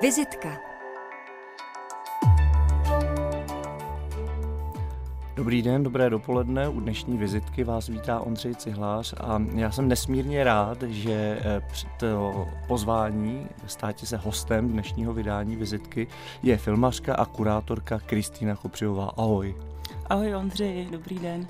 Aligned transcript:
Vizitka. 0.00 0.69
Dobrý 5.40 5.62
den, 5.62 5.82
dobré 5.82 6.10
dopoledne. 6.10 6.68
U 6.68 6.80
dnešní 6.80 7.18
vizitky 7.18 7.64
vás 7.64 7.88
vítá 7.88 8.20
Ondřej 8.20 8.54
Cihlář 8.54 9.14
a 9.20 9.42
já 9.54 9.70
jsem 9.70 9.88
nesmírně 9.88 10.44
rád, 10.44 10.82
že 10.82 11.40
eh, 11.44 11.62
to 11.98 12.46
pozvání 12.68 13.46
státě 13.66 14.06
se 14.06 14.16
hostem 14.16 14.68
dnešního 14.68 15.14
vydání 15.14 15.56
vizitky 15.56 16.06
je 16.42 16.56
filmařka 16.56 17.14
a 17.14 17.24
kurátorka 17.24 17.98
Kristýna 17.98 18.56
Kopřivová. 18.56 19.12
Ahoj. 19.16 19.54
Ahoj 20.06 20.34
Ondřej, 20.34 20.88
dobrý 20.90 21.18
den. 21.18 21.46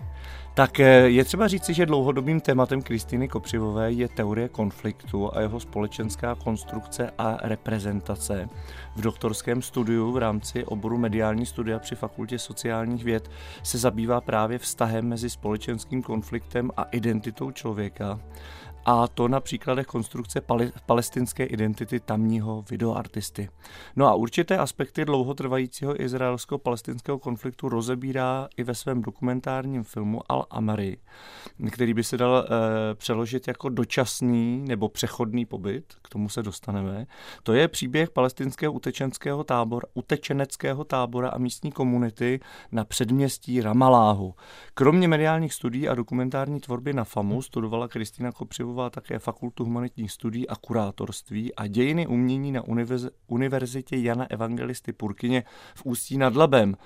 Tak 0.55 0.81
eh, 0.81 0.85
je 1.09 1.25
třeba 1.25 1.49
říci, 1.49 1.75
že 1.75 1.87
dlouhodobým 1.87 2.41
tématem 2.41 2.83
Kristýny 2.83 3.29
Kopřivové 3.29 3.93
je 3.93 4.09
teorie 4.09 4.49
konfliktu 4.49 5.37
a 5.37 5.41
jeho 5.41 5.61
společenská 5.61 6.35
konstrukce 6.35 7.11
a 7.19 7.39
reprezentace. 7.43 8.49
V 8.97 9.01
doktorském 9.01 9.63
studiu 9.63 10.13
v 10.13 10.17
rámci 10.17 10.65
oboru 10.65 10.99
mediální 10.99 11.47
studia 11.47 11.79
při 11.79 11.95
Fakultě 11.95 12.39
sociálních 12.39 13.05
věd 13.05 13.31
se 13.63 13.79
zabývá 13.79 14.21
právě 14.21 14.59
vztahem 14.59 15.09
mezi 15.09 15.31
společenským 15.31 16.03
konfliktem 16.03 16.71
a 16.77 16.83
identitou 16.83 17.51
člověka 17.51 18.21
a 18.91 19.09
to 19.09 19.29
na 19.29 19.41
příkladech 19.41 19.87
konstrukce 19.87 20.41
pali- 20.41 20.73
palestinské 20.87 21.45
identity 21.45 22.01
tamního 22.01 22.65
videoartisty. 22.71 23.49
No 23.97 24.07
a 24.07 24.15
určité 24.15 24.59
aspekty 24.59 25.05
dlouhotrvajícího 25.05 26.03
izraelsko-palestinského 26.03 27.19
konfliktu 27.19 27.69
rozebírá 27.69 28.49
i 28.57 28.63
ve 28.63 28.75
svém 28.75 29.03
dokumentárním 29.03 29.85
filmu 29.85 30.21
Al-Amari, 30.29 30.97
který 31.71 31.95
by 31.95 32.05
se 32.05 32.17
dal 32.17 32.37
e, 32.37 32.95
přeložit 32.95 33.49
jako 33.49 33.69
dočasný 33.69 34.65
nebo 34.69 34.89
přechodný 34.89 35.47
pobyt, 35.47 35.85
k 36.03 36.09
tomu 36.09 36.29
se 36.29 36.43
dostaneme. 36.43 37.07
To 37.43 37.53
je 37.53 37.69
příběh 37.69 38.11
palestinského 38.11 38.73
utečenského 38.73 39.45
tábora, 39.45 39.89
utečeneckého 39.95 40.85
tábora 40.85 41.29
a 41.29 41.39
místní 41.39 41.73
komunity 41.73 42.41
na 42.73 42.85
předměstí 42.85 43.61
Ramaláhu. 43.61 44.35
Kromě 44.75 45.09
mediálních 45.09 45.55
studií 45.55 45.89
a 45.89 45.95
dokumentární 45.95 46.61
tvorby 46.61 46.93
na 46.93 47.05
FAMu 47.05 47.43
studovala 47.43 47.89
Kristýna 47.89 48.33
Kopřivová 48.33 48.80
absolvovala 48.81 48.91
také 48.91 49.19
fakultu 49.19 49.65
humanitních 49.65 50.13
studií 50.13 50.49
a 50.49 50.57
kurátorství 50.57 51.55
a 51.55 51.67
dějiny 51.67 52.07
umění 52.07 52.53
na 52.53 52.63
univerzitě 53.27 53.97
Jana 53.97 54.27
Evangelisty 54.31 54.93
Purkyně 54.93 55.45
v 55.75 55.87
Ústí 55.87 56.19
nad 56.19 56.37
Labem. 56.37 56.77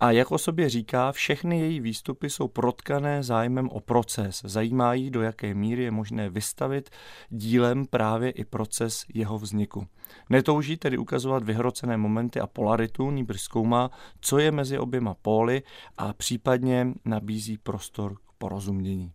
A 0.00 0.10
jak 0.10 0.30
o 0.30 0.38
sobě 0.38 0.68
říká, 0.68 1.12
všechny 1.12 1.60
její 1.60 1.80
výstupy 1.80 2.30
jsou 2.30 2.48
protkané 2.48 3.22
zájmem 3.22 3.68
o 3.68 3.80
proces. 3.80 4.42
Zajímá 4.44 4.94
jí, 4.94 5.10
do 5.10 5.22
jaké 5.22 5.54
míry 5.54 5.82
je 5.82 5.90
možné 5.90 6.30
vystavit 6.30 6.90
dílem 7.30 7.86
právě 7.86 8.30
i 8.30 8.44
proces 8.44 9.04
jeho 9.14 9.38
vzniku. 9.38 9.86
Netouží 10.30 10.76
tedy 10.76 10.98
ukazovat 10.98 11.42
vyhrocené 11.42 11.96
momenty 11.96 12.40
a 12.40 12.46
polaritu, 12.46 13.10
nýbrž 13.10 13.40
zkoumá, 13.40 13.90
co 14.20 14.38
je 14.38 14.50
mezi 14.50 14.78
oběma 14.78 15.14
póly 15.14 15.62
a 15.98 16.12
případně 16.12 16.86
nabízí 17.04 17.58
prostor 17.58 18.14
k 18.14 18.32
porozumění. 18.38 19.12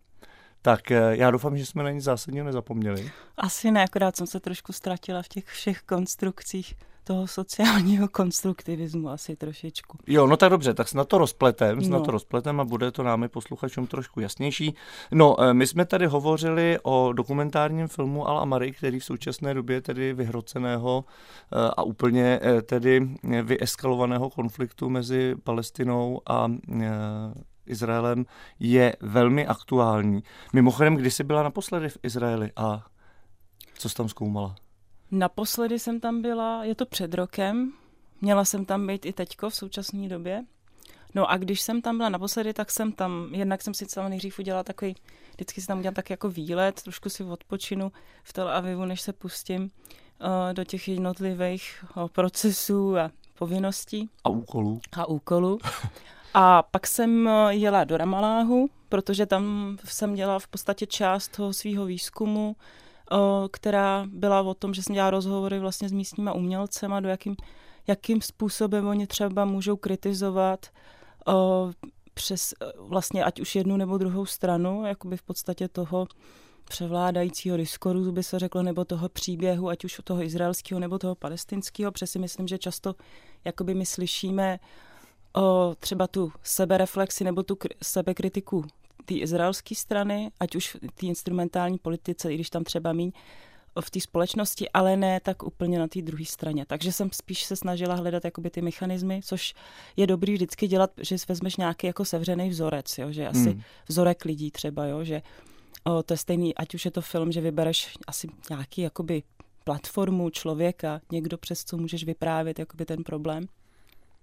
Tak 0.68 0.90
eh, 0.90 1.16
já 1.16 1.30
doufám, 1.30 1.58
že 1.58 1.66
jsme 1.66 1.82
na 1.82 1.90
nic 1.90 2.04
zásadního 2.04 2.46
nezapomněli. 2.46 3.10
Asi 3.36 3.70
ne, 3.70 3.84
akorát 3.84 4.16
jsem 4.16 4.26
se 4.26 4.40
trošku 4.40 4.72
ztratila 4.72 5.22
v 5.22 5.28
těch 5.28 5.44
všech 5.44 5.82
konstrukcích 5.82 6.74
toho 7.04 7.26
sociálního 7.26 8.08
konstruktivismu 8.12 9.08
asi 9.08 9.36
trošičku. 9.36 9.98
Jo, 10.06 10.26
no 10.26 10.36
tak 10.36 10.50
dobře, 10.50 10.74
tak 10.74 10.94
na 10.94 11.04
to 11.04 11.18
rozpletem, 11.18 11.78
no. 11.78 11.88
na 11.88 12.04
to 12.04 12.10
rozpletem 12.10 12.60
a 12.60 12.64
bude 12.64 12.90
to 12.90 13.02
námi 13.02 13.28
posluchačům 13.28 13.86
trošku 13.86 14.20
jasnější. 14.20 14.74
No, 15.12 15.40
eh, 15.40 15.54
my 15.54 15.66
jsme 15.66 15.84
tady 15.84 16.06
hovořili 16.06 16.78
o 16.82 17.12
dokumentárním 17.12 17.88
filmu 17.88 18.28
Al 18.28 18.38
Amari, 18.38 18.72
který 18.72 19.00
v 19.00 19.04
současné 19.04 19.54
době 19.54 19.80
tedy 19.80 20.12
vyhroceného 20.12 21.04
eh, 21.04 21.56
a 21.76 21.82
úplně 21.82 22.40
tedy 22.62 23.08
vyeskalovaného 23.42 24.30
konfliktu 24.30 24.88
mezi 24.88 25.34
Palestinou 25.44 26.20
a 26.26 26.48
Izraelem 27.70 28.26
je 28.60 28.96
velmi 29.00 29.46
aktuální. 29.46 30.22
Mimochodem, 30.52 30.96
kdy 30.96 31.10
jsi 31.10 31.24
byla 31.24 31.42
naposledy 31.42 31.88
v 31.88 31.98
Izraeli 32.02 32.52
a 32.56 32.86
co 33.78 33.88
jsi 33.88 33.94
tam 33.94 34.08
zkoumala? 34.08 34.54
Naposledy 35.10 35.78
jsem 35.78 36.00
tam 36.00 36.22
byla, 36.22 36.64
je 36.64 36.74
to 36.74 36.86
před 36.86 37.14
rokem, 37.14 37.72
měla 38.20 38.44
jsem 38.44 38.64
tam 38.64 38.86
být 38.86 39.06
i 39.06 39.12
teďko 39.12 39.50
v 39.50 39.54
současné 39.54 40.08
době. 40.08 40.44
No 41.14 41.30
a 41.30 41.36
když 41.36 41.60
jsem 41.60 41.82
tam 41.82 41.96
byla 41.96 42.08
naposledy, 42.08 42.52
tak 42.52 42.70
jsem 42.70 42.92
tam, 42.92 43.28
jednak 43.34 43.62
jsem 43.62 43.74
si 43.74 43.86
celý 43.86 44.10
nejdřív 44.10 44.38
udělala 44.38 44.64
takový, 44.64 44.96
vždycky 45.30 45.60
si 45.60 45.66
tam 45.66 45.78
udělám 45.78 45.94
tak 45.94 46.10
jako 46.10 46.28
výlet, 46.28 46.82
trošku 46.82 47.08
si 47.08 47.24
odpočinu 47.24 47.92
v 48.22 48.32
Tel 48.32 48.48
Avivu, 48.48 48.84
než 48.84 49.00
se 49.00 49.12
pustím 49.12 49.62
uh, 49.62 49.68
do 50.52 50.64
těch 50.64 50.88
jednotlivých 50.88 51.84
uh, 51.96 52.08
procesů 52.08 52.96
a 52.96 53.10
povinností. 53.38 54.10
A 54.24 54.28
úkolů. 54.28 54.80
A 54.92 55.08
úkolů. 55.08 55.58
A 56.34 56.62
pak 56.62 56.86
jsem 56.86 57.28
eh, 57.28 57.54
jela 57.54 57.84
do 57.84 57.96
Ramaláhu, 57.96 58.68
protože 58.88 59.26
tam 59.26 59.76
jsem 59.84 60.14
dělala 60.14 60.38
v 60.38 60.48
podstatě 60.48 60.86
část 60.86 61.28
toho 61.28 61.52
svého 61.52 61.84
výzkumu, 61.84 62.56
eh, 62.56 63.16
která 63.50 64.06
byla 64.06 64.40
o 64.40 64.54
tom, 64.54 64.74
že 64.74 64.82
jsem 64.82 64.94
dělala 64.94 65.10
rozhovory 65.10 65.58
vlastně 65.58 65.88
s 65.88 65.92
místníma 65.92 66.32
umělcema, 66.32 67.00
do 67.00 67.08
jakým, 67.08 67.36
jakým 67.86 68.22
způsobem 68.22 68.86
oni 68.86 69.06
třeba 69.06 69.44
můžou 69.44 69.76
kritizovat 69.76 70.66
eh, 71.28 71.32
přes 72.14 72.54
vlastně 72.78 73.24
ať 73.24 73.40
už 73.40 73.56
jednu 73.56 73.76
nebo 73.76 73.98
druhou 73.98 74.26
stranu, 74.26 74.86
jakoby 74.86 75.16
v 75.16 75.22
podstatě 75.22 75.68
toho 75.68 76.06
převládajícího 76.68 77.56
diskurzu 77.56 78.12
by 78.12 78.22
se 78.22 78.38
řeklo, 78.38 78.62
nebo 78.62 78.84
toho 78.84 79.08
příběhu, 79.08 79.68
ať 79.68 79.84
už 79.84 80.00
toho 80.04 80.22
izraelského 80.22 80.80
nebo 80.80 80.98
toho 80.98 81.14
palestinského, 81.14 81.92
si 82.04 82.18
myslím, 82.18 82.48
že 82.48 82.58
často 82.58 82.94
jakoby 83.44 83.74
my 83.74 83.86
slyšíme 83.86 84.58
o 85.38 85.74
třeba 85.80 86.06
tu 86.06 86.32
sebereflexi 86.42 87.24
nebo 87.24 87.42
tu 87.42 87.58
sebekritiku 87.82 88.64
té 89.04 89.14
izraelské 89.14 89.74
strany, 89.74 90.30
ať 90.40 90.56
už 90.56 90.74
v 90.74 90.78
té 90.78 91.06
instrumentální 91.06 91.78
politice, 91.78 92.32
i 92.32 92.34
když 92.34 92.50
tam 92.50 92.64
třeba 92.64 92.92
míň 92.92 93.12
v 93.80 93.90
té 93.90 94.00
společnosti, 94.00 94.68
ale 94.70 94.96
ne 94.96 95.20
tak 95.20 95.42
úplně 95.42 95.78
na 95.78 95.88
té 95.88 96.02
druhé 96.02 96.24
straně. 96.24 96.66
Takže 96.66 96.92
jsem 96.92 97.10
spíš 97.12 97.44
se 97.44 97.56
snažila 97.56 97.94
hledat 97.94 98.24
jakoby 98.24 98.50
ty 98.50 98.62
mechanismy, 98.62 99.20
což 99.24 99.54
je 99.96 100.06
dobrý 100.06 100.32
vždycky 100.32 100.68
dělat, 100.68 100.90
že 100.96 101.16
vezmeš 101.28 101.56
nějaký 101.56 101.86
jako 101.86 102.04
sevřený 102.04 102.48
vzorec, 102.48 102.98
jo, 102.98 103.12
že 103.12 103.28
asi 103.28 103.50
hmm. 103.50 103.62
vzorek 103.88 104.24
lidí 104.24 104.50
třeba, 104.50 104.86
jo, 104.86 105.04
že 105.04 105.22
o, 105.84 106.02
to 106.02 106.14
je 106.14 106.18
stejný, 106.18 106.54
ať 106.54 106.74
už 106.74 106.84
je 106.84 106.90
to 106.90 107.00
film, 107.00 107.32
že 107.32 107.40
vybereš 107.40 107.96
asi 108.06 108.28
nějaký 108.50 108.80
jakoby 108.80 109.22
platformu 109.64 110.30
člověka, 110.30 111.00
někdo 111.12 111.38
přes 111.38 111.64
co 111.64 111.76
můžeš 111.76 112.04
vyprávět 112.04 112.58
jakoby 112.58 112.84
ten 112.84 113.04
problém. 113.04 113.46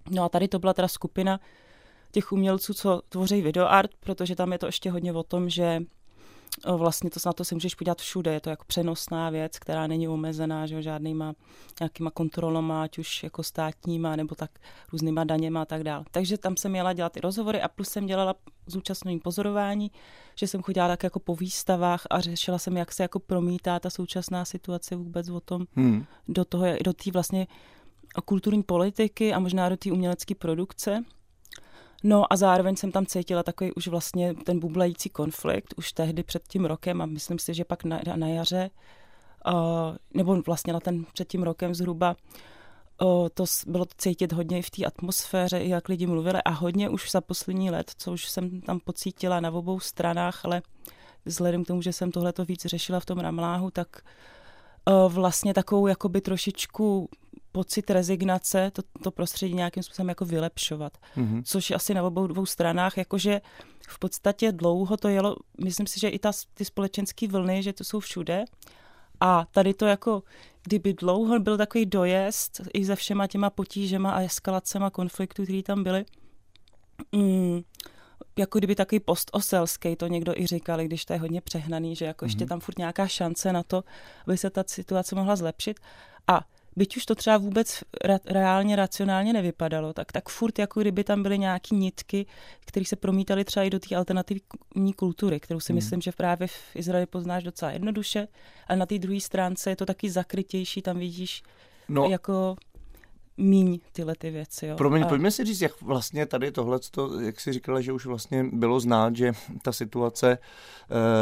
No 0.10 0.24
a 0.24 0.30
tady 0.30 0.48
to 0.48 0.60
byla 0.60 0.74
teda 0.74 0.88
skupina 0.88 1.40
těch 2.12 2.32
umělců, 2.32 2.74
co 2.74 3.02
tvoří 3.10 3.42
videoart, 3.42 3.92
protože 4.00 4.36
tam 4.36 4.52
je 4.52 4.60
to 4.60 4.66
ještě 4.66 4.92
hodně 4.92 5.14
o 5.14 5.24
tom, 5.24 5.50
že 5.50 5.82
vlastně 6.78 7.10
to 7.10 7.20
na 7.26 7.34
to 7.34 7.46
si 7.46 7.56
můžeš 7.56 7.76
podívat 7.76 8.02
všude, 8.02 8.34
je 8.34 8.40
to 8.40 8.50
jako 8.50 8.64
přenosná 8.68 9.30
věc, 9.30 9.60
která 9.60 9.88
není 9.88 10.08
omezená 10.08 10.66
že 10.66 10.82
žádnýma 10.82 11.34
nějakýma 11.80 12.12
kontrolama, 12.12 12.84
ať 12.84 12.98
už 12.98 13.24
jako 13.24 13.44
státníma, 13.44 14.16
nebo 14.16 14.36
tak 14.36 14.52
různýma 14.92 15.24
daněma 15.24 15.62
a 15.62 15.66
tak 15.66 15.84
dále. 15.84 16.06
Takže 16.12 16.38
tam 16.38 16.58
jsem 16.58 16.72
měla 16.72 16.94
dělat 16.94 17.18
i 17.18 17.22
rozhovory 17.22 17.62
a 17.62 17.68
plus 17.68 17.90
jsem 17.90 18.06
dělala 18.06 18.36
zúčastnění 18.68 19.20
pozorování, 19.20 19.92
že 20.36 20.48
jsem 20.48 20.62
chodila 20.62 20.88
tak 20.88 21.04
jako 21.04 21.20
po 21.20 21.36
výstavách 21.36 22.04
a 22.10 22.22
řešila 22.22 22.58
jsem, 22.58 22.78
jak 22.78 22.92
se 22.92 23.04
jako 23.04 23.20
promítá 23.20 23.80
ta 23.80 23.90
současná 23.90 24.46
situace 24.46 24.96
vůbec 24.96 25.30
o 25.30 25.40
tom 25.40 25.66
hmm. 25.76 26.06
do 26.28 26.46
toho, 26.46 26.66
do 26.84 26.94
té 26.94 27.12
vlastně 27.12 27.48
kulturní 28.22 28.64
politiky 28.64 29.34
a 29.34 29.40
možná 29.40 29.70
do 29.70 29.78
té 29.78 29.92
umělecké 29.92 30.36
produkce. 30.36 31.04
No 32.04 32.34
a 32.34 32.36
zároveň 32.36 32.76
jsem 32.76 32.92
tam 32.92 33.06
cítila 33.06 33.44
takový 33.44 33.74
už 33.74 33.88
vlastně 33.88 34.34
ten 34.34 34.60
bublající 34.60 35.10
konflikt, 35.10 35.74
už 35.78 35.94
tehdy 35.94 36.24
před 36.24 36.48
tím 36.48 36.66
rokem 36.66 37.02
a 37.02 37.06
myslím 37.06 37.40
si, 37.40 37.54
že 37.54 37.66
pak 37.66 37.84
na, 37.84 38.00
na 38.16 38.28
jaře, 38.28 38.70
uh, 39.48 39.54
nebo 40.14 40.42
vlastně 40.42 40.74
na 40.74 40.80
ten 40.80 41.06
před 41.14 41.28
tím 41.28 41.44
rokem 41.44 41.76
zhruba, 41.76 42.16
uh, 43.02 43.28
to 43.34 43.46
bylo 43.68 43.86
cítit 43.98 44.34
hodně 44.34 44.60
i 44.60 44.62
v 44.62 44.70
té 44.70 44.86
atmosféře, 44.86 45.64
jak 45.64 45.90
lidi 45.90 46.08
mluvili 46.08 46.40
a 46.46 46.50
hodně 46.50 46.90
už 46.90 47.12
za 47.12 47.22
poslední 47.22 47.72
let, 47.72 47.92
co 47.98 48.12
už 48.12 48.30
jsem 48.30 48.62
tam 48.62 48.80
pocítila 48.80 49.40
na 49.40 49.52
obou 49.52 49.80
stranách, 49.80 50.46
ale 50.46 50.62
vzhledem 51.26 51.64
k 51.64 51.68
tomu, 51.68 51.82
že 51.82 51.94
jsem 51.94 52.12
tohleto 52.12 52.46
víc 52.46 52.66
řešila 52.66 53.00
v 53.00 53.06
tom 53.06 53.20
Ramláhu, 53.20 53.72
tak 53.72 53.88
uh, 54.90 55.14
vlastně 55.14 55.54
takovou 55.54 55.88
jakoby 55.88 56.22
trošičku 56.22 57.10
pocit 57.56 57.90
rezignace, 57.90 58.72
to, 58.72 58.82
to 59.04 59.12
prostředí 59.12 59.54
nějakým 59.54 59.84
způsobem 59.84 60.10
jako 60.10 60.26
vylepšovat. 60.26 60.98
Mm-hmm. 61.18 61.44
Což 61.46 61.72
asi 61.72 61.94
na 61.94 62.04
obou 62.04 62.28
dvou 62.28 62.46
stranách, 62.46 62.98
jakože 62.98 63.42
v 63.88 64.00
podstatě 64.00 64.52
dlouho 64.52 64.98
to 64.98 65.08
jelo, 65.08 65.36
myslím 65.64 65.88
si, 65.88 66.00
že 66.00 66.10
i 66.10 66.20
ta, 66.20 66.32
ty 66.54 66.66
společenské 66.66 67.28
vlny, 67.28 67.64
že 67.64 67.74
to 67.74 67.84
jsou 67.84 68.00
všude. 68.00 68.46
A 69.20 69.46
tady 69.52 69.74
to 69.74 69.86
jako, 69.86 70.24
kdyby 70.64 70.94
dlouho 70.94 71.40
byl 71.40 71.58
takový 71.58 71.86
dojezd 71.86 72.62
i 72.74 72.86
se 72.86 72.96
všema 72.96 73.28
těma 73.28 73.50
potížema 73.50 74.12
a 74.12 74.22
eskalacema 74.22 74.90
konfliktů, 74.90 75.44
které 75.44 75.64
tam 75.64 75.84
byly, 75.84 76.06
mm, 77.12 77.62
jako 78.38 78.60
kdyby 78.60 78.76
takový 78.76 79.00
postoselský, 79.00 79.96
to 79.96 80.08
někdo 80.08 80.34
i 80.36 80.48
říkal, 80.48 80.80
když 80.80 81.06
to 81.06 81.14
je 81.14 81.20
hodně 81.20 81.42
přehnaný, 81.42 81.96
že 81.96 82.06
jako 82.06 82.26
mm-hmm. 82.26 82.28
ještě 82.28 82.44
mhm. 82.44 82.50
tam 82.50 82.60
furt 82.60 82.78
nějaká 82.78 83.08
šance 83.08 83.54
na 83.54 83.64
to, 83.64 83.84
aby 84.28 84.38
se 84.38 84.50
ta 84.50 84.64
situace 84.68 85.16
mohla 85.16 85.36
zlepšit. 85.36 85.80
A 86.28 86.42
byť 86.76 86.98
už 86.98 87.06
to 87.06 87.16
třeba 87.16 87.38
vůbec 87.38 87.84
ra- 88.06 88.20
reálně, 88.26 88.76
racionálně 88.76 89.34
nevypadalo, 89.34 89.94
tak, 89.94 90.12
tak 90.12 90.30
furt 90.30 90.60
jako 90.60 90.82
kdyby 90.82 91.04
tam 91.04 91.24
byly 91.24 91.40
nějaké 91.40 91.76
nitky, 91.76 92.26
které 92.66 92.86
se 92.86 92.96
promítaly 92.96 93.46
třeba 93.46 93.64
i 93.64 93.70
do 93.70 93.80
té 93.80 93.96
alternativní 93.96 94.94
kultury, 94.96 95.40
kterou 95.40 95.60
si 95.60 95.74
hmm. 95.74 95.76
myslím, 95.76 96.02
že 96.02 96.12
právě 96.12 96.48
v 96.48 96.76
Izraeli 96.76 97.06
poznáš 97.06 97.44
docela 97.44 97.72
jednoduše, 97.72 98.28
ale 98.68 98.78
na 98.78 98.86
té 98.86 99.00
druhé 99.00 99.20
stránce 99.20 99.70
je 99.70 99.76
to 99.76 99.86
taky 99.86 100.10
zakrytější, 100.10 100.82
tam 100.82 101.00
vidíš 101.00 101.44
no. 101.90 102.06
jako 102.10 102.56
míň 103.38 103.80
tyhle 103.92 104.16
ty 104.16 104.32
věci. 104.32 104.68
Jo. 104.68 104.76
Promiň, 104.76 105.04
a... 105.04 105.08
pojďme 105.08 105.32
si 105.32 105.46
říct, 105.46 105.62
jak 105.62 105.82
vlastně 105.82 106.26
tady 106.26 106.52
tohle, 106.52 106.80
jak 107.22 107.40
jsi 107.40 107.54
říkala, 107.54 107.82
že 107.82 107.92
už 107.92 108.06
vlastně 108.06 108.44
bylo 108.54 108.80
znát, 108.80 109.16
že 109.16 109.32
ta 109.62 109.72
situace 109.72 110.38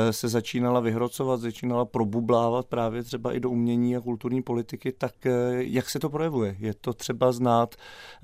e, 0.08 0.14
se 0.14 0.28
začínala 0.28 0.80
vyhrocovat, 0.80 1.40
začínala 1.40 1.86
probublávat 1.86 2.68
právě 2.68 3.04
třeba 3.04 3.34
i 3.34 3.40
do 3.40 3.50
umění 3.50 3.96
a 3.96 4.02
kulturní 4.02 4.42
politiky, 4.42 4.92
tak 4.92 5.26
e, 5.26 5.32
jak 5.58 5.90
se 5.90 6.00
to 6.00 6.10
projevuje? 6.10 6.56
Je 6.60 6.74
to 6.74 6.94
třeba 6.94 7.32
znát 7.32 7.76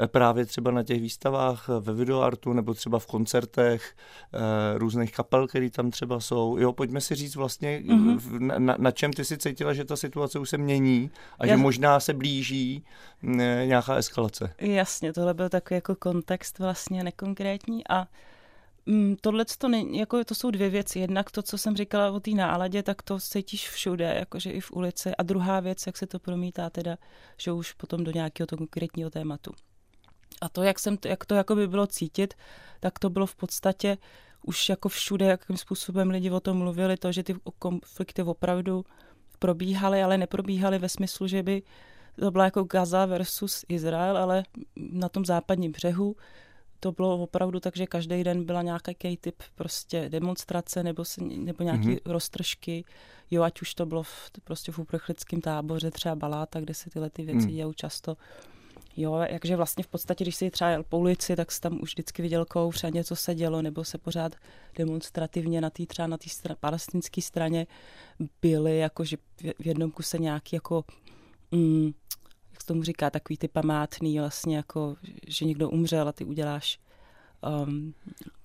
e, 0.04 0.08
právě 0.08 0.46
třeba 0.46 0.72
na 0.72 0.84
těch 0.84 1.02
výstavách 1.02 1.68
ve 1.80 1.94
videoartu 1.94 2.54
nebo 2.54 2.74
třeba 2.74 3.00
v 3.00 3.06
koncertech 3.06 3.96
e, 4.34 4.78
různých 4.78 5.14
kapel, 5.14 5.48
které 5.48 5.70
tam 5.70 5.92
třeba 5.92 6.20
jsou. 6.20 6.58
Jo, 6.58 6.74
pojďme 6.74 7.02
si 7.02 7.16
říct 7.16 7.36
vlastně, 7.36 7.84
mm-hmm. 7.86 8.58
na, 8.58 8.76
na 8.80 8.92
čem 8.92 9.14
ty 9.14 9.26
si 9.26 9.38
cítila, 9.38 9.74
že 9.74 9.86
ta 9.86 9.96
situace 9.96 10.40
už 10.40 10.50
se 10.50 10.58
mění 10.58 11.12
a 11.40 11.46
Já... 11.46 11.54
že 11.54 11.58
možná 11.58 12.00
se 12.00 12.14
blíží 12.14 12.84
e, 13.40 13.66
nějaká 13.80 13.96
eskalace. 13.96 14.54
Jasně, 14.58 15.14
tohle 15.14 15.34
byl 15.34 15.50
takový 15.50 15.76
jako 15.76 15.96
kontext 15.96 16.60
vlastně 16.60 17.04
nekonkrétní 17.04 17.88
a 17.88 18.08
mm, 18.86 19.16
tohle 19.22 19.46
to, 19.58 19.70
jako, 19.92 20.24
to 20.24 20.36
jsou 20.36 20.52
dvě 20.52 20.70
věci. 20.70 21.00
Jednak 21.00 21.32
to, 21.32 21.42
co 21.42 21.58
jsem 21.58 21.76
říkala 21.76 22.12
o 22.12 22.20
té 22.20 22.32
náladě, 22.32 22.84
tak 22.84 23.02
to 23.02 23.20
cítíš 23.20 23.70
všude, 23.70 24.16
jakože 24.20 24.52
i 24.52 24.62
v 24.62 24.72
ulici. 24.72 25.16
A 25.16 25.24
druhá 25.24 25.60
věc, 25.60 25.88
jak 25.88 25.98
se 25.98 26.08
to 26.08 26.20
promítá 26.20 26.70
teda, 26.70 26.98
že 27.38 27.52
už 27.52 27.74
potom 27.74 28.04
do 28.04 28.12
nějakého 28.12 28.48
to 28.48 28.58
konkrétního 28.58 29.10
tématu. 29.10 29.52
A 30.42 30.50
to, 30.50 30.64
jak, 30.64 30.80
jsem, 30.80 30.98
jak 31.06 31.26
to 31.26 31.36
jako 31.36 31.56
by 31.56 31.68
bylo 31.68 31.88
cítit, 31.88 32.34
tak 32.80 33.00
to 33.00 33.10
bylo 33.10 33.26
v 33.26 33.36
podstatě 33.36 33.98
už 34.44 34.70
jako 34.70 34.90
všude, 34.90 35.26
jakým 35.26 35.58
způsobem 35.58 36.10
lidi 36.10 36.32
o 36.32 36.40
tom 36.40 36.58
mluvili, 36.58 36.98
to, 36.98 37.12
že 37.12 37.24
ty 37.24 37.36
konflikty 37.60 38.22
opravdu 38.22 38.86
probíhaly, 39.40 40.04
ale 40.04 40.18
neprobíhaly 40.18 40.80
ve 40.80 40.90
smyslu, 40.90 41.28
že 41.28 41.44
by 41.44 41.62
to 42.20 42.32
byla 42.32 42.46
jako 42.46 42.64
Gaza 42.64 43.06
versus 43.06 43.66
Izrael, 43.70 44.18
ale 44.18 44.44
na 44.76 45.10
tom 45.10 45.26
západním 45.26 45.72
břehu 45.72 46.16
to 46.80 46.92
bylo 46.92 47.18
opravdu 47.18 47.60
tak, 47.60 47.76
že 47.76 47.88
každý 47.88 48.24
den 48.24 48.46
byla 48.46 48.62
nějaký 48.62 49.18
typ 49.18 49.36
prostě 49.56 50.10
demonstrace 50.10 50.84
nebo, 50.84 51.06
se, 51.06 51.22
nebo 51.24 51.64
nějaký 51.64 51.88
mm-hmm. 51.88 52.00
roztržky, 52.06 52.86
jo, 53.32 53.44
ať 53.44 53.62
už 53.62 53.74
to 53.74 53.86
bylo 53.86 54.04
v, 54.04 54.32
prostě 54.44 54.72
v 54.72 54.80
uprchlickém 54.80 55.42
táboře, 55.42 55.92
třeba 55.92 56.16
Baláta, 56.16 56.60
kde 56.60 56.74
se 56.74 56.90
tyhle 56.90 57.10
ty 57.10 57.24
věci 57.24 57.48
mm. 57.48 57.54
dějou 57.54 57.74
často. 57.74 58.18
Jo, 58.98 59.16
jakže 59.16 59.56
vlastně 59.56 59.84
v 59.84 59.88
podstatě, 59.88 60.24
když 60.24 60.36
si 60.36 60.52
třeba 60.52 60.70
jel 60.70 60.84
po 60.84 60.98
ulici, 60.98 61.36
tak 61.36 61.52
se 61.52 61.62
tam 61.62 61.80
už 61.82 61.90
vždycky 61.90 62.22
viděl 62.22 62.46
kouř 62.46 62.84
a 62.84 62.90
něco 62.90 63.16
se 63.16 63.36
dělo, 63.36 63.62
nebo 63.62 63.84
se 63.84 63.98
pořád 63.98 64.36
demonstrativně 64.76 65.62
na 65.62 65.70
té 65.70 65.86
třeba 65.86 66.08
na 66.08 66.18
té 66.18 66.30
stra, 66.30 66.56
palestinské 66.60 67.22
straně 67.22 67.68
byly, 68.42 68.78
jakože 68.78 69.18
v 69.60 69.68
jednom 69.68 69.92
kuse 69.92 70.18
nějaký 70.18 70.56
jako 70.56 70.84
mm, 71.52 71.92
jak 72.52 72.62
se 72.62 72.68
tomu 72.68 72.84
říká, 72.84 73.10
takový 73.10 73.38
ty 73.38 73.48
památný 73.48 74.20
vlastně 74.20 74.58
jako, 74.58 74.96
že 75.28 75.46
někdo 75.46 75.70
umřel 75.70 76.08
a 76.08 76.12
ty 76.12 76.26
uděláš 76.26 76.80
um, 77.68 77.94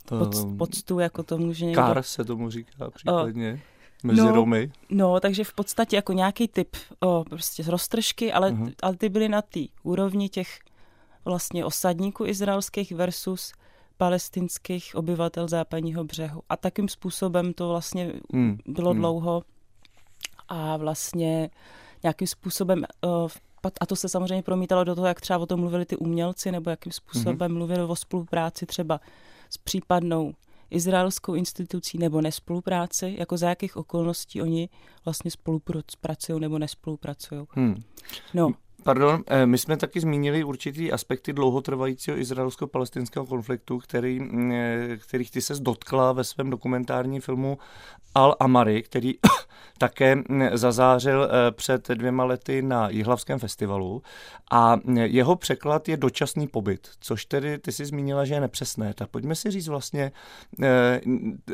pod, 0.05 0.35
poctu 0.59 0.99
jako 0.99 1.23
tomu, 1.23 1.53
že 1.53 1.65
někdo... 1.65 1.83
Kár 1.83 2.03
se 2.03 2.25
tomu 2.25 2.51
říká 2.51 2.91
případně. 2.91 3.53
Uh, 3.53 3.61
mezi 4.05 4.21
no, 4.21 4.33
Romy. 4.33 4.73
No, 4.91 5.21
takže 5.21 5.45
v 5.45 5.53
podstatě 5.53 5.97
jako 5.97 6.13
nějaký 6.13 6.49
typ 6.49 6.77
o, 7.01 7.25
prostě 7.25 7.65
z 7.65 7.69
roztržky, 7.69 8.33
ale, 8.33 8.53
uh-huh. 8.53 8.75
ale 8.83 8.97
ty 8.97 9.09
byly 9.09 9.29
na 9.29 9.43
té 9.43 9.61
úrovni 9.83 10.29
těch 10.29 10.59
vlastně 11.25 11.65
osadníků 11.65 12.27
izraelských 12.27 12.93
versus 12.93 13.53
palestinských 13.97 14.95
obyvatel 14.95 15.49
západního 15.49 16.05
břehu. 16.05 16.43
A 16.49 16.57
takým 16.57 16.89
způsobem 16.89 17.53
to 17.53 17.69
vlastně 17.69 18.13
hmm. 18.33 18.59
bylo 18.67 18.91
hmm. 18.91 19.01
dlouho 19.01 19.43
a 20.49 20.77
vlastně 20.77 21.51
nějakým 22.05 22.27
způsobem, 22.27 22.85
eh, 22.85 23.69
a 23.81 23.87
to 23.87 23.97
se 23.97 24.09
samozřejmě 24.09 24.43
promítalo 24.43 24.85
do 24.85 24.95
toho, 24.95 25.07
jak 25.07 25.21
třeba 25.21 25.39
o 25.39 25.47
tom 25.47 25.61
mluvili 25.61 25.85
ty 25.85 25.97
umělci, 25.97 26.53
nebo 26.53 26.71
jakým 26.71 26.93
způsobem 26.93 27.39
mm-hmm. 27.39 27.55
mluvili 27.55 27.83
o 27.83 27.97
spolupráci 27.97 28.67
třeba 28.67 29.01
s 29.51 29.59
případnou 29.59 30.35
izraelskou 30.71 31.35
institucí 31.35 31.99
nebo 31.99 32.21
nespolupráci, 32.21 33.15
jako 33.19 33.37
za 33.37 33.49
jakých 33.49 33.77
okolností 33.77 34.43
oni 34.43 34.69
vlastně 35.05 35.31
spolupracují 35.31 36.41
nebo 36.41 36.59
nespolupracují. 36.59 37.47
Hmm. 37.51 37.83
No. 38.35 38.51
Pardon, 38.85 39.25
eh, 39.27 39.47
my 39.47 39.59
jsme 39.59 39.77
taky 39.77 40.01
zmínili 40.01 40.45
určitý 40.45 40.93
aspekty 40.93 41.33
dlouhotrvajícího 41.33 42.19
izraelsko-palestinského 42.19 43.27
konfliktu, 43.27 43.79
který, 43.79 44.21
eh, 44.53 44.97
kterých 44.97 45.31
ty 45.31 45.41
se 45.41 45.55
dotkla 45.61 46.13
ve 46.13 46.25
svém 46.25 46.51
dokumentárním 46.51 47.21
filmu 47.21 47.59
Al-Amari, 48.15 48.83
který 48.83 49.15
také 49.79 50.17
zazářil 50.53 51.25
eh, 51.25 51.51
před 51.51 51.89
dvěma 51.89 52.25
lety 52.25 52.63
na 52.63 52.89
Jihlavském 52.89 53.39
festivalu 53.39 54.03
a 54.51 54.81
jeho 55.05 55.37
překlad 55.37 55.89
je 55.89 55.97
dočasný 55.97 56.49
pobyt, 56.49 56.89
což 57.01 57.25
tedy 57.25 57.59
ty 57.59 57.73
si 57.73 57.85
zmínila, 57.85 58.25
že 58.25 58.35
je 58.35 58.41
nepřesné. 58.41 58.95
Tak 58.95 59.09
pojďme 59.09 59.35
si 59.35 59.51
říct 59.51 59.69
vlastně, 59.69 60.13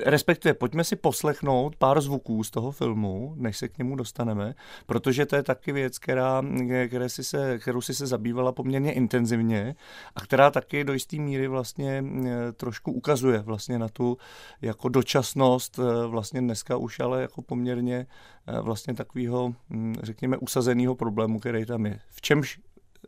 respektive 0.05 0.55
pojďme 0.55 0.85
si 0.85 0.97
poslechnout 0.97 1.77
pár 1.77 2.01
zvuků 2.01 2.45
z 2.45 2.51
toho 2.51 2.71
filmu, 2.71 3.35
než 3.37 3.57
se 3.57 3.69
k 3.69 3.79
němu 3.79 3.97
dostaneme, 3.97 4.55
protože 4.87 5.27
to 5.27 5.37
je 5.37 5.43
taky 5.43 5.73
věc, 5.73 5.99
která, 5.99 6.43
které 6.87 7.09
si 7.09 7.20
si 7.23 7.31
se, 7.31 7.59
kterou 7.59 7.81
si 7.81 7.95
se 7.95 8.07
zabývala 8.07 8.53
poměrně 8.53 8.93
intenzivně 8.93 9.75
a 10.17 10.21
která 10.21 10.51
taky 10.51 10.85
do 10.85 10.93
jisté 10.93 11.17
míry 11.17 11.49
vlastně 11.49 12.05
eh, 12.27 12.53
trošku 12.53 12.93
ukazuje 12.93 13.39
vlastně 13.39 13.79
na 13.79 13.89
tu 13.89 14.17
jako 14.63 14.89
dočasnost 14.89 15.79
eh, 15.79 16.07
vlastně 16.07 16.41
dneska 16.41 16.77
už 16.77 17.01
ale 17.01 17.23
jako 17.23 17.43
poměrně 17.43 18.07
eh, 18.47 18.61
vlastně 18.61 18.95
takového, 18.95 19.55
hm, 19.71 19.95
řekněme, 20.03 20.37
usazeného 20.37 20.95
problému, 20.95 21.39
který 21.39 21.67
tam 21.67 21.87
je. 21.87 22.01
V 22.09 22.21
čemž, 22.21 22.61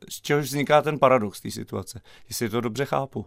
z 0.09 0.21
čehož 0.21 0.45
vzniká 0.45 0.83
ten 0.83 0.99
paradox 0.99 1.41
té 1.41 1.51
situace, 1.51 2.01
jestli 2.29 2.49
to 2.49 2.61
dobře 2.61 2.85
chápu. 2.85 3.27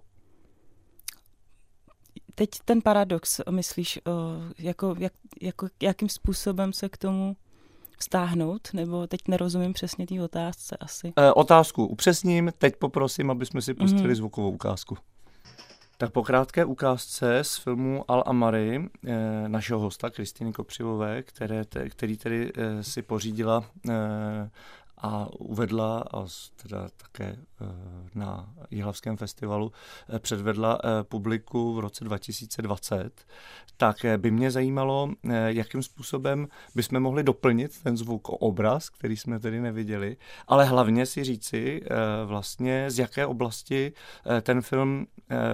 Teď 2.35 2.49
ten 2.65 2.81
paradox, 2.81 3.41
myslíš, 3.49 3.99
jako, 4.59 4.95
jak, 4.99 5.13
jako, 5.41 5.67
jakým 5.81 6.09
způsobem 6.09 6.73
se 6.73 6.89
k 6.89 6.97
tomu 6.97 7.35
stáhnout, 8.03 8.69
nebo 8.73 9.07
teď 9.07 9.19
nerozumím 9.27 9.73
přesně 9.73 10.07
té 10.07 10.21
otázce 10.21 10.77
asi. 10.79 11.13
E, 11.15 11.31
otázku 11.33 11.85
upřesním, 11.85 12.51
teď 12.57 12.75
poprosím, 12.75 13.31
aby 13.31 13.45
jsme 13.45 13.61
si 13.61 13.73
pustili 13.73 14.13
mm-hmm. 14.13 14.15
zvukovou 14.15 14.51
ukázku. 14.51 14.97
Tak 15.97 16.11
po 16.11 16.23
krátké 16.23 16.65
ukázce 16.65 17.39
z 17.41 17.57
filmu 17.57 18.11
Al 18.11 18.23
Amari 18.25 18.75
e, 18.75 19.49
našeho 19.49 19.79
hosta 19.79 20.09
Kristýny 20.09 20.53
Kopřivové, 20.53 21.23
které 21.23 21.65
te, 21.65 21.89
který 21.89 22.17
tedy 22.17 22.51
e, 22.55 22.83
si 22.83 23.01
pořídila 23.01 23.63
e, 23.89 23.93
a 24.97 25.27
uvedla 25.39 26.03
a 26.13 26.25
teda 26.63 26.87
také 26.97 27.25
eh, 27.25 27.65
na 28.15 28.53
Jihlavském 28.71 29.17
festivalu 29.17 29.71
eh, 30.09 30.19
předvedla 30.19 30.79
eh, 30.83 31.03
publiku 31.03 31.73
v 31.73 31.79
roce 31.79 32.03
2020, 32.03 33.25
tak 33.77 33.97
by 34.17 34.31
mě 34.31 34.51
zajímalo, 34.51 35.09
jakým 35.47 35.83
způsobem 35.83 36.47
bychom 36.75 36.99
mohli 36.99 37.23
doplnit 37.23 37.83
ten 37.83 37.97
zvuk 37.97 38.29
o 38.29 38.37
obraz, 38.37 38.89
který 38.89 39.17
jsme 39.17 39.39
tedy 39.39 39.61
neviděli, 39.61 40.17
ale 40.47 40.65
hlavně 40.65 41.05
si 41.05 41.23
říci 41.23 41.81
vlastně, 42.25 42.91
z 42.91 42.99
jaké 42.99 43.25
oblasti 43.25 43.93
ten 44.41 44.61
film 44.61 45.07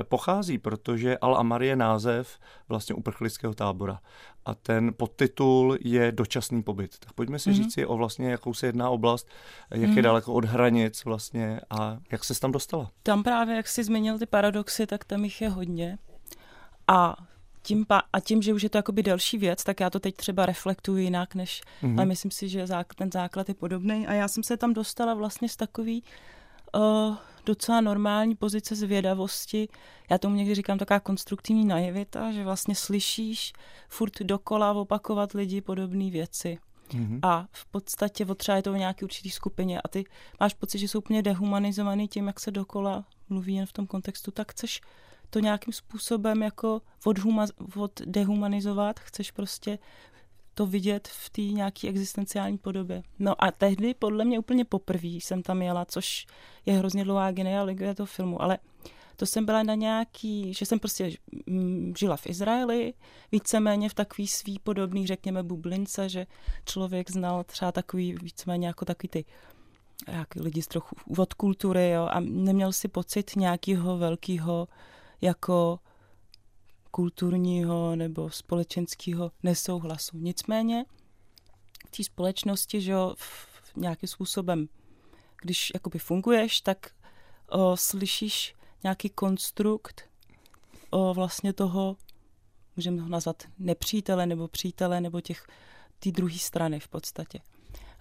pochází, 0.04 0.58
protože 0.58 1.18
Al 1.18 1.38
Amar 1.38 1.64
je 1.64 1.76
název 1.76 2.40
vlastně 2.70 2.96
uprchlického 2.96 3.54
tábora 3.54 4.00
a 4.46 4.56
ten 4.56 4.94
podtitul 4.98 5.78
je 5.82 6.12
dočasný 6.12 6.64
pobyt. 6.64 7.00
Tak 7.00 7.14
pojďme 7.14 7.40
si 7.40 7.50
mm-hmm. 7.50 7.54
říct 7.54 7.74
si 7.74 7.86
o 7.86 7.98
vlastně, 7.98 8.32
jakou 8.32 8.54
se 8.54 8.66
jedná 8.66 8.90
oblast, 8.90 9.28
jak 9.72 9.80
mm-hmm. 9.80 9.84
je 9.84 9.88
mhm. 9.88 10.02
daleko 10.02 10.34
od 10.34 10.46
hranic 10.46 11.06
vlastně 11.06 11.62
a 11.70 11.98
jak 12.12 12.24
se 12.24 12.40
tam 12.40 12.52
dostala. 12.52 12.92
Tam 13.04 13.24
právě, 13.24 13.56
jak 13.56 13.68
jsi 13.68 13.84
zmínil 13.84 14.20
ty 14.20 14.26
paradoxy, 14.26 14.88
tak 14.88 15.04
tam 15.04 15.24
jich 15.24 15.42
je 15.42 15.50
hodně. 15.50 15.98
A 16.88 17.16
tím, 17.64 17.86
pa, 17.86 18.02
a 18.14 18.20
tím, 18.20 18.42
že 18.42 18.54
už 18.54 18.64
je 18.64 18.70
to 18.70 18.78
jakoby 18.78 19.04
delší 19.04 19.38
věc, 19.38 19.64
tak 19.64 19.80
já 19.80 19.90
to 19.90 20.00
teď 20.00 20.16
třeba 20.16 20.46
reflektuji 20.46 21.04
jinak, 21.04 21.36
než, 21.36 21.62
mm-hmm. 21.84 21.98
ale 21.98 22.06
myslím 22.06 22.32
si, 22.32 22.50
že 22.50 22.68
zák, 22.68 22.96
ten 22.96 23.12
základ 23.12 23.50
je 23.50 23.56
podobný. 23.56 24.08
A 24.08 24.14
já 24.14 24.28
jsem 24.28 24.44
se 24.44 24.58
tam 24.58 24.74
dostala 24.74 25.14
vlastně 25.14 25.50
z 25.50 25.56
takový 25.56 26.04
uh, 26.76 27.16
docela 27.46 27.82
normální 27.82 28.36
pozice 28.36 28.76
zvědavosti. 28.76 29.68
Já 30.10 30.18
tomu 30.18 30.36
někdy 30.36 30.56
říkám 30.56 30.78
taková 30.78 31.00
konstruktivní 31.00 31.66
naivita, 31.66 32.32
že 32.32 32.44
vlastně 32.44 32.76
slyšíš 32.76 33.54
furt 33.90 34.20
dokola 34.22 34.74
opakovat 34.74 35.32
lidi 35.32 35.62
podobné 35.62 36.10
věci. 36.10 36.58
Mm-hmm. 36.90 37.20
A 37.24 37.48
v 37.52 37.66
podstatě 37.66 38.26
třeba 38.26 38.56
je 38.56 38.64
to 38.64 38.74
v 38.74 38.78
nějaké 38.78 39.06
určitý 39.06 39.30
skupině 39.30 39.82
a 39.82 39.88
ty 39.88 40.06
máš 40.40 40.54
pocit, 40.54 40.80
že 40.80 40.88
jsou 40.88 41.00
úplně 41.00 41.22
dehumanizovaný 41.22 42.08
tím, 42.08 42.28
jak 42.28 42.40
se 42.40 42.52
dokola 42.52 43.06
mluví 43.30 43.56
jen 43.56 43.66
v 43.66 43.74
tom 43.74 43.88
kontextu, 43.88 44.32
tak 44.32 44.52
chceš 44.52 44.82
to 45.30 45.40
nějakým 45.40 45.74
způsobem 45.74 46.44
jako 46.44 46.82
odhuma, 47.06 47.46
oddehumanizovat, 47.76 49.00
chceš 49.00 49.32
prostě 49.32 49.80
to 50.54 50.66
vidět 50.66 51.08
v 51.08 51.30
té 51.30 51.42
nějaké 51.42 51.88
existenciální 51.88 52.58
podobě. 52.58 53.04
No 53.20 53.44
a 53.44 53.52
tehdy 53.52 53.94
podle 53.94 54.26
mě 54.26 54.40
úplně 54.40 54.66
poprvé 54.66 55.08
jsem 55.08 55.44
tam 55.44 55.62
jela, 55.62 55.86
což 55.86 56.26
je 56.66 56.74
hrozně 56.74 57.04
dlouhá 57.04 57.32
genealogie 57.32 57.96
toho 57.96 58.08
filmu, 58.08 58.42
ale 58.42 58.58
to 59.16 59.26
jsem 59.26 59.46
byla 59.46 59.64
na 59.64 59.76
nějaký, 59.76 60.54
že 60.54 60.66
jsem 60.66 60.80
prostě 60.80 61.12
mm, 61.48 61.94
žila 61.98 62.18
v 62.18 62.28
Izraeli, 62.28 62.94
víceméně 63.32 63.90
v 63.90 63.94
takový 63.94 64.28
svý 64.28 64.60
podobný, 64.60 65.08
řekněme, 65.08 65.44
bublince, 65.44 66.10
že 66.10 66.28
člověk 66.66 67.12
znal 67.12 67.44
třeba 67.44 67.72
takový, 67.72 68.16
víceméně 68.22 68.68
jako 68.68 68.86
takový 68.86 69.10
ty 69.10 69.26
jak 70.08 70.36
lidi 70.36 70.62
z 70.62 70.68
trochu 70.68 70.96
od 71.18 71.34
kultury, 71.34 71.90
jo, 71.90 72.08
a 72.12 72.20
neměl 72.20 72.72
si 72.72 72.88
pocit 72.88 73.36
nějakého 73.36 73.98
velkého 73.98 74.68
jako 75.22 75.80
kulturního 76.92 77.96
nebo 77.96 78.30
společenského 78.30 79.32
nesouhlasu. 79.44 80.18
Nicméně 80.18 80.86
v 81.88 81.98
té 81.98 82.04
společnosti, 82.04 82.82
že 82.82 82.92
jo, 82.92 83.16
v 83.18 83.76
nějakým 83.76 84.10
způsobem, 84.10 84.68
když 85.42 85.72
jakoby 85.74 86.00
funguješ, 86.00 86.62
tak 86.62 86.92
o, 87.50 87.78
slyšíš 87.78 88.56
nějaký 88.84 89.10
konstrukt 89.10 90.10
o 90.90 91.14
vlastně 91.14 91.54
toho, 91.54 91.98
můžeme 92.76 93.02
ho 93.02 93.10
nazvat 93.10 93.44
nepřítele 93.60 94.26
nebo 94.26 94.48
přítele 94.48 95.02
nebo 95.02 95.22
těch 95.22 95.48
té 96.00 96.12
druhé 96.12 96.38
strany 96.38 96.80
v 96.80 96.88
podstatě. 96.88 97.40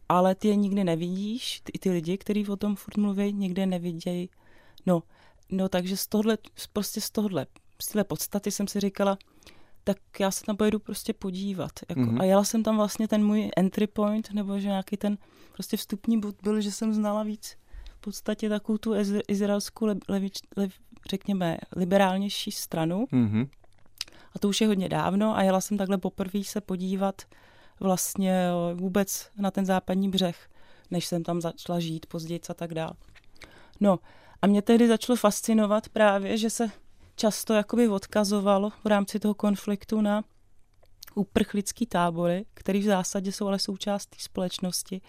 Ale 0.08 0.34
ty 0.34 0.48
je 0.48 0.56
nikdy 0.56 0.84
nevidíš, 0.84 1.60
ty, 1.60 1.78
ty 1.78 1.90
lidi, 1.90 2.18
kteří 2.18 2.48
o 2.48 2.56
tom 2.56 2.76
furt 2.76 2.96
mluví, 2.96 3.32
nikdy 3.32 3.66
nevidějí. 3.66 4.30
No, 4.86 5.02
no 5.48 5.68
takže 5.68 5.96
z 5.96 6.06
tohle, 6.06 6.38
prostě 6.72 7.00
z 7.00 7.10
tohle, 7.10 7.46
z 7.80 7.86
téhle 7.86 8.04
podstaty 8.04 8.50
jsem 8.50 8.68
si 8.68 8.80
říkala, 8.80 9.18
tak 9.84 9.96
já 10.20 10.30
se 10.30 10.44
tam 10.44 10.56
pojedu 10.56 10.78
prostě 10.78 11.12
podívat. 11.12 11.70
Jako, 11.88 12.00
mm-hmm. 12.00 12.20
A 12.20 12.24
jela 12.24 12.44
jsem 12.44 12.62
tam 12.62 12.76
vlastně 12.76 13.08
ten 13.08 13.24
můj 13.26 13.50
entry 13.56 13.86
point, 13.86 14.30
nebo 14.32 14.58
že 14.58 14.68
nějaký 14.68 14.96
ten 14.96 15.18
prostě 15.52 15.76
vstupní 15.76 16.20
bod 16.20 16.34
byl, 16.42 16.60
že 16.60 16.72
jsem 16.72 16.94
znala 16.94 17.22
víc 17.22 17.56
v 17.96 18.00
podstatě 18.00 18.48
takovou 18.48 18.78
tu 18.78 18.94
izraelskou, 19.28 19.86
le, 19.86 19.96
levič, 20.08 20.38
le, 20.56 20.68
řekněme, 21.10 21.58
liberálnější 21.76 22.52
stranu. 22.52 23.04
Mm-hmm. 23.12 23.48
A 24.34 24.38
to 24.38 24.48
už 24.48 24.60
je 24.60 24.66
hodně 24.66 24.88
dávno 24.88 25.36
a 25.36 25.42
jela 25.42 25.60
jsem 25.60 25.78
takhle 25.78 25.98
poprvé 25.98 26.44
se 26.44 26.60
podívat 26.60 27.22
vlastně 27.80 28.48
vůbec 28.74 29.30
na 29.36 29.50
ten 29.50 29.66
západní 29.66 30.08
břeh, 30.08 30.48
než 30.90 31.06
jsem 31.06 31.22
tam 31.22 31.40
začala 31.40 31.80
žít 31.80 32.06
později 32.06 32.40
a 32.50 32.54
tak 32.54 32.74
dál. 32.74 32.92
No 33.80 33.98
a 34.42 34.46
mě 34.46 34.62
tehdy 34.62 34.88
začalo 34.88 35.16
fascinovat 35.16 35.88
právě, 35.88 36.36
že 36.36 36.50
se 36.50 36.70
často 37.20 37.54
jakoby 37.54 37.88
odkazovalo 37.88 38.70
v 38.84 38.86
rámci 38.86 39.20
toho 39.20 39.34
konfliktu 39.34 40.00
na 40.00 40.24
uprchlický 41.14 41.86
tábory, 41.86 42.44
které 42.54 42.78
v 42.78 42.82
zásadě 42.84 43.32
jsou 43.32 43.46
ale 43.46 43.58
součástí 43.58 44.20
společnosti. 44.20 45.00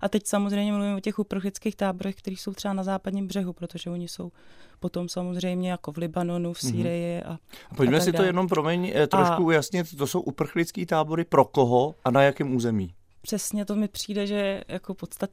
A 0.00 0.08
teď 0.08 0.26
samozřejmě 0.26 0.72
mluvím 0.72 0.94
o 0.94 1.00
těch 1.00 1.18
uprchlických 1.18 1.76
táborech, 1.76 2.16
které 2.16 2.36
jsou 2.36 2.52
třeba 2.52 2.74
na 2.74 2.82
západním 2.82 3.26
břehu, 3.26 3.52
protože 3.52 3.90
oni 3.90 4.08
jsou 4.08 4.32
potom 4.80 5.08
samozřejmě 5.08 5.70
jako 5.70 5.92
v 5.92 5.96
Libanonu, 5.96 6.52
v 6.52 6.62
mhm. 6.62 6.72
Sýrii 6.72 7.22
a, 7.22 7.32
a 7.70 7.74
Pojďme 7.76 7.96
a 7.96 8.00
si 8.00 8.12
to 8.12 8.22
jenom, 8.22 8.48
promiň, 8.48 8.92
eh, 8.94 9.06
trošku 9.06 9.32
a, 9.32 9.38
ujasnit, 9.38 9.96
to 9.96 10.06
jsou 10.06 10.20
uprchlický 10.20 10.86
tábory 10.86 11.24
pro 11.24 11.44
koho 11.44 11.94
a 12.04 12.10
na 12.10 12.22
jakém 12.22 12.54
území? 12.54 12.94
Přesně, 13.22 13.64
to 13.64 13.76
mi 13.76 13.88
přijde, 13.88 14.26
že 14.26 14.34
je 14.34 14.64
jako 14.68 14.94
podstat, 14.94 15.30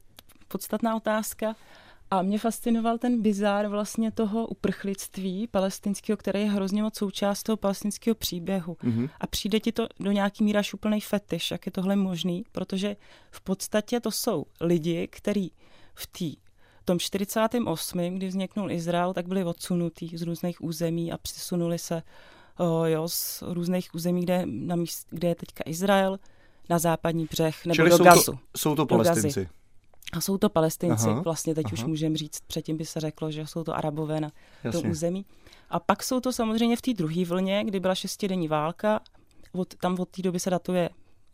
podstatná 0.48 0.96
otázka. 0.96 1.56
A 2.10 2.22
mě 2.22 2.38
fascinoval 2.38 2.98
ten 2.98 3.22
bizár 3.22 3.66
vlastně 3.66 4.10
toho 4.10 4.46
uprchlictví 4.46 5.46
palestinského, 5.46 6.16
který 6.16 6.40
je 6.40 6.50
hrozně 6.50 6.82
moc 6.82 6.96
součást 6.96 7.42
toho 7.42 7.56
palestinského 7.56 8.14
příběhu. 8.14 8.74
Mm-hmm. 8.74 9.10
A 9.20 9.26
přijde 9.26 9.60
ti 9.60 9.72
to 9.72 9.86
do 10.00 10.12
nějaký 10.12 10.44
míra 10.44 10.62
úplný 10.74 11.00
fetiš, 11.00 11.50
jak 11.50 11.66
je 11.66 11.72
tohle 11.72 11.96
možný, 11.96 12.44
protože 12.52 12.96
v 13.30 13.40
podstatě 13.40 14.00
to 14.00 14.10
jsou 14.10 14.46
lidi, 14.60 15.08
kteří 15.08 15.52
v 15.94 16.06
té 16.06 16.46
tom 16.84 16.98
48., 16.98 17.98
kdy 18.14 18.28
vzniknul 18.28 18.70
Izrael, 18.70 19.14
tak 19.14 19.28
byli 19.28 19.44
odsunutí 19.44 20.16
z 20.16 20.22
různých 20.22 20.64
území 20.64 21.12
a 21.12 21.18
přisunuli 21.18 21.78
se 21.78 22.02
o, 22.58 22.84
jo, 22.84 23.08
z 23.08 23.42
různých 23.46 23.94
území, 23.94 24.22
kde, 24.22 24.42
na 24.46 24.76
míst, 24.76 25.06
kde 25.10 25.28
je 25.28 25.34
teďka 25.34 25.64
Izrael, 25.66 26.18
na 26.68 26.78
západní 26.78 27.26
břeh 27.30 27.66
nebo 27.66 27.74
Čili 27.74 27.90
do 27.90 27.96
jsou 27.96 28.04
Gazu. 28.04 28.32
To, 28.32 28.38
jsou 28.56 28.74
to 28.76 28.86
palestinci. 28.86 29.48
A 30.12 30.20
jsou 30.20 30.38
to 30.38 30.48
palestinci, 30.48 31.08
aha, 31.08 31.20
vlastně 31.20 31.54
teď 31.54 31.64
aha. 31.66 31.72
už 31.72 31.84
můžeme 31.84 32.16
říct, 32.16 32.40
předtím 32.46 32.76
by 32.76 32.84
se 32.84 33.00
řeklo, 33.00 33.30
že 33.30 33.46
jsou 33.46 33.64
to 33.64 33.76
arabové 33.76 34.20
na 34.20 34.30
Jasně. 34.64 34.82
tom 34.82 34.90
území. 34.90 35.26
A 35.70 35.80
pak 35.80 36.02
jsou 36.02 36.20
to 36.20 36.32
samozřejmě 36.32 36.76
v 36.76 36.82
té 36.82 36.94
druhé 36.94 37.24
vlně, 37.24 37.64
kdy 37.64 37.80
byla 37.80 37.94
šestidenní 37.94 38.48
válka, 38.48 39.00
od, 39.52 39.74
tam 39.74 40.00
od 40.00 40.08
té 40.08 40.22
doby 40.22 40.40
se 40.40 40.50
datuje 40.50 40.90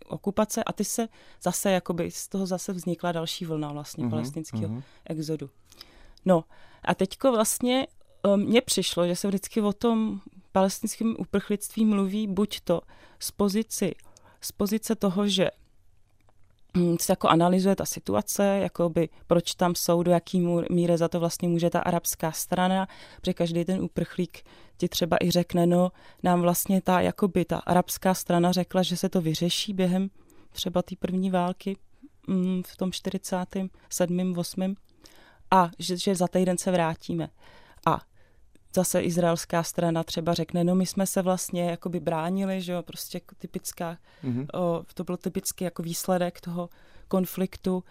okupace 0.09 0.65
a 0.65 0.73
ty 0.73 0.85
se 0.85 1.09
zase, 1.43 1.71
jakoby 1.71 2.11
z 2.11 2.29
toho 2.29 2.47
zase 2.47 2.73
vznikla 2.73 3.13
další 3.13 3.45
vlna 3.45 3.73
vlastně 3.73 4.05
uh-huh, 4.05 4.11
palestinského 4.11 4.69
uh-huh. 4.69 4.83
exodu. 5.05 5.51
No 6.25 6.45
a 6.85 6.95
teďko 6.95 7.33
vlastně 7.33 7.87
um, 8.25 8.41
mně 8.41 8.61
přišlo, 8.61 9.07
že 9.07 9.17
se 9.17 9.29
vždycky 9.29 9.61
o 9.61 9.73
tom 9.73 10.21
palestinském 10.53 11.15
uprchlictví 11.19 11.85
mluví 11.85 12.27
buď 12.27 12.61
to 12.61 12.81
z 13.19 13.31
pozici, 13.31 13.95
z 14.41 14.53
pozice 14.53 14.95
toho, 14.95 15.29
že 15.29 15.51
se 17.01 17.13
jako 17.13 17.29
analyzuje 17.29 17.77
ta 17.77 17.85
situace, 17.85 18.59
jakoby 18.63 19.09
proč 19.27 19.55
tam 19.55 19.75
jsou, 19.75 20.03
do 20.03 20.11
jaký 20.11 20.47
míry 20.71 20.99
za 20.99 21.09
to 21.09 21.21
vlastně 21.21 21.49
může 21.49 21.71
ta 21.71 21.81
arabská 21.81 22.33
strana, 22.33 22.89
protože 23.21 23.35
každý 23.35 23.65
ten 23.65 23.83
uprchlík 23.83 24.43
ti 24.77 24.89
třeba 24.89 25.17
i 25.23 25.31
řekne, 25.31 25.67
no 25.67 25.93
nám 26.23 26.41
vlastně 26.41 26.83
ta, 26.83 27.01
jakoby 27.01 27.45
ta 27.45 27.59
arabská 27.59 28.15
strana 28.15 28.53
řekla, 28.53 28.83
že 28.83 28.97
se 28.97 29.09
to 29.09 29.21
vyřeší 29.21 29.73
během 29.73 30.11
třeba 30.53 30.83
té 30.83 30.97
první 30.99 31.31
války 31.31 31.77
hm, 32.29 32.63
v 32.67 32.77
tom 32.77 32.93
47. 32.93 34.35
8. 34.37 34.75
a 35.51 35.71
že, 35.79 35.97
že 35.97 36.15
za 36.15 36.29
týden 36.29 36.59
se 36.59 36.71
vrátíme. 36.71 37.29
A 37.87 38.01
zase 38.75 39.01
izraelská 39.01 39.63
strana 39.63 40.05
třeba 40.05 40.35
řekne, 40.35 40.65
no 40.65 40.75
my 40.75 40.87
jsme 40.87 41.07
se 41.07 41.23
vlastně 41.23 41.71
jakoby 41.71 42.01
bránili, 42.01 42.61
že 42.61 42.73
jo, 42.73 42.83
prostě 42.83 43.17
jako 43.17 43.35
typická, 43.39 43.99
mm-hmm. 44.25 44.47
o, 44.55 44.85
to 44.95 45.05
byl 45.05 45.17
typický 45.17 45.65
jako 45.65 45.83
výsledek 45.83 46.41
toho 46.41 46.69
konfliktu. 47.09 47.85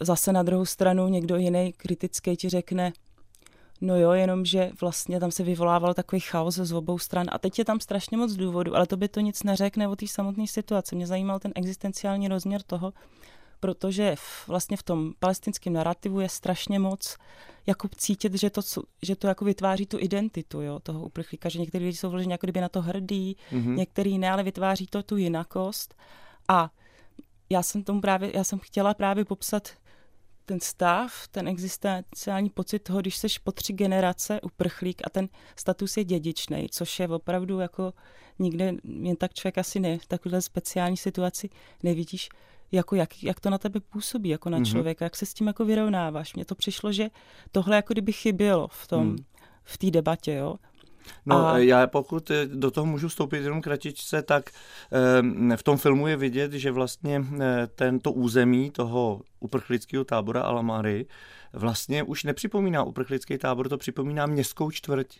Zase 0.00 0.32
na 0.32 0.42
druhou 0.42 0.64
stranu 0.64 1.08
někdo 1.08 1.36
jiný 1.36 1.72
kritický 1.72 2.36
ti 2.36 2.48
řekne, 2.48 2.92
no 3.80 3.96
jo, 3.96 4.10
jenom 4.10 4.44
že 4.44 4.70
vlastně 4.80 5.20
tam 5.20 5.30
se 5.30 5.42
vyvolával 5.42 5.94
takový 5.94 6.20
chaos 6.20 6.54
z 6.54 6.72
obou 6.72 6.98
stran 6.98 7.26
a 7.32 7.38
teď 7.38 7.58
je 7.58 7.64
tam 7.64 7.80
strašně 7.80 8.16
moc 8.16 8.32
důvodů, 8.32 8.76
ale 8.76 8.86
to 8.86 8.96
by 8.96 9.08
to 9.08 9.20
nic 9.20 9.42
neřekne 9.42 9.88
o 9.88 9.96
té 9.96 10.06
samotné 10.06 10.46
situaci. 10.46 10.96
Mě 10.96 11.06
zajímal 11.06 11.38
ten 11.38 11.52
existenciální 11.54 12.28
rozměr 12.28 12.62
toho, 12.62 12.92
protože 13.62 14.16
v, 14.16 14.48
vlastně 14.48 14.76
v 14.76 14.82
tom 14.82 15.12
palestinském 15.18 15.72
narrativu 15.72 16.20
je 16.20 16.28
strašně 16.28 16.78
moc 16.78 17.16
jako 17.66 17.88
cítit, 17.96 18.34
že 18.34 18.50
to, 18.50 18.60
že 19.02 19.16
to 19.16 19.26
jako 19.26 19.44
vytváří 19.44 19.86
tu 19.86 19.98
identitu 20.00 20.60
jo, 20.60 20.80
toho 20.80 21.04
uprchlíka, 21.04 21.48
že 21.48 21.58
někteří 21.58 21.84
lidi 21.84 21.96
jsou 21.96 22.10
vloženi 22.10 22.32
jako 22.32 22.46
kdyby 22.46 22.60
na 22.60 22.68
to 22.68 22.82
hrdí, 22.82 23.36
mm-hmm. 23.52 23.76
některý 23.76 24.18
ne, 24.18 24.30
ale 24.30 24.42
vytváří 24.42 24.86
to 24.86 25.02
tu 25.02 25.16
jinakost. 25.16 25.94
A 26.48 26.70
já 27.50 27.62
jsem 27.62 27.84
tomu 27.84 28.00
právě, 28.00 28.32
já 28.34 28.44
jsem 28.44 28.58
chtěla 28.58 28.94
právě 28.94 29.24
popsat 29.24 29.68
ten 30.44 30.60
stav, 30.60 31.28
ten 31.28 31.48
existenciální 31.48 32.50
pocit 32.50 32.78
toho, 32.78 33.00
když 33.00 33.16
seš 33.16 33.38
po 33.38 33.52
tři 33.52 33.72
generace 33.72 34.40
uprchlík 34.40 35.02
a 35.04 35.10
ten 35.10 35.28
status 35.56 35.96
je 35.96 36.04
dědičný, 36.04 36.68
což 36.70 37.00
je 37.00 37.08
opravdu 37.08 37.60
jako 37.60 37.92
nikde 38.38 38.74
jen 39.02 39.16
tak 39.16 39.34
člověk 39.34 39.58
asi 39.58 39.80
ne, 39.80 39.98
v 39.98 40.06
takovéhle 40.06 40.42
speciální 40.42 40.96
situaci 40.96 41.48
nevidíš, 41.82 42.28
jako 42.72 42.96
jak, 42.96 43.22
jak 43.22 43.40
to 43.40 43.50
na 43.50 43.58
tebe 43.58 43.80
působí, 43.80 44.28
jako 44.28 44.50
na 44.50 44.58
mm-hmm. 44.58 44.70
člověka, 44.70 45.04
jak 45.04 45.16
se 45.16 45.26
s 45.26 45.34
tím 45.34 45.46
jako 45.46 45.64
vyrovnáváš. 45.64 46.34
Mně 46.34 46.44
to 46.44 46.54
přišlo, 46.54 46.92
že 46.92 47.10
tohle 47.52 47.76
jako 47.76 47.94
kdyby 47.94 48.12
chybělo 48.12 48.68
v 48.68 48.86
tom, 48.86 49.06
mm. 49.06 49.16
v 49.64 49.78
té 49.78 49.90
debatě, 49.90 50.32
jo. 50.32 50.56
No, 51.26 51.46
a... 51.46 51.58
já 51.58 51.86
pokud 51.86 52.30
do 52.46 52.70
toho 52.70 52.86
můžu 52.86 53.08
vstoupit 53.08 53.42
jenom 53.42 53.62
kratičce, 53.62 54.22
tak 54.22 54.50
e, 55.52 55.56
v 55.56 55.62
tom 55.62 55.76
filmu 55.76 56.06
je 56.06 56.16
vidět, 56.16 56.52
že 56.52 56.70
vlastně 56.70 57.24
e, 57.40 57.66
tento 57.66 58.12
území 58.12 58.70
toho 58.70 59.20
uprchlického 59.40 60.04
tábora 60.04 60.42
Alamary 60.42 61.06
vlastně 61.52 62.02
už 62.02 62.24
nepřipomíná 62.24 62.82
uprchlický 62.84 63.38
tábor, 63.38 63.68
to 63.68 63.78
připomíná 63.78 64.26
městskou 64.26 64.70
čtvrť. 64.70 65.18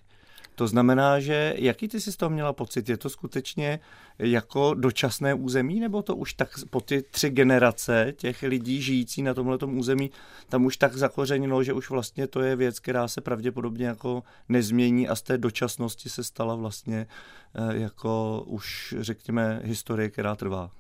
To 0.55 0.67
znamená, 0.67 1.21
že 1.21 1.55
jaký 1.57 1.89
ty 1.89 2.01
jsi 2.01 2.13
z 2.13 2.17
toho 2.17 2.31
měla 2.31 2.53
pocit? 2.53 2.89
Je 2.89 2.97
to 2.97 3.11
skutečně 3.11 3.81
jako 4.19 4.75
dočasné 4.75 5.35
území, 5.35 5.81
nebo 5.81 6.03
to 6.03 6.17
už 6.17 6.35
tak 6.35 6.49
po 6.71 6.81
ty 6.81 7.03
tři 7.03 7.31
generace 7.31 8.13
těch 8.17 8.43
lidí 8.43 8.83
žijící 8.83 9.23
na 9.23 9.35
tomhle 9.35 9.59
území, 9.59 10.11
tam 10.49 10.65
už 10.65 10.77
tak 10.77 10.97
zakořenilo, 10.97 11.63
že 11.63 11.73
už 11.73 11.91
vlastně 11.91 12.27
to 12.27 12.41
je 12.41 12.57
věc, 12.57 12.81
která 12.81 13.09
se 13.09 13.21
pravděpodobně 13.21 13.87
jako 13.87 14.23
nezmění 14.49 15.09
a 15.09 15.15
z 15.15 15.23
té 15.23 15.39
dočasnosti 15.39 16.09
se 16.09 16.25
stala 16.25 16.55
vlastně 16.55 17.07
eh, 17.55 17.79
jako 17.79 18.43
už 18.47 18.95
řekněme 19.01 19.61
historie, 19.65 20.11
která 20.11 20.37
trvá. 20.37 20.71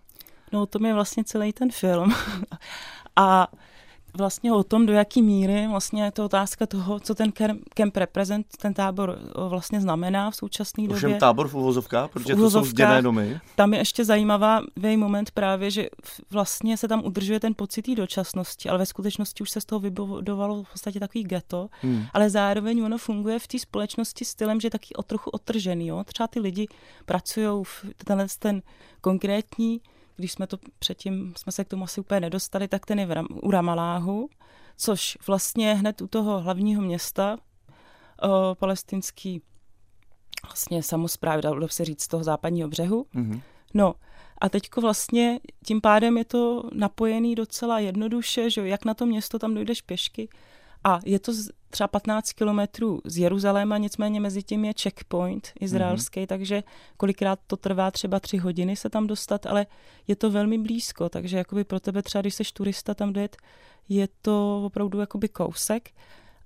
No 0.52 0.66
to 0.66 0.86
je 0.86 0.94
vlastně 0.94 1.24
celý 1.24 1.52
ten 1.52 1.70
film. 1.70 2.14
a 3.16 3.48
vlastně 4.16 4.52
o 4.52 4.62
tom, 4.62 4.86
do 4.86 4.92
jaký 4.92 5.22
míry 5.22 5.66
vlastně 5.68 6.04
je 6.04 6.10
to 6.10 6.24
otázka 6.24 6.66
toho, 6.66 7.00
co 7.00 7.14
ten 7.14 7.32
kemp 7.74 7.96
reprezent, 7.96 8.46
ten 8.60 8.74
tábor 8.74 9.18
vlastně 9.48 9.80
znamená 9.80 10.30
v 10.30 10.36
současné 10.36 10.82
době. 10.82 10.96
Ovšem 10.96 11.14
tábor 11.14 11.48
v 11.48 11.54
uvozovkách, 11.54 12.10
protože 12.10 12.36
to 12.36 12.50
jsou 12.50 12.64
zděné 12.64 13.02
domy. 13.02 13.40
Tam 13.56 13.72
je 13.74 13.80
ještě 13.80 14.04
zajímavý 14.04 14.96
moment 14.96 15.30
právě, 15.30 15.70
že 15.70 15.88
vlastně 16.30 16.76
se 16.76 16.88
tam 16.88 17.04
udržuje 17.04 17.40
ten 17.40 17.54
pocit 17.54 17.88
dočasnosti, 17.94 18.68
ale 18.68 18.78
ve 18.78 18.86
skutečnosti 18.86 19.42
už 19.42 19.50
se 19.50 19.60
z 19.60 19.64
toho 19.64 19.80
vybudovalo 19.80 20.62
v 20.62 20.72
podstatě 20.72 21.00
takový 21.00 21.24
ghetto, 21.24 21.68
hmm. 21.80 22.04
ale 22.12 22.30
zároveň 22.30 22.82
ono 22.82 22.98
funguje 22.98 23.38
v 23.38 23.46
té 23.46 23.58
společnosti 23.58 24.24
stylem, 24.24 24.60
že 24.60 24.66
je 24.66 24.70
taky 24.70 24.94
o 24.94 25.02
trochu 25.02 25.30
otržený. 25.30 25.86
Jo? 25.86 26.04
Třeba 26.04 26.26
ty 26.26 26.40
lidi 26.40 26.66
pracují 27.04 27.64
v 27.64 28.04
tenhle 28.04 28.26
ten 28.38 28.62
konkrétní 29.00 29.80
když 30.16 30.32
jsme 30.32 30.46
to 30.46 30.58
předtím, 30.78 31.34
jsme 31.36 31.52
se 31.52 31.64
k 31.64 31.68
tomu 31.68 31.84
asi 31.84 32.00
úplně 32.00 32.20
nedostali, 32.20 32.68
tak 32.68 32.86
ten 32.86 32.98
je 32.98 33.06
v 33.06 33.12
Ram, 33.12 33.26
u 33.42 33.50
Ramaláhu, 33.50 34.28
což 34.76 35.18
vlastně 35.26 35.74
hned 35.74 36.02
u 36.02 36.06
toho 36.06 36.40
hlavního 36.40 36.82
města 36.82 37.36
o, 38.22 38.54
palestinský 38.54 39.42
vlastně 40.44 40.82
samozprávy, 40.82 41.42
dalo 41.42 41.68
se 41.68 41.84
říct, 41.84 42.02
z 42.02 42.08
toho 42.08 42.24
západního 42.24 42.68
břehu. 42.68 43.06
Mm-hmm. 43.14 43.40
No 43.74 43.94
a 44.38 44.48
teďko 44.48 44.80
vlastně 44.80 45.40
tím 45.66 45.80
pádem 45.80 46.18
je 46.18 46.24
to 46.24 46.62
napojený 46.72 47.34
docela 47.34 47.78
jednoduše, 47.78 48.50
že 48.50 48.68
jak 48.68 48.84
na 48.84 48.94
to 48.94 49.06
město 49.06 49.38
tam 49.38 49.54
dojdeš 49.54 49.82
pěšky, 49.82 50.28
a 50.84 51.00
je 51.04 51.18
to 51.18 51.32
třeba 51.70 51.88
15 51.88 52.32
kilometrů 52.32 53.00
z 53.04 53.18
Jeruzaléma, 53.18 53.78
nicméně 53.78 54.20
mezi 54.20 54.42
tím 54.42 54.64
je 54.64 54.72
checkpoint 54.82 55.52
izraelský, 55.60 56.20
mm-hmm. 56.20 56.26
takže 56.26 56.62
kolikrát 56.96 57.38
to 57.46 57.56
trvá 57.56 57.90
třeba 57.90 58.20
tři 58.20 58.36
hodiny 58.36 58.76
se 58.76 58.90
tam 58.90 59.06
dostat, 59.06 59.46
ale 59.46 59.66
je 60.08 60.16
to 60.16 60.30
velmi 60.30 60.58
blízko, 60.58 61.08
takže 61.08 61.38
jakoby 61.38 61.64
pro 61.64 61.80
tebe 61.80 62.02
třeba, 62.02 62.22
když 62.22 62.34
jsi 62.34 62.44
turista 62.52 62.94
tam 62.94 63.12
dojet, 63.12 63.36
je 63.88 64.08
to 64.22 64.62
opravdu 64.64 65.00
jakoby 65.00 65.28
kousek. 65.28 65.90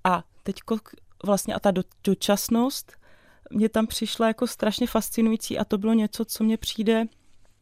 A 0.05 0.25
teďko 0.43 0.79
vlastně 1.25 1.55
a 1.55 1.61
ta 1.61 1.71
do, 1.71 1.83
dočasnost 2.05 2.93
mě 3.51 3.69
tam 3.69 3.87
přišla 3.87 4.27
jako 4.27 4.47
strašně 4.47 4.87
fascinující 4.87 5.59
a 5.59 5.65
to 5.65 5.79
bylo 5.79 5.93
něco, 5.93 6.25
co 6.25 6.45
mě 6.45 6.57
přijde 6.57 7.07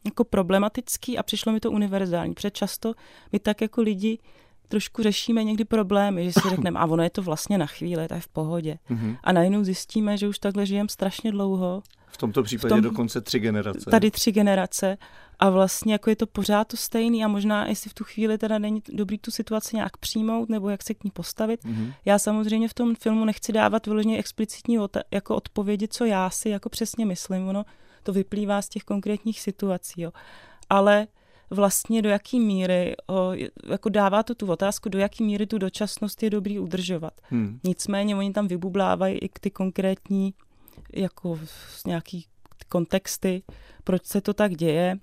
jako 0.05 0.23
problematický 0.23 1.17
a 1.17 1.23
přišlo 1.23 1.51
mi 1.51 1.59
to 1.59 1.71
univerzální, 1.71 2.33
protože 2.33 2.51
často 2.51 2.93
my 3.31 3.39
tak 3.39 3.61
jako 3.61 3.81
lidi 3.81 4.19
trošku 4.67 5.03
řešíme 5.03 5.43
někdy 5.43 5.65
problémy, 5.65 6.25
že 6.25 6.31
si 6.33 6.49
řekneme, 6.49 6.79
a 6.79 6.85
ono 6.85 7.03
je 7.03 7.09
to 7.09 7.21
vlastně 7.21 7.57
na 7.57 7.65
chvíli, 7.65 8.07
to 8.07 8.13
je 8.13 8.19
v 8.19 8.27
pohodě. 8.27 8.77
Mm-hmm. 8.89 9.17
A 9.23 9.31
najednou 9.31 9.63
zjistíme, 9.63 10.17
že 10.17 10.27
už 10.27 10.39
takhle 10.39 10.65
žijeme 10.65 10.89
strašně 10.89 11.31
dlouho. 11.31 11.83
V 12.07 12.17
tomto 12.17 12.43
případě 12.43 12.67
v 12.67 12.69
tom, 12.69 12.81
dokonce 12.81 13.21
tři 13.21 13.39
generace. 13.39 13.89
Tady 13.89 14.11
tři 14.11 14.31
generace. 14.31 14.97
A 15.39 15.49
vlastně 15.49 15.93
jako 15.93 16.09
je 16.09 16.15
to 16.15 16.27
pořád 16.27 16.67
to 16.67 16.77
stejný 16.77 17.25
a 17.25 17.27
možná 17.27 17.67
jestli 17.67 17.89
v 17.89 17.93
tu 17.93 18.03
chvíli 18.03 18.37
teda 18.37 18.57
není 18.57 18.81
dobrý 18.93 19.17
tu 19.17 19.31
situaci 19.31 19.75
nějak 19.75 19.97
přijmout 19.97 20.49
nebo 20.49 20.69
jak 20.69 20.83
se 20.83 20.93
k 20.93 21.03
ní 21.03 21.11
postavit. 21.11 21.65
Mm-hmm. 21.65 21.93
Já 22.05 22.19
samozřejmě 22.19 22.67
v 22.67 22.73
tom 22.73 22.95
filmu 22.95 23.25
nechci 23.25 23.51
dávat 23.51 23.87
vyloženě 23.87 24.17
explicitní 24.17 24.77
jako 25.11 25.35
odpovědi, 25.35 25.87
co 25.87 26.05
já 26.05 26.29
si 26.29 26.49
jako 26.49 26.69
přesně 26.69 27.05
myslím. 27.05 27.47
Ono 27.47 27.65
to 28.03 28.13
vyplývá 28.13 28.61
z 28.61 28.69
těch 28.69 28.83
konkrétních 28.83 29.41
situací. 29.41 30.01
Jo. 30.01 30.11
Ale 30.69 31.07
vlastně 31.49 32.01
do 32.01 32.09
jaký 32.09 32.39
míry, 32.39 32.95
o, 33.07 33.31
jako 33.69 33.89
dává 33.89 34.23
to 34.23 34.35
tu 34.35 34.47
otázku, 34.47 34.89
do 34.89 34.99
jaký 34.99 35.23
míry 35.23 35.47
tu 35.47 35.57
dočasnost 35.57 36.23
je 36.23 36.29
dobrý 36.29 36.59
udržovat. 36.59 37.13
Hmm. 37.23 37.59
Nicméně 37.63 38.15
oni 38.15 38.33
tam 38.33 38.47
vybublávají 38.47 39.17
i 39.17 39.29
ty 39.39 39.51
konkrétní 39.51 40.33
jako 40.93 41.39
nějaký 41.87 42.25
kontexty, 42.69 43.43
proč 43.83 44.05
se 44.05 44.21
to 44.21 44.33
tak 44.33 44.55
děje, 44.55 44.97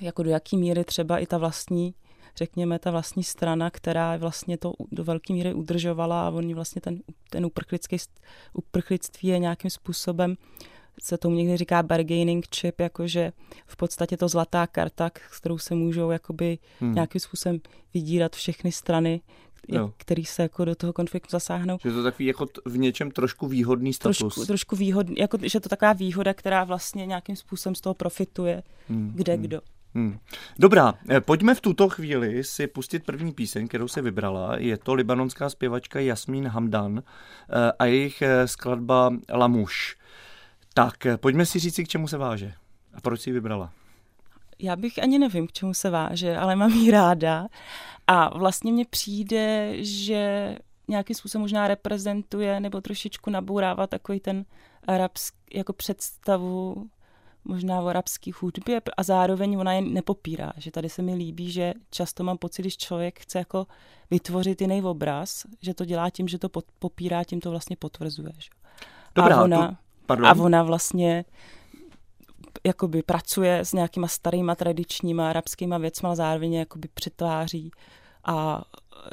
jako 0.00 0.22
do 0.22 0.30
jaký 0.30 0.56
míry 0.56 0.84
třeba 0.84 1.18
i 1.18 1.26
ta 1.26 1.38
vlastní 1.38 1.94
řekněme, 2.36 2.78
ta 2.78 2.90
vlastní 2.90 3.24
strana, 3.24 3.70
která 3.70 4.16
vlastně 4.16 4.58
to 4.58 4.72
do 4.92 5.04
velké 5.04 5.32
míry 5.32 5.54
udržovala 5.54 6.26
a 6.26 6.30
oni 6.30 6.54
vlastně 6.54 6.80
ten, 6.80 7.00
ten 7.30 7.46
uprchlický, 7.46 7.96
uprchlictví 8.52 9.28
je 9.28 9.38
nějakým 9.38 9.70
způsobem 9.70 10.36
se 11.02 11.18
tomu 11.18 11.36
někdy 11.36 11.56
říká 11.56 11.82
bargaining 11.82 12.46
chip, 12.56 12.80
jakože 12.80 13.32
v 13.66 13.76
podstatě 13.76 14.16
to 14.16 14.28
zlatá 14.28 14.66
karta, 14.66 15.10
s 15.30 15.38
kterou 15.38 15.58
se 15.58 15.74
můžou 15.74 16.10
jakoby 16.10 16.58
hmm. 16.80 16.94
nějakým 16.94 17.20
způsobem 17.20 17.60
vydírat 17.94 18.36
všechny 18.36 18.72
strany, 18.72 19.20
jo. 19.68 19.92
který 19.96 20.24
se 20.24 20.42
jako 20.42 20.64
do 20.64 20.74
toho 20.74 20.92
konfliktu 20.92 21.30
zasáhnou. 21.30 21.78
Že 21.84 21.92
to 21.92 22.02
takový 22.02 22.26
jako 22.26 22.46
v 22.64 22.78
něčem 22.78 23.10
trošku 23.10 23.46
výhodný 23.46 23.92
status. 23.92 24.18
Trošku, 24.18 24.46
trošku 24.46 24.76
výhodný, 24.76 25.16
jako, 25.18 25.38
že 25.42 25.60
to 25.60 25.68
taková 25.68 25.92
výhoda, 25.92 26.34
která 26.34 26.64
vlastně 26.64 27.06
nějakým 27.06 27.36
způsobem 27.36 27.74
z 27.74 27.80
toho 27.80 27.94
profituje, 27.94 28.62
hmm. 28.88 29.12
kde 29.14 29.32
hmm. 29.34 29.42
kdo. 29.42 29.60
Hmm. 29.96 30.18
Dobrá, 30.58 30.94
eh, 31.08 31.20
pojďme 31.20 31.54
v 31.54 31.60
tuto 31.60 31.88
chvíli 31.88 32.44
si 32.44 32.66
pustit 32.66 33.04
první 33.04 33.32
píseň, 33.32 33.68
kterou 33.68 33.88
se 33.88 34.02
vybrala. 34.02 34.58
Je 34.58 34.76
to 34.78 34.94
libanonská 34.94 35.50
zpěvačka 35.50 36.00
Jasmín 36.00 36.48
Hamdan 36.48 36.98
eh, 36.98 37.72
a 37.78 37.84
jejich 37.84 38.22
eh, 38.22 38.48
skladba 38.48 39.10
Lamuš. 39.32 39.96
Tak, 40.76 41.06
eh, 41.06 41.16
pojďme 41.16 41.46
si 41.46 41.58
říct, 41.58 41.76
k 41.76 41.88
čemu 41.88 42.08
se 42.08 42.18
váže. 42.18 42.52
A 42.94 43.00
proč 43.00 43.20
si 43.20 43.30
ji 43.30 43.34
vybrala? 43.34 43.72
Já 44.58 44.76
bych 44.76 45.02
ani 45.02 45.18
nevím, 45.18 45.46
k 45.46 45.52
čemu 45.52 45.74
se 45.74 45.90
váže, 45.90 46.36
ale 46.36 46.56
mám 46.56 46.70
ji 46.70 46.90
ráda. 46.90 47.46
A 48.06 48.38
vlastně 48.38 48.72
mně 48.72 48.84
přijde, 48.90 49.72
že 49.84 50.54
nějakým 50.88 51.16
způsobem 51.16 51.42
možná 51.42 51.68
reprezentuje 51.68 52.60
nebo 52.60 52.80
trošičku 52.80 53.30
nabourává 53.30 53.86
takový 53.86 54.20
ten 54.20 54.44
arabský, 54.86 55.38
jako 55.54 55.72
představu 55.72 56.86
možná 57.44 57.80
o 57.80 57.86
arabské 57.86 58.30
hudbě 58.40 58.80
a 58.96 59.02
zároveň 59.02 59.56
ona 59.58 59.72
je 59.72 59.80
nepopírá, 59.80 60.52
že 60.56 60.70
tady 60.70 60.88
se 60.88 61.02
mi 61.02 61.14
líbí, 61.14 61.50
že 61.50 61.74
často 61.90 62.24
mám 62.24 62.38
pocit, 62.38 62.62
když 62.62 62.76
člověk 62.76 63.20
chce 63.20 63.38
jako 63.38 63.66
vytvořit 64.10 64.60
jiný 64.60 64.82
obraz, 64.82 65.46
že 65.62 65.74
to 65.74 65.84
dělá 65.84 66.10
tím, 66.10 66.28
že 66.28 66.38
to 66.38 66.48
popírá, 66.78 67.24
tím 67.24 67.40
to 67.40 67.50
vlastně 67.50 67.76
potvrzuje. 67.76 68.32
Že? 68.38 68.48
Dobrá, 69.14 69.36
a 69.36 69.42
ona, 69.42 69.68
tu, 69.68 69.76
Pardon? 70.06 70.26
A 70.26 70.34
ona 70.34 70.62
vlastně 70.62 71.24
jakoby 72.66 73.02
pracuje 73.02 73.58
s 73.58 73.72
nějakýma 73.72 74.08
starýma 74.08 74.54
tradičníma 74.54 75.30
arabskýma 75.30 75.78
věcma, 75.78 76.08
ale 76.08 76.16
zároveň 76.16 76.52
jakoby 76.52 76.88
přetváří 76.94 77.70
a 78.24 78.64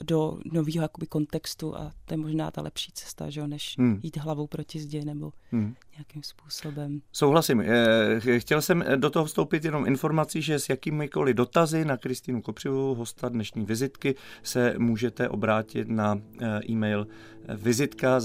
do 0.01 0.37
nového 0.51 0.81
jakoby 0.81 1.07
kontextu 1.07 1.77
a 1.77 1.91
to 2.05 2.13
je 2.13 2.17
možná 2.17 2.51
ta 2.51 2.61
lepší 2.61 2.91
cesta, 2.91 3.29
že 3.29 3.47
než 3.47 3.75
hmm. 3.77 3.99
jít 4.03 4.17
hlavou 4.17 4.47
proti 4.47 4.79
zdi 4.79 5.05
nebo 5.05 5.31
hmm. 5.51 5.75
nějakým 5.97 6.23
způsobem. 6.23 7.01
Souhlasím. 7.11 7.61
Eh, 7.61 8.39
chtěl 8.39 8.61
jsem 8.61 8.83
do 8.95 9.09
toho 9.09 9.25
vstoupit 9.25 9.65
jenom 9.65 9.87
informací, 9.87 10.41
že 10.41 10.59
s 10.59 10.69
jakýmikoliv 10.69 11.35
dotazy 11.35 11.85
na 11.85 11.97
Kristýnu 11.97 12.41
Kopřivou, 12.41 12.95
hosta 12.95 13.29
dnešní 13.29 13.65
vizitky, 13.65 14.15
se 14.43 14.75
můžete 14.77 15.29
obrátit 15.29 15.89
na 15.89 16.21
eh, 16.41 16.59
e-mail 16.69 17.07
vizitka. 17.55 18.19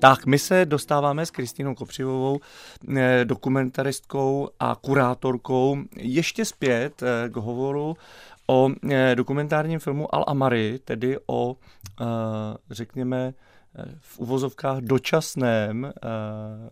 Tak, 0.00 0.26
my 0.26 0.38
se 0.38 0.64
dostáváme 0.64 1.26
s 1.26 1.30
Kristýnou 1.30 1.74
Kopřivovou, 1.74 2.40
eh, 2.96 3.24
dokumentaristkou 3.24 4.48
a 4.60 4.76
kurátorkou, 4.80 5.76
ještě 5.96 6.44
zpět 6.44 7.02
eh, 7.02 7.28
k 7.28 7.36
hovoru 7.36 7.96
o 8.46 8.68
eh, 8.90 9.14
dokumentárním 9.14 9.78
filmu 9.78 10.14
Al 10.14 10.24
Amari, 10.26 10.78
tedy 10.84 11.18
o, 11.26 11.56
řekněme, 12.70 13.34
v 13.98 14.18
uvozovkách 14.18 14.78
dočasném 14.78 15.82
uh, 15.84 15.90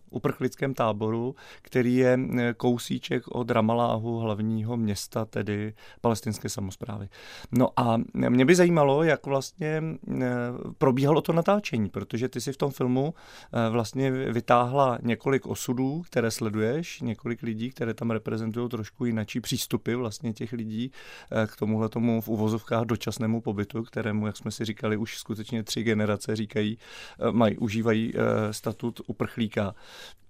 uprchlickém 0.09 0.73
táboru, 0.73 1.35
který 1.61 1.95
je 1.95 2.19
eh, 2.37 2.53
kousíček 2.53 3.27
od 3.27 3.51
Ramaláhu, 3.51 4.19
hlavního 4.19 4.77
města, 4.77 5.25
tedy 5.25 5.73
palestinské 6.01 6.49
samozprávy. 6.49 7.09
No 7.51 7.69
a 7.79 7.97
mě 8.13 8.45
by 8.45 8.55
zajímalo, 8.55 9.03
jak 9.03 9.25
vlastně 9.25 9.81
uh, 10.07 10.17
probíhalo 10.77 11.21
to 11.21 11.33
natáčení, 11.33 11.89
protože 11.89 12.29
ty 12.29 12.41
si 12.41 12.53
v 12.53 12.57
tom 12.57 12.71
filmu 12.71 13.13
vlastně 13.69 14.11
vytáhla 14.11 14.97
několik 15.01 15.45
osudů, 15.45 16.01
které 16.01 16.31
sleduješ, 16.31 17.01
několik 17.01 17.43
lidí, 17.43 17.69
které 17.69 17.93
tam 17.93 18.11
reprezentují 18.11 18.69
trošku 18.69 19.05
jinačí 19.05 19.41
přístupy 19.41 19.95
vlastně 19.95 20.33
těch 20.33 20.53
lidí 20.53 20.91
k 21.47 21.55
tomuhle 21.55 21.89
tomu 21.89 22.21
v 22.21 22.27
uvozovkách 22.27 22.85
dočasnému 22.85 23.41
pobytu, 23.41 23.83
kterému, 23.83 24.27
jak 24.27 24.37
jsme 24.37 24.51
si 24.51 24.65
říkali, 24.65 24.97
už 24.97 25.17
skutečně 25.17 25.63
tři 25.63 25.83
generace 25.83 26.35
říkají 26.35 26.77
Eh, 26.77 26.88
mají, 27.31 27.57
užívají 27.57 28.13
eh, 28.15 28.53
statut 28.53 29.01
uprchlíka. 29.07 29.75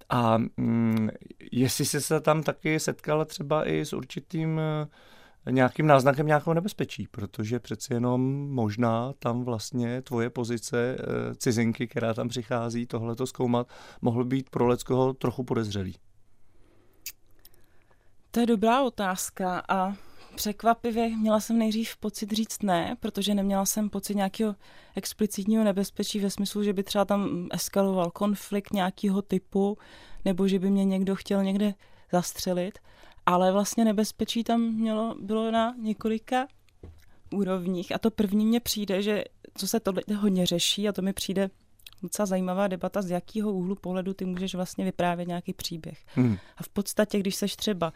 A 0.09 0.37
mm, 0.37 1.09
jestli 1.51 1.85
jsi 1.85 2.01
se 2.01 2.19
tam 2.19 2.43
taky 2.43 2.79
setkala 2.79 3.25
třeba 3.25 3.69
i 3.69 3.85
s 3.85 3.93
určitým 3.93 4.59
eh, 4.59 5.51
nějakým 5.51 5.87
náznakem 5.87 6.27
nějakého 6.27 6.53
nebezpečí, 6.53 7.07
protože 7.11 7.59
přeci 7.59 7.93
jenom 7.93 8.51
možná 8.51 9.13
tam 9.19 9.43
vlastně 9.43 10.01
tvoje 10.01 10.29
pozice 10.29 10.97
cizinky, 11.37 11.87
která 11.87 12.13
tam 12.13 12.27
přichází 12.27 12.85
tohleto 12.85 13.27
zkoumat, 13.27 13.67
mohl 14.01 14.25
být 14.25 14.49
pro 14.49 14.67
Leckoho 14.67 15.13
trochu 15.13 15.43
podezřelý. 15.43 15.95
To 18.31 18.39
je 18.39 18.45
dobrá 18.45 18.83
otázka 18.83 19.63
a 19.69 19.93
překvapivě 20.39 21.17
měla 21.17 21.39
jsem 21.39 21.57
nejdřív 21.57 21.97
pocit 21.97 22.31
říct 22.31 22.63
ne, 22.63 22.95
protože 22.99 23.33
neměla 23.33 23.65
jsem 23.65 23.89
pocit 23.89 24.15
nějakého 24.15 24.55
explicitního 24.95 25.63
nebezpečí 25.63 26.19
ve 26.19 26.29
smyslu, 26.29 26.63
že 26.63 26.73
by 26.73 26.83
třeba 26.83 27.05
tam 27.05 27.47
eskaloval 27.51 28.11
konflikt 28.11 28.73
nějakého 28.73 29.21
typu, 29.21 29.77
nebo 30.25 30.47
že 30.47 30.59
by 30.59 30.69
mě 30.69 30.85
někdo 30.85 31.15
chtěl 31.15 31.43
někde 31.43 31.73
zastřelit. 32.11 32.79
ale 33.25 33.51
vlastně 33.51 33.85
nebezpečí 33.85 34.43
tam 34.43 34.61
mělo, 34.61 35.15
bylo 35.19 35.51
na 35.51 35.75
několika 35.81 36.47
úrovních. 37.33 37.95
A 37.95 37.97
to 37.97 38.11
první 38.11 38.45
mně 38.45 38.59
přijde, 38.59 39.01
že 39.01 39.23
co 39.57 39.67
se 39.67 39.79
tohle 39.79 40.01
hodně 40.15 40.45
řeší, 40.45 40.89
a 40.89 40.91
to 40.91 41.01
mi 41.01 41.13
přijde 41.13 41.49
docela 42.03 42.25
zajímavá 42.25 42.67
debata, 42.67 43.01
z 43.01 43.09
jakého 43.09 43.51
úhlu 43.51 43.75
pohledu 43.75 44.13
ty 44.13 44.25
můžeš 44.25 44.55
vlastně 44.55 44.85
vyprávět 44.85 45.27
nějaký 45.27 45.53
příběh. 45.53 46.05
Hmm. 46.15 46.37
A 46.57 46.63
v 46.63 46.69
podstatě, 46.69 47.19
když 47.19 47.35
seš 47.35 47.55
třeba, 47.55 47.93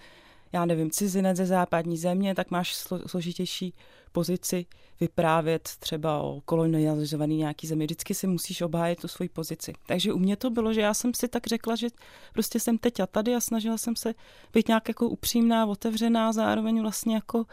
já 0.54 0.66
nevím, 0.66 0.92
cizinec 0.92 1.38
ze 1.38 1.46
západní 1.46 1.98
země, 1.98 2.36
tak 2.36 2.52
máš 2.52 2.76
složitější 3.06 3.74
pozici 4.12 4.66
vyprávět 5.00 5.70
třeba 5.80 6.22
o 6.22 6.42
kolonializovaný 6.42 7.38
nějaký 7.38 7.68
zemi. 7.68 7.86
Vždycky 7.86 8.14
si 8.14 8.28
musíš 8.28 8.62
obhájit 8.62 9.02
tu 9.02 9.08
svoji 9.08 9.30
pozici. 9.30 9.74
Takže 9.86 10.14
u 10.14 10.20
mě 10.20 10.36
to 10.36 10.50
bylo, 10.50 10.74
že 10.74 10.82
já 10.82 10.94
jsem 10.94 11.14
si 11.14 11.28
tak 11.28 11.48
řekla, 11.48 11.76
že 11.76 11.88
prostě 12.34 12.60
jsem 12.60 12.78
teď 12.78 13.00
a 13.00 13.08
tady 13.08 13.36
a 13.36 13.40
snažila 13.40 13.78
jsem 13.78 13.96
se 13.96 14.14
být 14.54 14.68
nějak 14.68 14.88
jako 14.88 15.10
upřímná, 15.10 15.66
otevřená, 15.66 16.34
zároveň 16.34 16.82
vlastně 16.82 17.16
jako 17.16 17.46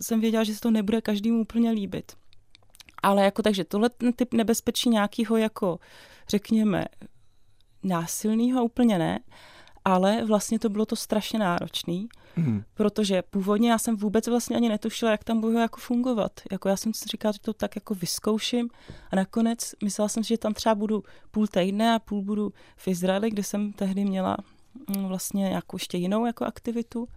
jsem 0.00 0.20
věděla, 0.20 0.44
že 0.44 0.54
se 0.54 0.60
to 0.60 0.70
nebude 0.70 1.00
každému 1.00 1.40
úplně 1.40 1.70
líbit. 1.70 2.12
Ale 3.02 3.24
jako 3.24 3.42
takže 3.42 3.64
tohle 3.64 3.90
typ 4.16 4.34
nebezpečí 4.34 4.90
nějakého 4.90 5.36
jako, 5.36 5.78
řekněme, 6.28 6.84
násilného 7.82 8.64
úplně 8.64 8.98
ne, 8.98 9.18
ale 9.86 10.24
vlastně 10.24 10.58
to 10.58 10.68
bylo 10.68 10.86
to 10.86 10.96
strašně 10.96 11.38
náročný, 11.38 12.08
mm. 12.36 12.62
protože 12.74 13.22
původně 13.22 13.70
já 13.70 13.78
jsem 13.78 13.96
vůbec 13.96 14.28
vlastně 14.28 14.56
ani 14.56 14.68
netušila, 14.68 15.10
jak 15.10 15.24
tam 15.24 15.40
budu 15.40 15.58
jako 15.58 15.80
fungovat. 15.80 16.32
Jako 16.52 16.68
já 16.68 16.76
jsem 16.76 16.94
si 16.94 17.04
říkala, 17.08 17.32
že 17.32 17.38
to 17.38 17.52
tak 17.52 17.76
jako 17.76 17.94
vyzkouším 17.94 18.68
a 19.10 19.16
nakonec 19.16 19.74
myslela 19.84 20.08
jsem 20.08 20.24
si, 20.24 20.28
že 20.28 20.38
tam 20.38 20.54
třeba 20.54 20.74
budu 20.74 21.04
půl 21.30 21.46
týdne 21.46 21.94
a 21.94 21.98
půl 21.98 22.22
budu 22.22 22.52
v 22.76 22.88
Izraeli, 22.88 23.30
kde 23.30 23.42
jsem 23.42 23.72
tehdy 23.72 24.04
měla 24.04 24.36
mm, 24.96 25.06
vlastně 25.06 25.42
nějakou 25.42 25.76
ještě 25.76 25.98
jinou 25.98 26.26
jako 26.26 26.44
aktivitu. 26.44 27.08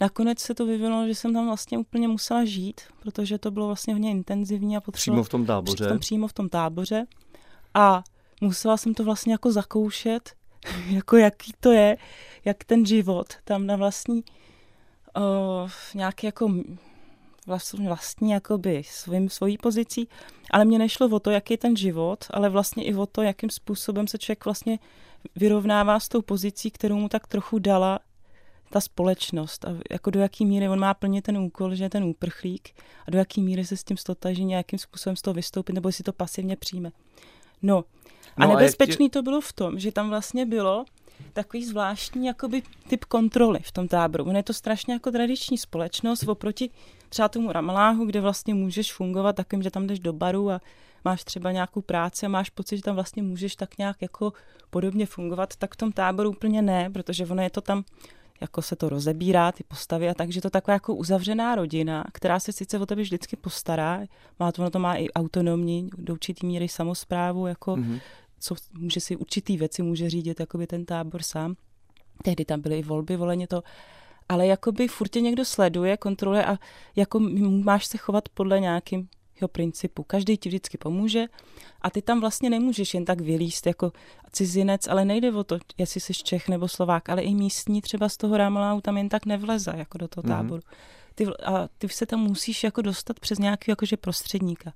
Nakonec 0.00 0.38
se 0.38 0.54
to 0.54 0.66
vyvinulo, 0.66 1.06
že 1.06 1.14
jsem 1.14 1.32
tam 1.32 1.46
vlastně 1.46 1.78
úplně 1.78 2.08
musela 2.08 2.44
žít, 2.44 2.80
protože 3.00 3.38
to 3.38 3.50
bylo 3.50 3.66
vlastně 3.66 3.94
hodně 3.94 4.10
intenzivní 4.10 4.76
a 4.76 4.80
potřeba... 4.80 5.14
Přímo 5.14 5.22
v 5.22 5.28
tom 5.28 5.46
táboře? 5.46 5.98
Přímo 5.98 6.28
v 6.28 6.32
tom 6.32 6.48
táboře. 6.48 7.06
A 7.74 8.02
musela 8.40 8.76
jsem 8.76 8.94
to 8.94 9.04
vlastně 9.04 9.32
jako 9.32 9.52
zakoušet, 9.52 10.30
jako 10.90 11.16
jaký 11.16 11.52
to 11.60 11.72
je, 11.72 11.96
jak 12.44 12.64
ten 12.64 12.86
život 12.86 13.34
tam 13.44 13.66
na 13.66 13.76
vlastní 13.76 14.24
uh, 15.16 15.70
nějaký 15.94 16.26
jako 16.26 16.50
vlastně, 17.46 17.88
vlastní 17.88 18.30
jakoby 18.30 18.82
svým, 18.86 19.28
svojí 19.30 19.58
pozicí, 19.58 20.08
ale 20.50 20.64
mě 20.64 20.78
nešlo 20.78 21.08
o 21.08 21.20
to, 21.20 21.30
jaký 21.30 21.54
je 21.54 21.58
ten 21.58 21.76
život, 21.76 22.24
ale 22.30 22.48
vlastně 22.48 22.84
i 22.84 22.94
o 22.94 23.06
to, 23.06 23.22
jakým 23.22 23.50
způsobem 23.50 24.06
se 24.06 24.18
člověk 24.18 24.44
vlastně 24.44 24.78
vyrovnává 25.36 26.00
s 26.00 26.08
tou 26.08 26.22
pozicí, 26.22 26.70
kterou 26.70 26.96
mu 26.96 27.08
tak 27.08 27.26
trochu 27.26 27.58
dala 27.58 27.98
ta 28.70 28.80
společnost 28.80 29.64
a 29.64 29.68
jako 29.90 30.10
do 30.10 30.20
jaký 30.20 30.46
míry 30.46 30.68
on 30.68 30.80
má 30.80 30.94
plnit 30.94 31.24
ten 31.24 31.38
úkol, 31.38 31.74
že 31.74 31.84
je 31.84 31.90
ten 31.90 32.04
úprchlík 32.04 32.68
a 33.06 33.10
do 33.10 33.18
jaký 33.18 33.42
míry 33.42 33.64
se 33.64 33.76
s 33.76 33.84
tím 33.84 33.96
stotaží 33.96 34.44
nějakým 34.44 34.78
způsobem 34.78 35.16
z 35.16 35.22
toho 35.22 35.34
vystoupit 35.34 35.72
nebo 35.72 35.92
si 35.92 36.02
to 36.02 36.12
pasivně 36.12 36.56
přijme. 36.56 36.92
No, 37.62 37.84
a 38.36 38.46
no 38.46 38.56
nebezpečný 38.56 39.06
a 39.06 39.08
tě... 39.08 39.12
to 39.12 39.22
bylo 39.22 39.40
v 39.40 39.52
tom, 39.52 39.78
že 39.78 39.92
tam 39.92 40.08
vlastně 40.08 40.46
bylo 40.46 40.84
takový 41.32 41.64
zvláštní 41.64 42.26
jakoby 42.26 42.62
typ 42.88 43.04
kontroly 43.04 43.58
v 43.62 43.72
tom 43.72 43.88
táboru. 43.88 44.24
Ono 44.24 44.38
je 44.38 44.42
to 44.42 44.52
strašně 44.52 44.94
jako 44.94 45.10
tradiční 45.10 45.58
společnost 45.58 46.22
oproti 46.22 46.70
třeba 47.08 47.28
tomu 47.28 47.52
Ramaláhu, 47.52 48.04
kde 48.04 48.20
vlastně 48.20 48.54
můžeš 48.54 48.92
fungovat 48.92 49.36
takým, 49.36 49.62
že 49.62 49.70
tam 49.70 49.86
jdeš 49.86 50.00
do 50.00 50.12
baru 50.12 50.50
a 50.50 50.60
máš 51.04 51.24
třeba 51.24 51.52
nějakou 51.52 51.80
práci 51.80 52.26
a 52.26 52.28
máš 52.28 52.50
pocit, 52.50 52.76
že 52.76 52.82
tam 52.82 52.94
vlastně 52.94 53.22
můžeš 53.22 53.56
tak 53.56 53.78
nějak 53.78 53.96
jako 54.02 54.32
podobně 54.70 55.06
fungovat, 55.06 55.56
tak 55.56 55.74
v 55.74 55.76
tom 55.76 55.92
táboru 55.92 56.30
úplně 56.30 56.62
ne, 56.62 56.90
protože 56.90 57.26
ono 57.26 57.42
je 57.42 57.50
to 57.50 57.60
tam 57.60 57.84
jako 58.40 58.62
se 58.62 58.76
to 58.76 58.88
rozebírá, 58.88 59.52
ty 59.52 59.64
postavy 59.68 60.08
a 60.08 60.14
takže 60.14 60.40
to 60.40 60.50
taková 60.50 60.72
jako 60.72 60.94
uzavřená 60.94 61.54
rodina, 61.54 62.04
která 62.12 62.40
se 62.40 62.52
sice 62.52 62.78
o 62.78 62.86
tebe 62.86 63.02
vždycky 63.02 63.36
postará, 63.36 64.00
má 64.40 64.52
to, 64.52 64.62
ono 64.62 64.70
to 64.70 64.78
má 64.78 64.94
i 64.94 65.10
autonomní, 65.10 65.90
do 65.98 66.12
určitý 66.12 66.46
míry 66.46 66.68
samozprávu, 66.68 67.46
jako 67.46 67.76
mm-hmm. 67.76 68.00
Co 68.40 68.54
může 68.78 69.00
si 69.00 69.16
určitý 69.16 69.56
věci 69.56 69.82
může 69.82 70.10
řídit 70.10 70.40
jakoby 70.40 70.66
ten 70.66 70.84
tábor 70.84 71.22
sám. 71.22 71.56
Tehdy 72.22 72.44
tam 72.44 72.60
byly 72.60 72.78
i 72.78 72.82
volby, 72.82 73.16
voleně 73.16 73.46
to, 73.46 73.62
ale 74.28 74.46
jakoby 74.46 74.88
furt 74.88 75.08
tě 75.08 75.20
někdo 75.20 75.44
sleduje, 75.44 75.96
kontroluje 75.96 76.44
a 76.44 76.58
jako 76.96 77.20
máš 77.64 77.86
se 77.86 77.98
chovat 77.98 78.28
podle 78.28 78.60
nějakým 78.60 79.08
jeho 79.40 79.48
principu. 79.48 80.02
Každý 80.02 80.36
ti 80.36 80.48
vždycky 80.48 80.78
pomůže 80.78 81.24
a 81.82 81.90
ty 81.90 82.02
tam 82.02 82.20
vlastně 82.20 82.50
nemůžeš 82.50 82.94
jen 82.94 83.04
tak 83.04 83.20
vylíst 83.20 83.66
jako 83.66 83.92
cizinec, 84.32 84.88
ale 84.88 85.04
nejde 85.04 85.32
o 85.32 85.44
to, 85.44 85.58
jestli 85.78 86.00
jsi 86.00 86.14
Čech 86.14 86.48
nebo 86.48 86.68
Slovák, 86.68 87.08
ale 87.08 87.22
i 87.22 87.34
místní 87.34 87.82
třeba 87.82 88.08
z 88.08 88.16
toho 88.16 88.36
Rámláu 88.36 88.80
tam 88.80 88.96
jen 88.96 89.08
tak 89.08 89.26
nevleze 89.26 89.72
jako 89.76 89.98
do 89.98 90.08
toho 90.08 90.22
mm-hmm. 90.22 90.28
táboru. 90.28 90.62
Ty, 91.14 91.26
a 91.26 91.68
ty 91.78 91.88
se 91.88 92.06
tam 92.06 92.20
musíš 92.20 92.64
jako 92.64 92.82
dostat 92.82 93.20
přes 93.20 93.38
nějaký 93.38 93.70
jakože 93.70 93.96
prostředníka. 93.96 94.72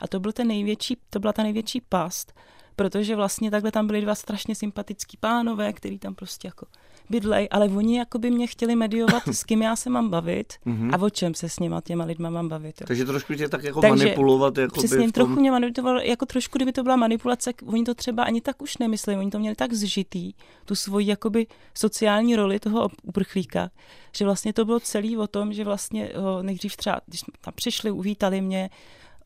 A 0.00 0.08
to 0.08 0.20
byl 0.20 0.32
ten 0.32 0.48
největší, 0.48 0.96
to 1.10 1.20
byla 1.20 1.32
ta 1.32 1.42
největší 1.42 1.80
past, 1.80 2.32
protože 2.76 3.16
vlastně 3.16 3.50
takhle 3.50 3.72
tam 3.72 3.86
byli 3.86 4.00
dva 4.00 4.14
strašně 4.14 4.54
sympatický 4.54 5.16
pánové, 5.16 5.72
který 5.72 5.98
tam 5.98 6.14
prostě 6.14 6.48
jako 6.48 6.66
bydlej, 7.10 7.48
ale 7.50 7.68
oni 7.68 7.98
jako 7.98 8.18
by 8.18 8.30
mě 8.30 8.46
chtěli 8.46 8.76
mediovat, 8.76 9.28
s 9.28 9.44
kým 9.44 9.62
já 9.62 9.76
se 9.76 9.90
mám 9.90 10.10
bavit 10.10 10.52
mm-hmm. 10.66 10.94
a 10.94 11.02
o 11.02 11.10
čem 11.10 11.34
se 11.34 11.48
s 11.48 11.58
něma 11.58 11.80
těma 11.80 12.04
lidma 12.04 12.30
mám 12.30 12.48
bavit. 12.48 12.80
Jo. 12.80 12.86
Takže 12.86 13.04
trošku 13.04 13.34
tě 13.34 13.48
tak 13.48 13.64
jako 13.64 13.80
Takže 13.80 14.04
manipulovat. 14.04 14.58
Jako 14.58 14.78
přesně, 14.78 14.98
tom... 14.98 15.12
trochu 15.12 15.32
mě 15.32 15.50
manipuloval, 15.50 16.00
jako 16.00 16.26
trošku, 16.26 16.58
kdyby 16.58 16.72
to 16.72 16.82
byla 16.82 16.96
manipulace, 16.96 17.50
oni 17.66 17.84
to 17.84 17.94
třeba 17.94 18.22
ani 18.22 18.40
tak 18.40 18.62
už 18.62 18.78
nemysleli, 18.78 19.18
oni 19.18 19.30
to 19.30 19.38
měli 19.38 19.56
tak 19.56 19.72
zžitý, 19.72 20.32
tu 20.64 20.74
svoji 20.74 21.06
jakoby 21.06 21.46
sociální 21.74 22.36
roli 22.36 22.60
toho 22.60 22.88
uprchlíka, 23.02 23.70
že 24.16 24.24
vlastně 24.24 24.52
to 24.52 24.64
bylo 24.64 24.80
celý 24.80 25.16
o 25.16 25.26
tom, 25.26 25.52
že 25.52 25.64
vlastně 25.64 26.08
o, 26.08 26.42
nejdřív 26.42 26.76
třeba, 26.76 27.00
když 27.06 27.20
tam 27.40 27.54
přišli, 27.54 27.90
uvítali 27.90 28.40
mě 28.40 28.70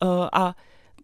o, 0.01 0.29
a 0.33 0.55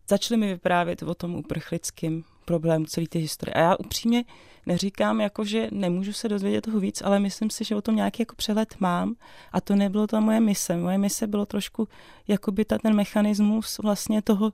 začali 0.09 0.39
mi 0.39 0.47
vyprávět 0.47 1.03
o 1.03 1.15
tom 1.15 1.35
uprchlickém 1.35 2.23
problému 2.45 2.85
celé 2.85 3.07
té 3.07 3.19
historie. 3.19 3.53
A 3.53 3.59
já 3.59 3.75
upřímně 3.75 4.25
neříkám, 4.65 5.21
jako, 5.21 5.45
že 5.45 5.67
nemůžu 5.71 6.13
se 6.13 6.29
dozvědět 6.29 6.61
toho 6.61 6.79
víc, 6.79 7.01
ale 7.01 7.19
myslím 7.19 7.49
si, 7.49 7.63
že 7.63 7.75
o 7.75 7.81
tom 7.81 7.95
nějaký 7.95 8.21
jako 8.21 8.35
přehled 8.35 8.75
mám 8.79 9.15
a 9.51 9.61
to 9.61 9.75
nebylo 9.75 10.07
ta 10.07 10.19
moje 10.19 10.39
mise. 10.39 10.77
Moje 10.77 10.97
mise 10.97 11.27
bylo 11.27 11.45
trošku 11.45 11.87
jakoby 12.27 12.65
ta, 12.65 12.77
ten 12.77 12.95
mechanismus 12.95 13.77
vlastně 13.77 14.21
toho 14.21 14.53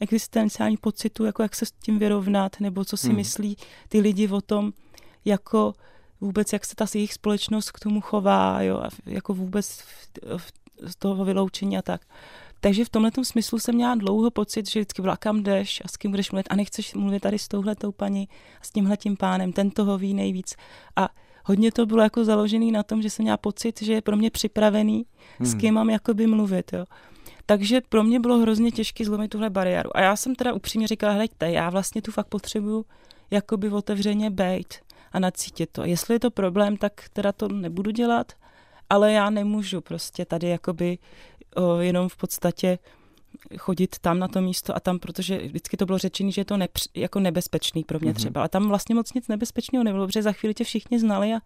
existenciální 0.00 0.76
pocitu, 0.76 1.24
jako 1.24 1.42
jak 1.42 1.54
se 1.56 1.66
s 1.66 1.72
tím 1.72 1.98
vyrovnat, 1.98 2.60
nebo 2.60 2.84
co 2.84 2.96
si 2.96 3.06
hmm. 3.06 3.16
myslí 3.16 3.56
ty 3.88 4.00
lidi 4.00 4.28
o 4.28 4.40
tom, 4.40 4.72
jako 5.24 5.74
vůbec, 6.20 6.52
jak 6.52 6.64
se 6.64 6.74
ta 6.74 6.86
jejich 6.94 7.12
společnost 7.12 7.70
k 7.70 7.80
tomu 7.80 8.00
chová, 8.00 8.62
jo, 8.62 8.78
a 8.78 8.88
jako 9.06 9.34
vůbec 9.34 9.84
z 10.86 10.96
toho 10.96 11.24
vyloučení 11.24 11.78
a 11.78 11.82
tak. 11.82 12.00
Takže 12.64 12.84
v 12.84 12.88
tomhle 12.88 13.10
smyslu 13.22 13.58
jsem 13.58 13.74
měla 13.74 13.94
dlouho 13.94 14.30
pocit, 14.30 14.70
že 14.70 14.80
vždycky 14.80 15.02
byla, 15.02 15.16
kam 15.16 15.42
jdeš 15.42 15.82
a 15.84 15.88
s 15.88 15.96
kým 15.96 16.10
budeš 16.10 16.30
mluvit 16.30 16.46
a 16.50 16.56
nechceš 16.56 16.94
mluvit 16.94 17.20
tady 17.20 17.38
s 17.38 17.48
touhletou 17.48 17.92
paní 17.92 18.28
a 18.60 18.64
s 18.64 18.70
tímhletím 18.70 19.16
pánem, 19.16 19.52
ten 19.52 19.70
toho 19.70 19.98
ví 19.98 20.14
nejvíc. 20.14 20.54
A 20.96 21.08
hodně 21.44 21.72
to 21.72 21.86
bylo 21.86 22.02
jako 22.02 22.24
založený 22.24 22.72
na 22.72 22.82
tom, 22.82 23.02
že 23.02 23.10
jsem 23.10 23.22
měla 23.22 23.36
pocit, 23.36 23.82
že 23.82 23.92
je 23.92 24.02
pro 24.02 24.16
mě 24.16 24.30
připravený, 24.30 25.06
hmm. 25.38 25.46
s 25.46 25.54
kým 25.54 25.74
mám 25.74 25.90
jakoby 25.90 26.26
mluvit. 26.26 26.72
Jo. 26.72 26.84
Takže 27.46 27.80
pro 27.88 28.04
mě 28.04 28.20
bylo 28.20 28.38
hrozně 28.38 28.70
těžké 28.70 29.04
zlomit 29.04 29.28
tuhle 29.28 29.50
bariéru. 29.50 29.96
A 29.96 30.00
já 30.00 30.16
jsem 30.16 30.34
teda 30.34 30.52
upřímně 30.52 30.86
říkala, 30.86 31.12
hleďte, 31.12 31.50
já 31.50 31.70
vlastně 31.70 32.02
tu 32.02 32.12
fakt 32.12 32.28
potřebuju 32.28 32.84
jakoby 33.30 33.70
otevřeně 33.70 34.30
bejt 34.30 34.74
a 35.12 35.18
nacítit 35.18 35.70
to. 35.72 35.84
Jestli 35.84 36.14
je 36.14 36.20
to 36.20 36.30
problém, 36.30 36.76
tak 36.76 36.92
teda 37.12 37.32
to 37.32 37.48
nebudu 37.48 37.90
dělat, 37.90 38.32
ale 38.90 39.12
já 39.12 39.30
nemůžu 39.30 39.80
prostě 39.80 40.24
tady 40.24 40.48
jakoby 40.48 40.98
jenom 41.80 42.08
v 42.08 42.16
podstatě 42.16 42.78
chodit 43.58 43.98
tam 43.98 44.18
na 44.18 44.28
to 44.28 44.40
místo 44.40 44.76
a 44.76 44.80
tam, 44.80 44.98
protože 44.98 45.38
vždycky 45.38 45.76
to 45.76 45.86
bylo 45.86 45.98
řečené, 45.98 46.30
že 46.30 46.40
je 46.40 46.44
to 46.44 46.56
nepř, 46.56 46.88
jako 46.94 47.20
nebezpečný 47.20 47.84
pro 47.84 47.98
mě 48.00 48.10
mm-hmm. 48.10 48.14
třeba. 48.14 48.44
A 48.44 48.48
tam 48.48 48.68
vlastně 48.68 48.94
moc 48.94 49.12
nic 49.12 49.28
nebezpečného 49.28 49.84
nebylo, 49.84 50.06
protože 50.06 50.22
za 50.22 50.32
chvíli 50.32 50.54
tě 50.54 50.64
všichni 50.64 50.98
znali 50.98 51.32
a, 51.32 51.38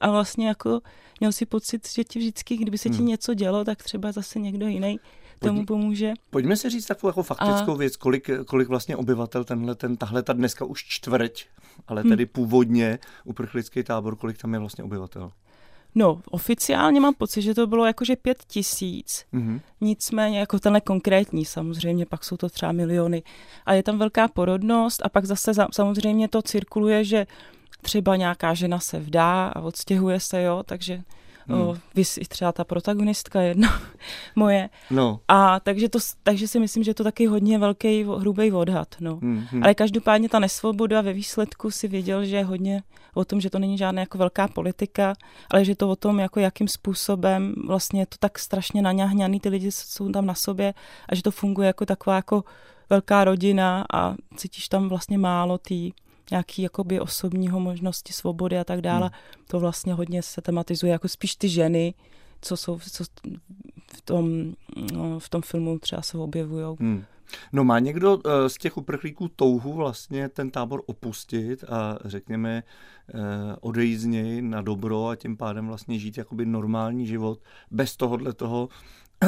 a 0.00 0.10
vlastně 0.10 0.48
jako 0.48 0.80
měl 1.20 1.32
si 1.32 1.46
pocit, 1.46 1.88
že 1.92 2.04
ti 2.04 2.18
vždycky, 2.18 2.56
kdyby 2.56 2.78
se 2.78 2.88
ti 2.88 3.02
mm. 3.02 3.06
něco 3.06 3.34
dělo, 3.34 3.64
tak 3.64 3.82
třeba 3.82 4.12
zase 4.12 4.38
někdo 4.38 4.66
jiný 4.66 5.00
tomu 5.38 5.66
pomůže. 5.66 6.12
Pojďme 6.30 6.56
si 6.56 6.70
říct 6.70 6.86
takovou 6.86 7.08
jako 7.08 7.22
faktickou 7.22 7.72
a... 7.72 7.76
věc, 7.76 7.96
kolik, 7.96 8.30
kolik 8.46 8.68
vlastně 8.68 8.96
obyvatel 8.96 9.44
tenhle, 9.44 9.74
ten, 9.74 9.96
tahle 9.96 10.22
ta 10.22 10.32
dneska 10.32 10.64
už 10.64 10.84
čtvrť, 10.88 11.44
ale 11.88 12.02
hm. 12.02 12.08
tedy 12.08 12.24
hmm. 12.24 12.32
původně 12.32 12.98
uprchlický 13.24 13.82
tábor, 13.82 14.16
kolik 14.16 14.38
tam 14.38 14.52
je 14.52 14.58
vlastně 14.58 14.84
obyvatel? 14.84 15.32
No, 15.94 16.20
oficiálně 16.30 17.00
mám 17.00 17.14
pocit, 17.14 17.42
že 17.42 17.54
to 17.54 17.66
bylo 17.66 17.86
jakože 17.86 18.16
pět 18.16 18.44
tisíc, 18.46 19.24
mm-hmm. 19.34 19.60
nicméně 19.80 20.38
jako 20.38 20.58
tenhle 20.58 20.80
konkrétní 20.80 21.44
samozřejmě, 21.44 22.06
pak 22.06 22.24
jsou 22.24 22.36
to 22.36 22.48
třeba 22.48 22.72
miliony. 22.72 23.22
A 23.66 23.72
je 23.72 23.82
tam 23.82 23.98
velká 23.98 24.28
porodnost 24.28 25.02
a 25.04 25.08
pak 25.08 25.24
zase 25.24 25.52
samozřejmě 25.72 26.28
to 26.28 26.42
cirkuluje, 26.42 27.04
že 27.04 27.26
třeba 27.82 28.16
nějaká 28.16 28.54
žena 28.54 28.78
se 28.78 28.98
vdá 28.98 29.46
a 29.46 29.60
odstěhuje 29.60 30.20
se, 30.20 30.42
jo, 30.42 30.62
takže 30.66 31.02
Hmm. 31.46 31.60
O, 31.60 31.76
vys 31.94 32.18
i 32.18 32.24
třeba 32.24 32.52
ta 32.52 32.64
protagonistka 32.64 33.40
jedna 33.40 33.80
moje. 34.36 34.68
No. 34.90 35.20
A 35.28 35.60
takže, 35.60 35.88
to, 35.88 35.98
takže 36.22 36.48
si 36.48 36.60
myslím, 36.60 36.84
že 36.84 36.90
je 36.90 36.94
to 36.94 37.04
taky 37.04 37.26
hodně 37.26 37.58
velký, 37.58 38.04
hrubý 38.04 38.52
odhad. 38.52 38.94
No. 39.00 39.16
Hmm, 39.16 39.44
hmm. 39.50 39.62
Ale 39.62 39.74
každopádně 39.74 40.28
ta 40.28 40.38
nesvoboda 40.38 41.00
ve 41.00 41.12
výsledku 41.12 41.70
si 41.70 41.88
věděl, 41.88 42.24
že 42.24 42.36
je 42.36 42.44
hodně 42.44 42.82
o 43.14 43.24
tom, 43.24 43.40
že 43.40 43.50
to 43.50 43.58
není 43.58 43.78
žádná 43.78 44.00
jako 44.00 44.18
velká 44.18 44.48
politika, 44.48 45.14
ale 45.50 45.64
že 45.64 45.74
to 45.74 45.90
o 45.90 45.96
tom, 45.96 46.18
jako 46.18 46.40
jakým 46.40 46.68
způsobem 46.68 47.54
vlastně 47.66 48.00
je 48.00 48.06
to 48.06 48.16
tak 48.18 48.38
strašně 48.38 48.82
naňahňaný, 48.82 49.40
ty 49.40 49.48
lidi 49.48 49.72
jsou 49.72 50.12
tam 50.12 50.26
na 50.26 50.34
sobě 50.34 50.74
a 51.08 51.14
že 51.14 51.22
to 51.22 51.30
funguje 51.30 51.66
jako 51.66 51.86
taková 51.86 52.16
jako 52.16 52.44
velká 52.90 53.24
rodina 53.24 53.84
a 53.92 54.14
cítíš 54.36 54.68
tam 54.68 54.88
vlastně 54.88 55.18
málo 55.18 55.58
tý 55.58 55.92
nějaký 56.30 56.62
jakoby 56.62 57.00
osobního 57.00 57.60
možnosti 57.60 58.12
svobody 58.12 58.58
a 58.58 58.64
tak 58.64 58.80
dále. 58.80 59.10
Hmm. 59.12 59.44
To 59.46 59.60
vlastně 59.60 59.94
hodně 59.94 60.22
se 60.22 60.42
tematizuje 60.42 60.92
jako 60.92 61.08
spíš 61.08 61.36
ty 61.36 61.48
ženy, 61.48 61.94
co 62.40 62.56
jsou 62.56 62.78
co 62.78 63.04
v, 63.96 64.00
tom, 64.04 64.52
no, 64.92 65.18
v 65.18 65.28
tom 65.28 65.42
filmu 65.42 65.78
třeba 65.78 66.02
se 66.02 66.18
objevují. 66.18 66.76
Hmm. 66.80 67.04
No 67.52 67.64
má 67.64 67.78
někdo 67.78 68.18
eh, 68.24 68.48
z 68.48 68.54
těch 68.54 68.76
uprchlíků 68.76 69.28
touhu 69.28 69.72
vlastně 69.72 70.28
ten 70.28 70.50
tábor 70.50 70.82
opustit 70.86 71.64
a 71.64 71.98
řekněme 72.04 72.62
eh, 73.08 73.18
odejít 73.60 73.96
z 73.96 74.04
něj 74.04 74.42
na 74.42 74.62
dobro 74.62 75.08
a 75.08 75.16
tím 75.16 75.36
pádem 75.36 75.66
vlastně 75.66 75.98
žít 75.98 76.18
jakoby 76.18 76.46
normální 76.46 77.06
život 77.06 77.40
bez 77.70 77.96
tohohle 77.96 78.32
toho 78.32 78.68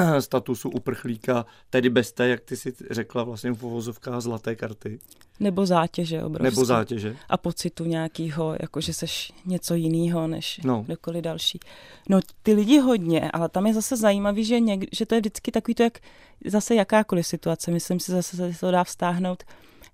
statusu 0.20 0.70
uprchlíka, 0.70 1.46
tedy 1.70 1.90
bez 1.90 2.12
té, 2.12 2.28
jak 2.28 2.40
ty 2.40 2.56
si 2.56 2.74
řekla, 2.90 3.24
vlastně 3.24 3.52
v 3.52 3.64
uvozovkách 3.64 4.20
zlaté 4.20 4.56
karty. 4.56 4.98
Nebo 5.40 5.66
zátěže 5.66 6.22
obrovské. 6.22 6.50
Nebo 6.50 6.64
zátěže. 6.64 7.16
A 7.28 7.36
pocitu 7.36 7.84
nějakého, 7.84 8.56
jako 8.60 8.80
že 8.80 8.92
seš 8.92 9.32
něco 9.46 9.74
jiného 9.74 10.26
než 10.26 10.60
no. 10.64 10.82
kdokoliv 10.86 11.22
další. 11.22 11.60
No 12.08 12.20
ty 12.42 12.54
lidi 12.54 12.78
hodně, 12.78 13.30
ale 13.30 13.48
tam 13.48 13.66
je 13.66 13.74
zase 13.74 13.96
zajímavý, 13.96 14.44
že, 14.44 14.60
něk, 14.60 14.84
že 14.92 15.06
to 15.06 15.14
je 15.14 15.20
vždycky 15.20 15.52
takový 15.52 15.74
to, 15.74 15.82
jak 15.82 15.98
zase 16.44 16.74
jakákoliv 16.74 17.26
situace. 17.26 17.70
Myslím 17.70 18.00
si 18.00 18.12
zase, 18.12 18.52
že 18.52 18.58
to 18.58 18.70
dá 18.70 18.84
vztáhnout 18.84 19.42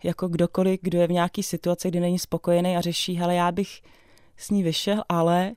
jako 0.05 0.29
kdokoliv, 0.29 0.81
kdo 0.83 0.99
je 1.01 1.07
v 1.07 1.13
nějaké 1.13 1.43
situaci, 1.43 1.89
kdy 1.89 2.01
není 2.01 2.19
spokojený 2.19 2.77
a 2.77 2.81
řeší, 2.81 3.21
ale 3.21 3.35
já 3.35 3.53
bych 3.53 3.83
s 4.37 4.51
ní 4.51 4.63
vyšel, 4.63 5.03
ale 5.09 5.53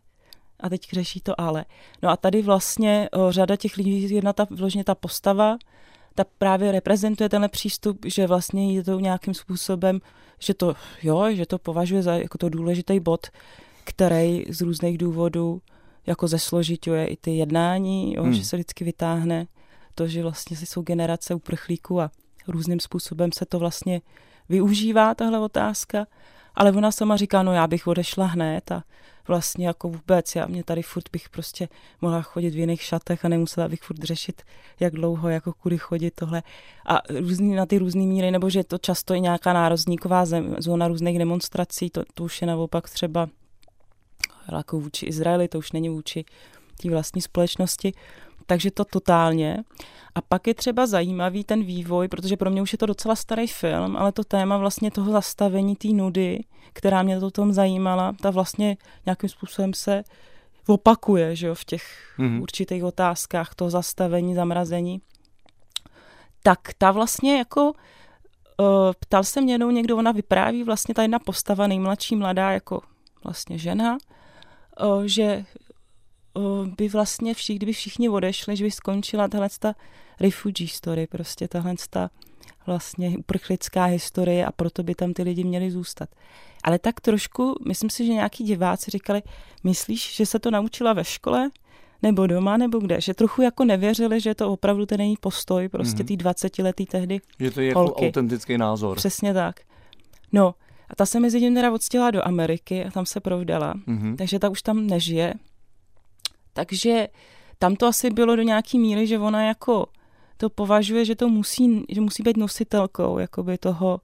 a 0.59 0.69
teď 0.69 0.89
řeší 0.93 1.19
to 1.19 1.41
ale. 1.41 1.65
No 2.03 2.09
a 2.09 2.17
tady 2.17 2.41
vlastně 2.41 3.09
o, 3.11 3.31
řada 3.31 3.55
těch 3.55 3.77
lidí, 3.77 4.15
jedna 4.15 4.33
ta, 4.33 4.47
vložně 4.49 4.83
ta 4.83 4.95
postava, 4.95 5.57
ta 6.15 6.23
právě 6.37 6.71
reprezentuje 6.71 7.29
tenhle 7.29 7.49
přístup, 7.49 8.05
že 8.05 8.27
vlastně 8.27 8.73
je 8.73 8.83
to 8.83 8.99
nějakým 8.99 9.33
způsobem, 9.33 9.99
že 10.39 10.53
to, 10.53 10.73
jo, 11.03 11.25
že 11.31 11.45
to 11.45 11.57
považuje 11.57 12.03
za 12.03 12.15
jako 12.15 12.37
to 12.37 12.49
důležitý 12.49 12.99
bod, 12.99 13.27
který 13.83 14.45
z 14.49 14.61
různých 14.61 14.97
důvodů 14.97 15.61
jako 16.05 16.27
zesložituje 16.27 17.07
i 17.07 17.17
ty 17.17 17.31
jednání, 17.31 18.13
jo, 18.13 18.23
hmm. 18.23 18.33
že 18.33 18.45
se 18.45 18.55
vždycky 18.55 18.83
vytáhne 18.83 19.47
to, 19.95 20.07
že 20.07 20.23
vlastně 20.23 20.57
jsou 20.57 20.81
generace 20.81 21.35
uprchlíků 21.35 22.01
a 22.01 22.11
různým 22.47 22.79
způsobem 22.79 23.31
se 23.31 23.45
to 23.45 23.59
vlastně 23.59 24.01
využívá, 24.49 25.15
tahle 25.15 25.39
otázka, 25.39 26.07
ale 26.55 26.71
ona 26.71 26.91
sama 26.91 27.17
říká, 27.17 27.43
no 27.43 27.53
já 27.53 27.67
bych 27.67 27.87
odešla 27.87 28.25
hned 28.25 28.71
a 28.71 28.83
vlastně 29.27 29.67
jako 29.67 29.89
vůbec, 29.89 30.35
já 30.35 30.45
mě 30.45 30.63
tady 30.63 30.81
furt 30.81 31.09
bych 31.11 31.29
prostě 31.29 31.69
mohla 32.01 32.21
chodit 32.21 32.49
v 32.49 32.57
jiných 32.57 32.81
šatech 32.81 33.25
a 33.25 33.27
nemusela 33.27 33.67
bych 33.67 33.81
furt 33.81 34.03
řešit, 34.03 34.41
jak 34.79 34.93
dlouho, 34.93 35.29
jako 35.29 35.53
kudy 35.53 35.77
chodit 35.77 36.11
tohle. 36.15 36.43
A 36.85 37.01
různý, 37.19 37.55
na 37.55 37.65
ty 37.65 37.77
různé 37.77 38.01
míry, 38.01 38.31
nebo 38.31 38.49
že 38.49 38.59
je 38.59 38.63
to 38.63 38.77
často 38.77 39.13
i 39.13 39.21
nějaká 39.21 39.53
nárazníková 39.53 40.25
zem, 40.25 40.55
zóna 40.59 40.87
různých 40.87 41.19
demonstrací, 41.19 41.89
to, 41.89 42.03
to 42.13 42.23
už 42.23 42.41
je 42.41 42.47
naopak 42.47 42.89
třeba 42.89 43.29
jako 44.51 44.79
vůči 44.79 45.05
Izraeli, 45.05 45.47
to 45.47 45.57
už 45.57 45.71
není 45.71 45.89
vůči 45.89 46.25
té 46.81 46.89
vlastní 46.89 47.21
společnosti. 47.21 47.93
Takže 48.45 48.71
to 48.71 48.85
totálně. 48.85 49.63
A 50.15 50.21
pak 50.21 50.47
je 50.47 50.53
třeba 50.53 50.85
zajímavý 50.87 51.43
ten 51.43 51.63
vývoj, 51.63 52.07
protože 52.07 52.37
pro 52.37 52.49
mě 52.49 52.61
už 52.61 52.71
je 52.71 52.77
to 52.77 52.85
docela 52.85 53.15
starý 53.15 53.47
film, 53.47 53.97
ale 53.97 54.11
to 54.11 54.23
téma 54.23 54.57
vlastně 54.57 54.91
toho 54.91 55.11
zastavení 55.11 55.75
té 55.75 55.87
nudy, 55.87 56.43
která 56.73 57.03
mě 57.03 57.19
to 57.19 57.31
tom 57.31 57.53
zajímala, 57.53 58.13
ta 58.21 58.29
vlastně 58.29 58.77
nějakým 59.05 59.29
způsobem 59.29 59.73
se 59.73 60.03
opakuje 60.67 61.35
že 61.35 61.47
jo, 61.47 61.55
v 61.55 61.65
těch 61.65 61.83
mm-hmm. 62.19 62.41
určitých 62.41 62.83
otázkách, 62.83 63.55
to 63.55 63.69
zastavení, 63.69 64.35
zamrazení. 64.35 65.01
Tak 66.43 66.59
ta 66.77 66.91
vlastně 66.91 67.37
jako 67.37 67.71
uh, 67.71 67.75
ptal 68.99 69.23
se 69.23 69.41
mě 69.41 69.53
jednou 69.53 69.71
někdo, 69.71 69.97
ona 69.97 70.11
vypráví 70.11 70.63
vlastně 70.63 70.95
ta 70.95 71.01
jedna 71.01 71.19
postava, 71.19 71.67
nejmladší 71.67 72.15
mladá 72.15 72.51
jako 72.51 72.81
vlastně 73.23 73.57
žena, 73.57 73.97
uh, 74.83 75.03
že 75.03 75.45
by 76.77 76.87
vlastně 76.89 77.33
všichni, 77.33 77.55
kdyby 77.55 77.73
všichni 77.73 78.09
odešli, 78.09 78.55
že 78.55 78.63
by 78.63 78.71
skončila 78.71 79.27
tahle 79.27 79.49
ta 79.59 79.75
refugee 80.19 80.67
story, 80.67 81.07
prostě 81.07 81.47
tahle 81.47 81.75
ta 81.89 82.09
vlastně 82.67 83.17
uprchlická 83.17 83.85
historie 83.85 84.45
a 84.45 84.51
proto 84.51 84.83
by 84.83 84.95
tam 84.95 85.13
ty 85.13 85.23
lidi 85.23 85.43
měli 85.43 85.71
zůstat. 85.71 86.09
Ale 86.63 86.79
tak 86.79 87.01
trošku, 87.01 87.55
myslím 87.67 87.89
si, 87.89 88.05
že 88.05 88.13
nějaký 88.13 88.43
diváci 88.43 88.91
říkali, 88.91 89.21
myslíš, 89.63 90.15
že 90.15 90.25
se 90.25 90.39
to 90.39 90.51
naučila 90.51 90.93
ve 90.93 91.03
škole? 91.03 91.49
Nebo 92.01 92.27
doma, 92.27 92.57
nebo 92.57 92.79
kde? 92.79 93.01
Že 93.01 93.13
trochu 93.13 93.41
jako 93.41 93.65
nevěřili, 93.65 94.21
že 94.21 94.35
to 94.35 94.51
opravdu 94.51 94.85
ten 94.85 95.01
její 95.01 95.17
postoj, 95.19 95.69
prostě 95.69 96.03
mm-hmm. 96.03 96.07
tý 96.07 96.17
20 96.17 96.59
letý 96.59 96.85
tehdy 96.85 97.19
Že 97.39 97.51
to 97.51 97.61
je 97.61 97.67
jako 97.67 97.79
holky. 97.79 98.07
autentický 98.07 98.57
názor. 98.57 98.97
Přesně 98.97 99.33
tak. 99.33 99.59
No, 100.31 100.55
a 100.89 100.95
ta 100.95 101.05
se 101.05 101.19
mezi 101.19 101.39
tím 101.39 101.55
teda 101.55 101.71
odstěla 101.71 102.11
do 102.11 102.27
Ameriky 102.27 102.85
a 102.85 102.91
tam 102.91 103.05
se 103.05 103.19
provdala, 103.19 103.73
mm-hmm. 103.73 104.15
takže 104.15 104.39
ta 104.39 104.49
už 104.49 104.61
tam 104.61 104.87
nežije. 104.87 105.33
Takže 106.55 107.07
tam 107.59 107.75
to 107.75 107.87
asi 107.87 108.09
bylo 108.09 108.35
do 108.35 108.41
nějaký 108.41 108.79
míry, 108.79 109.07
že 109.07 109.19
ona 109.19 109.47
jako 109.47 109.85
to 110.37 110.49
považuje, 110.49 111.05
že 111.05 111.15
to 111.15 111.29
musí, 111.29 111.85
že 111.89 112.01
musí 112.01 112.23
být 112.23 112.37
nositelkou 112.37 113.19
jakoby 113.19 113.57
toho, 113.57 114.01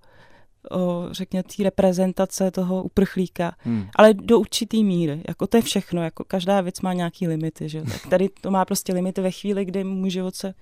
o, 0.72 1.08
řekněme, 1.12 1.44
té 1.44 1.64
reprezentace 1.64 2.52
toho 2.52 2.84
uprchlíka, 2.84 3.56
hmm. 3.60 3.88
ale 3.96 4.14
do 4.14 4.40
určitý 4.40 4.84
míry, 4.84 5.22
jako 5.28 5.48
to 5.48 5.58
je 5.58 5.64
všechno, 5.64 6.04
jako 6.04 6.24
každá 6.24 6.62
věc 6.62 6.82
má 6.82 6.94
nějaký 6.94 7.28
limity, 7.28 7.70
že 7.70 7.82
tak 7.82 8.08
tady 8.10 8.30
to 8.42 8.52
má 8.52 8.66
prostě 8.66 8.94
limity 8.94 9.22
ve 9.22 9.32
chvíli, 9.32 9.66
kdy 9.66 9.84
můj 9.84 10.10
život 10.10 10.36
se 10.36 10.54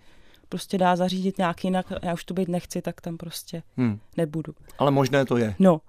prostě 0.49 0.78
dá 0.78 0.95
zařídit 0.95 1.38
nějak 1.38 1.63
jinak, 1.63 1.93
já 2.02 2.13
už 2.13 2.25
to 2.25 2.34
být 2.34 2.49
nechci, 2.49 2.82
tak 2.82 3.02
tam 3.02 3.17
prostě 3.17 3.63
hmm. 3.78 3.99
nebudu. 4.17 4.54
Ale 4.78 4.91
možné 4.91 5.25
to 5.25 5.38
je. 5.38 5.56
No, 5.60 5.82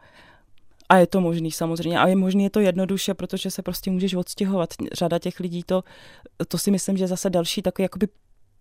a 0.90 0.96
je 0.96 1.06
to 1.06 1.20
možný 1.20 1.50
samozřejmě. 1.50 1.98
A 1.98 2.06
je 2.06 2.16
možný 2.16 2.44
je 2.44 2.50
to 2.50 2.60
jednoduše, 2.60 3.14
protože 3.14 3.50
se 3.50 3.62
prostě 3.62 3.90
můžeš 3.90 4.14
odstěhovat. 4.14 4.74
Řada 4.92 5.18
těch 5.18 5.40
lidí 5.40 5.62
to, 5.66 5.82
to 6.48 6.58
si 6.58 6.70
myslím, 6.70 6.96
že 6.96 7.06
zase 7.06 7.30
další 7.30 7.62
takový 7.62 7.82
jakoby 7.84 8.08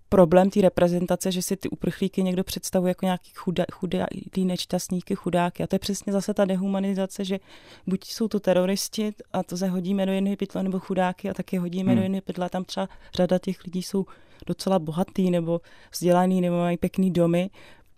problém 0.09 0.49
té 0.49 0.61
reprezentace, 0.61 1.31
že 1.31 1.41
si 1.41 1.57
ty 1.57 1.69
uprchlíky 1.69 2.23
někdo 2.23 2.43
představuje 2.43 2.91
jako 2.91 3.05
nějaký 3.05 3.31
chudá, 3.35 3.65
chudá, 3.71 4.05
ty 4.31 4.45
nečtastníky, 4.45 5.15
chudáky. 5.15 5.63
A 5.63 5.67
to 5.67 5.75
je 5.75 5.79
přesně 5.79 6.13
zase 6.13 6.33
ta 6.33 6.45
dehumanizace, 6.45 7.25
že 7.25 7.39
buď 7.87 8.05
jsou 8.05 8.27
to 8.27 8.39
teroristi 8.39 9.13
a 9.33 9.43
to 9.43 9.57
zahodíme 9.57 10.05
do 10.05 10.11
jedné 10.11 10.35
pytle, 10.35 10.63
nebo 10.63 10.79
chudáky 10.79 11.29
a 11.29 11.33
taky 11.33 11.57
hodíme 11.57 11.91
hmm. 11.91 11.97
do 11.97 12.03
jedné 12.03 12.21
pytle. 12.21 12.49
Tam 12.49 12.65
třeba 12.65 12.89
řada 13.13 13.39
těch 13.39 13.63
lidí 13.63 13.83
jsou 13.83 14.05
docela 14.47 14.79
bohatý 14.79 15.31
nebo 15.31 15.61
vzdělaný 15.91 16.41
nebo 16.41 16.57
mají 16.57 16.77
pěkný 16.77 17.11
domy 17.11 17.49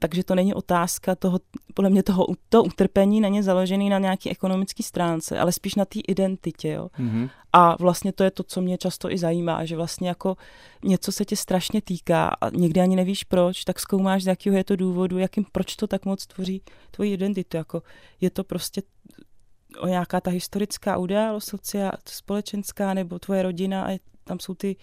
takže 0.01 0.23
to 0.23 0.35
není 0.35 0.53
otázka 0.53 1.15
toho, 1.15 1.39
podle 1.73 1.89
mě 1.89 2.03
toho 2.03 2.27
to 2.49 2.63
utrpení 2.63 3.21
není 3.21 3.43
založený 3.43 3.89
na 3.89 3.99
nějaký 3.99 4.29
ekonomické 4.29 4.83
stránce, 4.83 5.39
ale 5.39 5.51
spíš 5.51 5.75
na 5.75 5.85
té 5.85 5.99
identitě. 6.07 6.69
Jo? 6.69 6.89
Mm-hmm. 6.99 7.29
A 7.53 7.75
vlastně 7.79 8.11
to 8.13 8.23
je 8.23 8.31
to, 8.31 8.43
co 8.43 8.61
mě 8.61 8.77
často 8.77 9.11
i 9.11 9.17
zajímá, 9.17 9.65
že 9.65 9.75
vlastně 9.75 10.07
jako 10.07 10.37
něco 10.83 11.11
se 11.11 11.25
tě 11.25 11.35
strašně 11.35 11.81
týká 11.81 12.27
a 12.41 12.49
někdy 12.49 12.81
ani 12.81 12.95
nevíš 12.95 13.23
proč, 13.23 13.63
tak 13.63 13.79
zkoumáš, 13.79 14.23
z 14.23 14.27
jakého 14.27 14.57
je 14.57 14.63
to 14.63 14.75
důvodu, 14.75 15.17
jakým, 15.17 15.45
proč 15.51 15.75
to 15.75 15.87
tak 15.87 16.05
moc 16.05 16.27
tvoří 16.27 16.61
tvoji 16.91 17.13
identitu. 17.13 17.57
Jako 17.57 17.83
je 18.21 18.29
to 18.29 18.43
prostě 18.43 18.81
o 19.79 19.87
nějaká 19.87 20.21
ta 20.21 20.31
historická 20.31 20.97
událost, 20.97 21.45
sociál, 21.45 21.91
společenská, 22.05 22.93
nebo 22.93 23.19
tvoje 23.19 23.43
rodina 23.43 23.85
a 23.85 23.99
tam 24.23 24.39
jsou 24.39 24.53
ty 24.53 24.75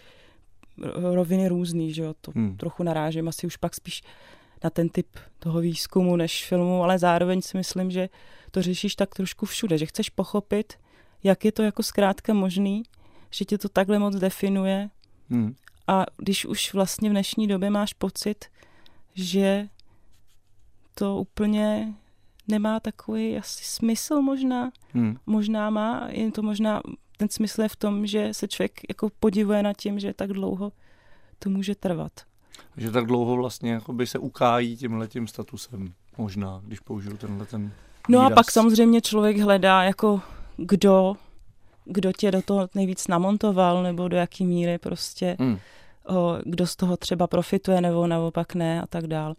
roviny 0.95 1.49
různý, 1.49 1.93
že 1.93 2.03
jo, 2.03 2.15
to 2.21 2.31
hmm. 2.35 2.57
trochu 2.57 2.83
narážím 2.83 3.29
asi 3.29 3.47
už 3.47 3.57
pak 3.57 3.75
spíš 3.75 4.03
na 4.65 4.71
ten 4.71 4.89
typ 4.89 5.07
toho 5.39 5.61
výzkumu 5.61 6.17
než 6.17 6.47
filmu, 6.47 6.83
ale 6.83 6.99
zároveň 6.99 7.43
si 7.43 7.57
myslím, 7.57 7.91
že 7.91 8.09
to 8.51 8.63
řešíš 8.63 8.97
tak 8.97 9.15
trošku 9.15 9.47
všude, 9.47 9.79
že 9.79 9.87
chceš 9.87 10.09
pochopit, 10.09 10.73
jak 11.23 11.45
je 11.45 11.53
to 11.53 11.63
jako 11.63 11.83
zkrátka 11.83 12.35
možný, 12.35 12.83
že 13.31 13.45
tě 13.45 13.59
to 13.59 13.69
takhle 13.69 13.99
moc 13.99 14.17
definuje 14.17 14.91
hmm. 15.31 15.55
a 15.87 16.07
když 16.17 16.47
už 16.47 16.75
vlastně 16.75 17.09
v 17.09 17.13
dnešní 17.13 17.47
době 17.47 17.71
máš 17.71 17.93
pocit, 17.93 18.45
že 19.15 19.69
to 20.95 21.17
úplně 21.17 21.95
nemá 22.49 22.81
takový 22.81 23.37
asi 23.37 23.65
smysl 23.65 24.23
možná, 24.23 24.71
hmm. 24.95 25.17
možná 25.27 25.71
má, 25.71 26.09
jen 26.11 26.33
to 26.33 26.43
možná, 26.43 26.81
ten 27.17 27.29
smysl 27.29 27.63
je 27.63 27.69
v 27.69 27.77
tom, 27.77 28.07
že 28.07 28.35
se 28.35 28.49
člověk 28.49 28.81
jako 28.89 29.11
podivuje 29.21 29.63
nad 29.63 29.77
tím, 29.77 29.99
že 29.99 30.15
tak 30.15 30.33
dlouho 30.33 30.73
to 31.39 31.51
může 31.51 31.75
trvat 31.75 32.13
že 32.77 32.91
tak 32.91 33.07
dlouho 33.07 33.37
vlastně 33.37 33.73
jakoby 33.73 34.07
se 34.07 34.19
ukájí 34.19 34.77
tímhle 34.77 35.09
tím 35.09 35.27
statusem, 35.27 35.93
možná, 36.19 36.61
když 36.65 36.81
použiju 36.81 37.17
tenhle 37.17 37.47
ten 37.47 37.73
No 38.09 38.21
a 38.21 38.31
pak 38.31 38.51
samozřejmě 38.51 39.01
člověk 39.01 39.39
hledá 39.39 39.83
jako 39.83 40.21
kdo 40.57 41.17
kdo 41.89 42.13
tě 42.13 42.31
do 42.31 42.43
toho 42.43 42.69
nejvíc 42.75 43.09
namontoval, 43.09 43.83
nebo 43.83 44.09
do 44.09 44.17
jaký 44.17 44.47
míry 44.47 44.79
prostě, 44.79 45.37
hmm. 45.41 45.59
o, 46.09 46.39
kdo 46.45 46.67
z 46.67 46.77
toho 46.77 46.97
třeba 46.97 47.27
profituje, 47.27 47.81
nebo 47.81 48.07
naopak 48.07 48.55
ne 48.55 48.83
a 48.83 48.87
tak 48.87 49.07
dál. 49.07 49.35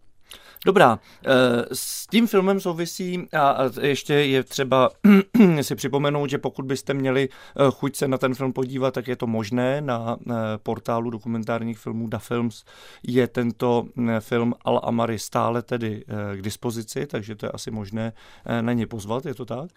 Dobrá, 0.65 1.00
eh, 1.26 1.30
s 1.74 2.08
tím 2.08 2.28
filmem 2.28 2.60
souvisí 2.60 3.28
a 3.34 3.58
ještě 3.82 4.13
je 4.13 4.44
třeba 4.44 4.89
si 5.62 5.76
připomenout, 5.76 6.30
že 6.30 6.38
pokud 6.38 6.65
byste 6.65 6.94
měli 6.94 7.30
eh, 7.30 7.72
chuť 7.72 7.96
se 7.96 8.08
na 8.08 8.18
ten 8.18 8.36
film 8.36 8.54
podívat, 8.54 8.94
tak 8.94 9.08
je 9.08 9.15
to 9.15 9.28
možné 9.28 9.82
na 9.82 10.18
eh, 10.20 10.34
portálu 10.63 11.10
dokumentárních 11.10 11.80
filmů 11.80 12.08
Da 12.08 12.20
Films. 12.20 12.63
Je 13.04 13.28
tento 13.28 13.86
film 14.20 14.54
Al 14.65 14.82
Amari 14.84 15.20
stále 15.20 15.62
tedy 15.62 16.04
k 16.36 16.42
dispozici, 16.42 17.06
takže 17.06 17.36
to 17.36 17.46
je 17.46 17.52
asi 17.52 17.72
možné 17.72 18.13
na 18.62 18.74
ně 18.74 18.88
pozvat, 18.88 19.26
je 19.26 19.34
to 19.34 19.46
tak? 19.46 19.70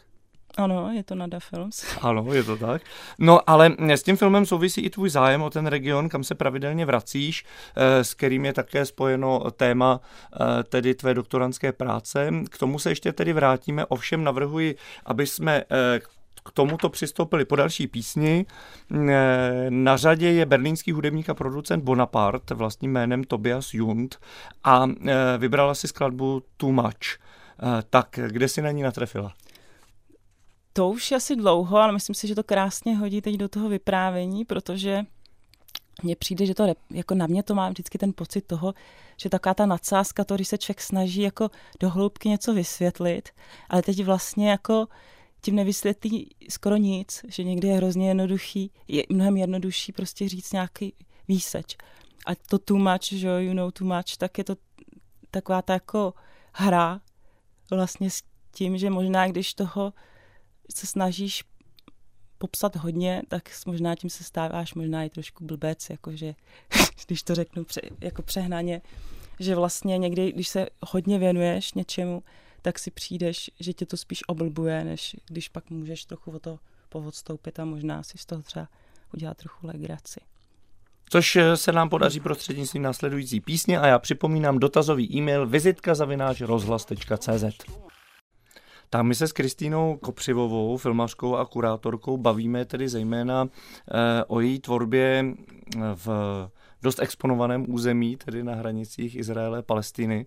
Ano, 0.57 0.93
je 0.93 1.03
to 1.03 1.15
Nada 1.15 1.41
Films. 1.41 1.85
Ano, 2.03 2.33
je 2.33 2.43
to 2.43 2.57
tak. 2.57 2.83
No, 3.19 3.51
ale 3.51 3.77
s 3.79 4.03
tím 4.03 4.17
filmem 4.17 4.47
souvisí 4.47 4.81
i 4.81 4.91
tvůj 4.91 5.11
zájem 5.11 5.43
o 5.43 5.51
ten 5.51 5.67
region, 5.67 6.09
kam 6.09 6.25
se 6.25 6.35
pravidelně 6.35 6.87
vracíš, 6.87 7.45
eh, 7.77 8.05
s 8.05 8.15
kterým 8.15 8.45
je 8.45 8.53
také 8.53 8.87
spojeno 8.87 9.51
téma 9.51 10.01
eh, 10.01 10.63
tedy 10.63 10.95
tvé 10.95 11.15
doktorantské 11.15 11.73
práce. 11.73 12.31
K 12.51 12.59
tomu 12.59 12.79
se 12.79 12.91
ještě 12.91 13.13
tedy 13.13 13.33
vrátíme, 13.33 13.87
ovšem 13.87 14.25
navrhuji, 14.25 14.77
aby 15.07 15.27
jsme 15.27 15.63
eh, 15.71 16.01
k 16.45 16.51
tomuto 16.51 16.89
přistoupili 16.89 17.45
po 17.45 17.57
další 17.57 17.87
písni. 17.87 18.47
Na 19.69 19.97
řadě 19.97 20.33
je 20.33 20.47
berlínský 20.47 20.93
hudebník 20.93 21.31
a 21.31 21.35
producent 21.35 21.85
Bonaparte 21.85 22.55
vlastním 22.55 22.93
jménem 22.93 23.25
Tobias 23.25 23.75
Jund 23.75 24.17
a 24.65 24.87
vybrala 25.39 25.75
si 25.75 25.89
skladbu 25.89 26.43
Too 26.57 26.73
Much. 26.73 27.19
Tak 27.91 28.19
kde 28.27 28.49
si 28.49 28.63
na 28.63 28.71
ní 28.71 28.83
natrefila? 28.83 29.33
To 30.73 30.91
už 30.91 31.13
asi 31.13 31.37
dlouho, 31.37 31.79
ale 31.79 31.93
myslím 31.93 32.15
si, 32.15 32.29
že 32.29 32.35
to 32.35 32.45
krásně 32.45 32.97
hodí 32.97 33.21
teď 33.21 33.35
do 33.35 33.49
toho 33.49 33.69
vyprávění, 33.69 34.45
protože 34.45 35.05
mně 36.03 36.17
přijde, 36.17 36.47
že 36.47 36.55
to 36.55 36.75
jako 36.91 37.15
na 37.15 37.27
mě 37.27 37.43
to 37.43 37.55
má 37.55 37.69
vždycky 37.69 37.99
ten 37.99 38.13
pocit 38.13 38.41
toho, 38.41 38.75
že 39.17 39.29
taká 39.29 39.55
ta 39.55 39.67
nadsázka, 39.67 40.25
to, 40.25 40.35
když 40.35 40.49
se 40.49 40.59
člověk 40.59 40.81
snaží 40.81 41.23
jako 41.23 41.51
do 41.81 41.91
hloubky 41.91 42.29
něco 42.29 42.55
vysvětlit, 42.55 43.29
ale 43.69 43.83
teď 43.83 44.05
vlastně 44.05 44.51
jako 44.51 44.89
tím 45.41 45.55
nevysvětlí 45.57 46.31
skoro 46.49 46.77
nic, 46.77 47.25
že 47.29 47.45
někdy 47.45 47.69
je 47.69 47.77
hrozně 47.77 48.09
jednoduchý, 48.09 48.71
je 48.89 49.03
mnohem 49.11 49.37
jednodušší 49.37 49.93
prostě 49.93 50.29
říct 50.29 50.53
nějaký 50.53 50.95
výseč. 51.29 51.77
A 52.27 52.35
to 52.35 52.59
too 52.59 52.79
much, 52.79 53.05
že 53.05 53.29
you 53.29 53.55
know 53.55 53.71
too 53.71 53.89
much, 53.89 54.17
tak 54.19 54.39
je 54.39 54.45
to 54.45 54.57
taková 55.31 55.63
ta 55.63 55.73
jako 55.73 56.15
hra 56.53 57.01
vlastně 57.71 58.11
s 58.11 58.23
tím, 58.51 58.79
že 58.79 58.91
možná 58.91 59.27
když 59.27 59.55
toho 59.55 59.93
se 60.77 60.87
snažíš 60.87 61.45
popsat 62.39 62.77
hodně, 62.77 63.23
tak 63.29 63.51
možná 63.67 63.95
tím 63.95 64.11
se 64.11 64.25
stáváš 64.25 64.75
možná 64.75 65.05
i 65.05 65.11
trošku 65.11 65.45
blbec, 65.45 65.91
jakože, 65.91 66.35
když 67.07 67.23
to 67.23 67.35
řeknu 67.35 67.65
pře, 67.65 67.81
jako 68.01 68.23
přehnaně, 68.23 68.83
že 69.41 69.55
vlastně 69.55 69.99
někdy, 69.99 70.33
když 70.33 70.49
se 70.49 70.67
hodně 70.87 71.19
věnuješ 71.19 71.75
něčemu, 71.75 72.23
tak 72.63 72.79
si 72.79 72.91
přijdeš, 72.91 73.51
že 73.61 73.73
tě 73.73 73.87
to 73.87 73.97
spíš 73.97 74.23
oblbuje, 74.27 74.85
než 74.85 75.17
když 75.27 75.49
pak 75.49 75.71
můžeš 75.71 76.05
trochu 76.05 76.31
o 76.31 76.39
to 76.39 76.59
povodstoupit 76.89 77.59
a 77.59 77.65
možná 77.65 78.03
si 78.03 78.19
z 78.19 78.27
toho 78.27 78.43
třeba 78.43 78.69
udělat 79.15 79.37
trochu 79.37 79.67
legraci. 79.67 80.21
Což 81.09 81.39
se 81.55 81.73
nám 81.73 81.89
podaří 81.89 82.21
prostřednictvím 82.21 82.83
následující 82.83 83.41
písně 83.41 83.81
a 83.81 83.87
já 83.87 83.99
připomínám 83.99 84.59
dotazový 84.59 85.17
e-mail 85.17 85.47
vizitka 85.47 85.95
rozhlas.cz. 86.41 87.45
Tak 88.93 89.03
my 89.03 89.15
se 89.15 89.29
s 89.29 89.33
Kristýnou 89.33 89.97
Kopřivovou, 89.97 90.77
filmařkou 90.77 91.37
a 91.37 91.47
kurátorkou, 91.47 92.17
bavíme 92.17 92.65
tedy 92.65 92.89
zejména 92.89 93.49
eh, 93.49 94.25
o 94.25 94.41
její 94.41 94.61
tvorbě 94.61 95.25
v 95.95 96.09
dost 96.83 97.01
exponovaném 97.01 97.65
území, 97.69 98.17
tedy 98.17 98.45
na 98.45 98.55
hranicích 98.55 99.17
Izraele 99.17 99.59
a 99.59 99.63
Palestiny. 99.63 100.27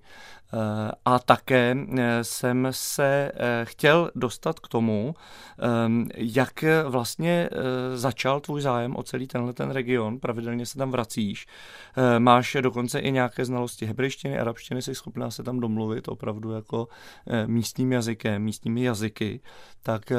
Eh, 0.54 0.92
a 1.06 1.20
také 1.20 1.76
eh, 1.98 2.24
jsem 2.24 2.68
se 2.72 3.32
eh, 3.36 3.66
chtěl 3.66 4.12
dostat 4.16 4.60
k 4.60 4.68
tomu, 4.68 5.16
jak 6.16 6.64
vlastně 6.88 7.50
začal 7.96 8.40
tvůj 8.40 8.62
zájem 8.62 8.96
o 8.96 9.04
celý 9.04 9.28
tenhle 9.28 9.54
ten 9.54 9.70
region. 9.70 10.20
Pravidelně 10.20 10.66
se 10.66 10.78
tam 10.78 10.92
vracíš. 10.92 11.48
Máš 12.20 12.58
dokonce 12.62 13.00
i 13.00 13.12
nějaké 13.12 13.46
znalosti 13.46 13.86
hebrejštiny, 13.86 14.40
arabštiny, 14.40 14.82
jsi 14.82 14.96
schopná 14.96 15.32
se 15.32 15.44
tam 15.44 15.60
domluvit 15.60 16.08
opravdu 16.08 16.52
jako 16.52 16.88
místním 17.46 17.92
jazykem, 17.92 18.44
místními 18.44 18.84
jazyky. 18.84 19.42
Tak 19.84 20.12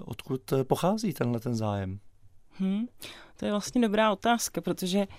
odkud 0.00 0.52
pochází 0.62 1.12
tenhle 1.12 1.40
ten 1.40 1.54
zájem? 1.54 1.98
Hmm, 2.58 2.86
to 3.36 3.44
je 3.44 3.50
vlastně 3.50 3.80
dobrá 3.80 4.12
otázka, 4.12 4.60
protože 4.60 4.98
uh, 4.98 5.14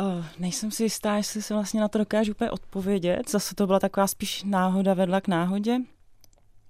Uh, 0.00 0.24
nejsem 0.38 0.70
si 0.70 0.82
jistá, 0.82 1.16
jestli 1.16 1.42
se 1.42 1.54
vlastně 1.54 1.80
na 1.80 1.88
to 1.88 1.98
dokážu 1.98 2.32
úplně 2.32 2.50
odpovědět. 2.50 3.30
Zase 3.30 3.54
to 3.54 3.66
byla 3.66 3.78
taková 3.78 4.06
spíš 4.06 4.44
náhoda 4.44 4.94
vedla 4.94 5.20
k 5.20 5.28
náhodě. 5.28 5.78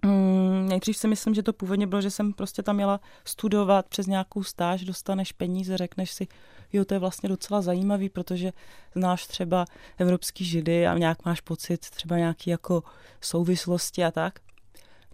Mm, 0.05 0.67
nejdřív 0.69 0.97
si 0.97 1.09
myslím, 1.09 1.35
že 1.35 1.43
to 1.43 1.53
původně 1.53 1.87
bylo, 1.87 2.01
že 2.01 2.11
jsem 2.11 2.33
prostě 2.33 2.63
tam 2.63 2.77
měla 2.77 3.01
studovat 3.25 3.87
přes 3.87 4.07
nějakou 4.07 4.43
stáž, 4.43 4.85
dostaneš 4.85 5.33
peníze, 5.33 5.77
řekneš 5.77 6.11
si, 6.11 6.29
jo, 6.73 6.85
to 6.85 6.95
je 6.95 7.01
vlastně 7.01 7.29
docela 7.29 7.63
zajímavý, 7.63 8.09
protože 8.09 8.53
znáš 8.95 9.27
třeba 9.27 9.65
evropský 9.99 10.45
židy 10.45 10.87
a 10.87 10.99
nějak 10.99 11.25
máš 11.25 11.41
pocit 11.41 11.91
třeba 11.91 12.19
nějaký 12.19 12.51
jako 12.51 12.83
souvislosti 13.21 14.05
a 14.05 14.11
tak. 14.11 14.39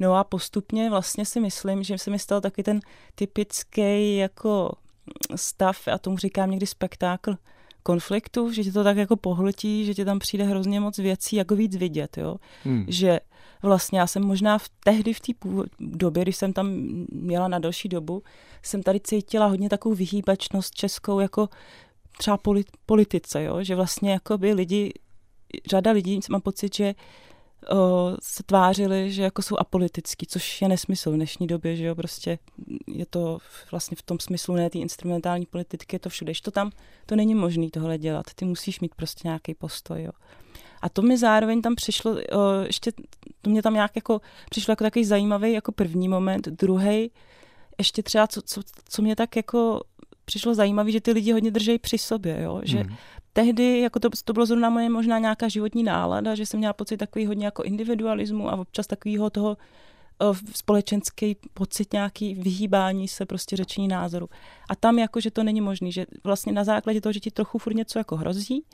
No 0.01 0.15
a 0.15 0.25
postupně 0.25 0.91
vlastně 0.91 1.25
si 1.25 1.41
myslím, 1.41 1.83
že 1.83 1.99
se 1.99 2.11
mi 2.11 2.19
stal 2.19 2.41
taky 2.41 2.63
ten 2.63 2.81
typický 3.15 4.17
jako 4.17 4.73
stav, 5.37 5.89
a 5.89 5.99
tomu 5.99 6.19
říkám 6.19 6.51
někdy 6.51 6.67
spektákl, 6.67 7.37
konfliktu, 7.87 8.53
že 8.53 8.65
tě 8.65 8.73
to 8.73 8.85
tak 8.85 8.97
jako 8.97 9.17
pohltí, 9.17 9.85
že 9.85 9.95
tě 9.95 10.05
tam 10.05 10.19
přijde 10.19 10.45
hrozně 10.45 10.81
moc 10.81 10.99
věcí, 10.99 11.37
jako 11.37 11.57
víc 11.57 11.77
vidět, 11.77 12.19
jo. 12.19 12.37
Hmm. 12.65 12.85
Že 12.89 13.21
vlastně 13.63 13.99
já 13.99 14.07
jsem 14.07 14.25
možná 14.25 14.59
v, 14.59 14.69
tehdy 14.85 15.13
v 15.13 15.21
té 15.21 15.33
době, 15.79 16.23
když 16.23 16.37
jsem 16.37 16.53
tam 16.53 16.67
měla 17.13 17.49
na 17.49 17.59
další 17.59 17.89
dobu, 17.89 18.23
jsem 18.63 18.83
tady 18.83 19.01
cítila 19.01 19.47
hodně 19.47 19.69
takovou 19.69 19.95
vyhýbačnost 19.95 20.75
českou 20.75 21.21
jako 21.21 21.49
třeba 22.19 22.39
politice, 22.87 23.43
jo? 23.43 23.63
že 23.63 23.75
vlastně 23.75 24.13
jako 24.13 24.39
by 24.39 24.53
lidi, 24.53 24.93
řada 25.71 25.91
lidí, 25.91 26.21
mám 26.31 26.41
pocit, 26.41 26.75
že 26.75 26.95
o, 26.95 26.95
se 28.23 28.43
tvářili, 28.43 29.13
že 29.13 29.23
jako 29.23 29.43
jsou 29.43 29.57
apolitický, 29.59 30.27
což 30.27 30.63
je 30.63 30.69
nesmysl 30.69 31.11
v 31.11 31.15
dnešní 31.15 31.47
době, 31.47 31.77
že 31.77 31.85
jo, 31.85 31.95
prostě 31.95 32.39
je 32.87 33.07
to 33.07 33.39
vlastně 33.71 33.97
v 33.97 34.03
tom 34.03 34.19
smyslu 34.19 34.55
ne 34.55 34.71
té 34.71 34.79
instrumentální 34.79 35.47
politiky, 35.47 35.97
je 35.97 36.01
to 36.01 36.09
všude, 36.09 36.33
to 36.43 36.51
tam, 36.51 36.71
to 37.07 37.17
není 37.17 37.35
možné 37.35 37.71
tohle 37.71 37.99
dělat, 37.99 38.27
ty 38.35 38.45
musíš 38.45 38.81
mít 38.81 38.95
prostě 38.95 39.29
nějaký 39.29 39.55
postoj, 39.55 40.03
jo. 40.03 40.13
A 40.83 40.89
to 40.89 41.03
mi 41.03 41.19
zároveň 41.19 41.63
tam 41.63 41.75
přišlo, 41.75 42.13
o, 42.13 42.17
ještě 42.67 42.93
to 43.43 43.51
mě 43.51 43.63
tam 43.63 43.75
nějak 43.75 43.97
jako 43.97 44.21
přišlo 44.51 44.73
jako 44.73 44.85
takový 44.85 45.05
zajímavý 45.05 45.53
jako 45.53 45.73
první 45.73 46.09
moment, 46.09 46.49
druhý 46.49 47.11
ještě 47.79 48.03
třeba, 48.03 48.27
co, 48.27 48.43
co, 48.43 48.61
co 48.89 49.03
mě 49.03 49.17
tak 49.17 49.37
jako 49.37 49.81
přišlo 50.25 50.55
zajímavé, 50.55 50.91
že 50.91 51.01
ty 51.01 51.13
lidi 51.13 51.33
hodně 51.33 51.51
držejí 51.51 51.79
při 51.79 51.99
sobě, 51.99 52.43
jo? 52.43 52.61
že 52.65 52.85
mm 52.85 52.97
tehdy 53.37 53.81
jako 53.81 54.01
to, 54.01 54.09
to 54.25 54.33
bylo 54.33 54.47
zrovna 54.47 54.71
moje 54.71 54.91
možná 54.91 55.19
nějaká 55.19 55.49
životní 55.49 55.83
nálada, 55.83 56.35
že 56.35 56.47
jsem 56.47 56.59
měla 56.59 56.73
pocit 56.73 56.97
takový 56.97 57.27
hodně 57.27 57.45
jako 57.45 57.63
individualismu 57.63 58.51
a 58.51 58.57
občas 58.57 58.87
takového 58.87 59.31
toho 59.31 59.57
společenský 60.55 61.37
pocit 61.55 61.93
nějaký 61.93 62.35
vyhýbání 62.35 63.09
se 63.09 63.27
prostě 63.27 63.57
řečení 63.57 63.89
názoru. 63.89 64.29
A 64.69 64.77
tam 64.77 64.99
jako, 64.99 65.21
že 65.21 65.31
to 65.31 65.43
není 65.43 65.61
možné, 65.61 65.91
že 65.91 66.07
vlastně 66.25 66.53
na 66.53 66.65
základě 66.65 67.01
toho, 67.01 67.13
že 67.13 67.21
ti 67.21 67.31
trochu 67.31 67.59
furt 67.59 67.75
něco 67.75 67.99
jako 67.99 68.17
hrozí, 68.17 68.65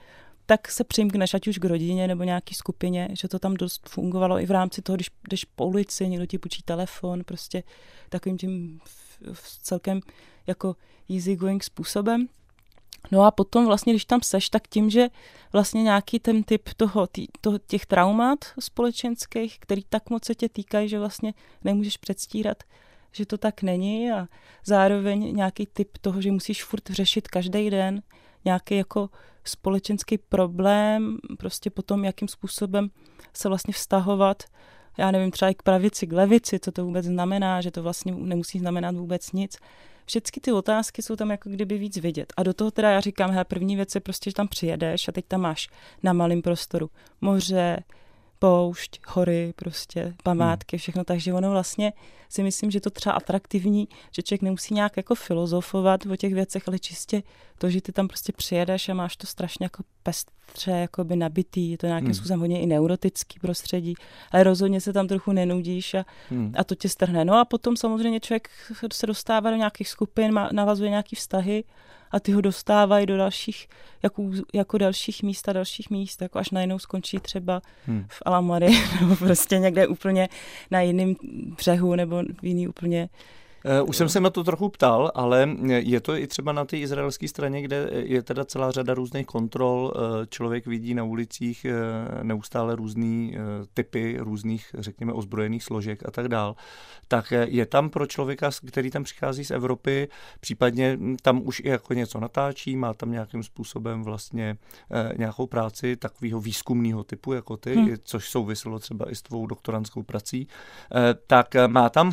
tak 0.47 0.71
se 0.71 0.85
přimkneš, 0.85 1.35
ať 1.35 1.49
už 1.49 1.59
k 1.59 1.65
rodině 1.65 2.09
nebo 2.09 2.25
nějaký 2.25 2.55
skupině, 2.55 3.09
že 3.13 3.29
to 3.29 3.39
tam 3.39 3.55
dost 3.55 3.89
fungovalo 3.89 4.41
i 4.41 4.47
v 4.47 4.51
rámci 4.51 4.83
toho, 4.83 4.97
když 4.97 5.11
jdeš 5.31 5.45
po 5.45 5.67
ulici, 5.67 6.09
někdo 6.09 6.27
ti 6.27 6.39
půjčí 6.39 6.63
telefon, 6.63 7.25
prostě 7.25 7.63
takovým 8.09 8.39
tím 8.39 8.81
celkem 9.63 10.01
jako 10.47 10.77
easy 11.11 11.37
going 11.37 11.65
způsobem. 11.65 12.29
No 13.11 13.23
a 13.23 13.31
potom 13.31 13.67
vlastně, 13.67 13.93
když 13.93 14.05
tam 14.05 14.21
seš, 14.23 14.49
tak 14.49 14.69
tím, 14.69 14.91
že 14.91 15.09
vlastně 15.53 15.83
nějaký 15.83 16.19
ten 16.19 16.43
typ 16.43 16.69
toho, 16.77 17.07
tý, 17.07 17.27
toho 17.41 17.59
těch 17.59 17.87
traumat 17.87 18.39
společenských, 18.61 19.59
který 19.59 19.83
tak 19.89 20.11
moc 20.11 20.25
se 20.25 20.35
tě 20.35 20.49
týkají, 20.49 20.89
že 20.89 20.99
vlastně 20.99 21.35
nemůžeš 21.65 21.97
předstírat, 21.97 22.63
že 23.13 23.27
to 23.27 23.39
tak 23.39 23.63
není 23.63 24.13
a 24.13 24.29
zároveň 24.65 25.37
nějaký 25.37 25.67
typ 25.67 25.99
toho, 25.99 26.21
že 26.21 26.33
musíš 26.33 26.65
furt 26.65 26.91
řešit 26.91 27.29
každý 27.29 27.71
den 27.71 28.03
nějaký 28.45 28.77
jako 28.77 29.11
společenský 29.45 30.19
problém, 30.19 31.19
prostě 31.39 31.71
potom, 31.71 32.05
jakým 32.05 32.29
způsobem 32.29 32.91
se 33.33 33.49
vlastně 33.49 33.75
vztahovat, 33.75 34.43
já 34.99 35.11
nevím, 35.11 35.31
třeba 35.31 35.51
i 35.51 35.55
k 35.55 35.63
pravici, 35.63 36.07
k 36.07 36.13
levici, 36.13 36.59
co 36.59 36.73
to 36.73 36.85
vůbec 36.85 37.07
znamená, 37.07 37.61
že 37.61 37.71
to 37.71 37.83
vlastně 37.83 38.13
nemusí 38.17 38.59
znamenat 38.59 38.95
vůbec 38.95 39.33
nic, 39.33 39.59
všechny 40.07 40.41
ty 40.41 40.53
otázky 40.53 41.03
jsou 41.03 41.17
tam 41.17 41.31
jako 41.31 41.51
kdyby 41.51 41.79
víc 41.79 41.97
vidět. 41.97 42.33
A 42.37 42.43
do 42.43 42.55
toho 42.55 42.71
teda 42.71 42.91
já 42.91 43.01
říkám, 43.01 43.31
hele, 43.31 43.45
první 43.45 43.77
věc 43.77 43.95
je 43.95 44.01
prostě, 44.01 44.31
že 44.31 44.35
tam 44.35 44.49
přijedeš 44.49 45.09
a 45.09 45.13
teď 45.13 45.25
tam 45.29 45.41
máš 45.41 45.69
na 46.03 46.13
malém 46.13 46.43
prostoru 46.43 46.91
moře, 47.21 47.79
poušť, 48.43 49.01
hory, 49.07 49.53
prostě 49.57 50.15
památky, 50.23 50.79
všechno, 50.79 51.05
takže 51.05 51.33
ono 51.33 51.51
vlastně 51.51 51.93
si 52.29 52.43
myslím, 52.43 52.71
že 52.71 52.81
to 52.81 52.91
třeba 52.91 53.15
atraktivní, 53.15 53.89
že 54.13 54.23
člověk 54.23 54.43
nemusí 54.43 54.75
nějak 54.75 54.97
jako 54.97 55.15
filozofovat 55.15 56.07
o 56.07 56.17
těch 56.17 56.35
věcech, 56.35 56.69
ale 56.69 56.79
čistě 56.79 57.23
to, 57.59 57.71
že 57.71 57.81
ty 57.81 57.93
tam 57.93 58.09
prostě 58.09 58.33
přijedeš 58.33 58.89
a 58.89 58.95
máš 58.95 59.17
to 59.17 59.27
strašně 59.27 59.65
jako 59.65 59.83
pestře, 60.03 60.71
jako 60.71 61.05
by 61.05 61.17
nabitý, 61.17 61.71
je 61.71 61.79
to 61.79 61.87
nějakým 61.87 62.07
hmm. 62.07 62.15
způsobem 62.15 62.41
hodně 62.41 62.61
i 62.61 62.67
neurotický 62.67 63.39
prostředí, 63.41 63.95
ale 64.33 64.45
rozhodně 64.45 64.81
se 64.81 64.93
tam 64.93 65.09
trochu 65.09 65.33
nenudíš 65.33 65.95
a, 65.95 66.05
hmm. 66.31 66.53
a 66.57 66.65
to 66.65 66.75
tě 66.75 66.89
strhne. 66.89 67.25
No 67.25 67.39
a 67.39 67.45
potom 67.45 67.77
samozřejmě 67.77 68.21
člověk 68.21 68.49
se 68.93 69.07
dostává 69.07 69.51
do 69.51 69.57
nějakých 69.57 69.89
skupin, 69.89 70.33
má, 70.33 70.49
navazuje 70.53 70.91
nějaký 70.91 71.17
vztahy 71.17 71.65
a 72.13 72.21
ty 72.21 72.33
ho 72.33 72.41
dostávají 72.41 73.07
do 73.07 73.17
dalších, 73.17 73.69
jako, 74.03 74.31
jako 74.55 74.79
dalších 74.79 75.23
míst 75.23 75.49
a 75.49 75.53
dalších 75.53 75.91
míst, 75.91 76.23
jako 76.23 76.39
až 76.39 76.51
najednou 76.51 76.79
skončí 76.79 77.19
třeba 77.19 77.63
hmm. 77.87 78.07
v 78.09 78.23
Alamary 78.25 78.73
nebo 79.01 79.17
prostě 79.17 79.59
někde 79.59 79.87
úplně 79.87 80.29
na 80.71 80.81
jiném 80.81 81.15
břehu 81.57 81.95
nebo 81.95 82.23
v 82.43 82.47
jiný 82.47 82.69
úplně 82.69 83.09
už 83.85 83.97
jsem 83.97 84.09
se 84.09 84.21
na 84.21 84.31
to 84.31 84.45
trochu 84.45 84.69
ptal, 84.69 85.13
ale 85.15 85.49
je 85.67 86.01
to 86.01 86.17
i 86.17 86.27
třeba 86.27 86.53
na 86.53 86.65
té 86.65 86.79
izraelské 86.79 87.29
straně, 87.29 87.63
kde 87.63 87.91
je 87.93 88.23
teda 88.23 88.45
celá 88.45 88.71
řada 88.71 88.95
různých 88.95 89.27
kontrol. 89.27 89.93
Eh, 89.97 90.27
člověk 90.27 90.67
vidí 90.67 90.95
na 90.95 91.05
ulicích 91.05 91.65
eh, 91.65 91.75
neustále 92.25 92.77
různý 92.77 93.37
typy 93.75 94.17
různých, 94.21 94.75
řekněme, 94.79 95.13
ozbrojených 95.13 95.65
složek 95.65 96.09
a 96.09 96.11
tak 96.11 96.29
dál. 96.29 96.57
Tak 97.09 97.33
je 97.45 97.67
tam 97.67 97.91
pro 97.91 98.07
člověka, 98.07 98.51
který 98.67 98.91
tam 98.91 99.05
přichází 99.05 99.45
z 99.45 99.51
Evropy, 99.51 100.09
případně 100.41 100.99
tam 101.23 101.43
už 101.45 101.61
i 101.61 101.69
jako 101.69 101.95
něco 101.95 102.21
natáčí, 102.21 102.77
má 102.77 102.95
tam 102.95 103.13
nějakým 103.13 103.43
způsobem 103.43 104.05
vlastně 104.05 104.57
nějakou 105.17 105.47
práci 105.47 105.97
takového 105.97 106.41
výzkumného 106.41 107.05
typu 107.05 107.33
jako 107.33 107.57
ty, 107.57 107.75
hmm. 107.75 107.97
což 108.03 108.29
souviselo 108.29 108.79
třeba 108.79 109.11
i 109.11 109.15
s 109.15 109.23
tvou 109.23 109.47
doktorantskou 109.47 110.03
prací, 110.03 110.49
tak 111.27 111.55
má 111.67 111.89
tam 111.89 112.13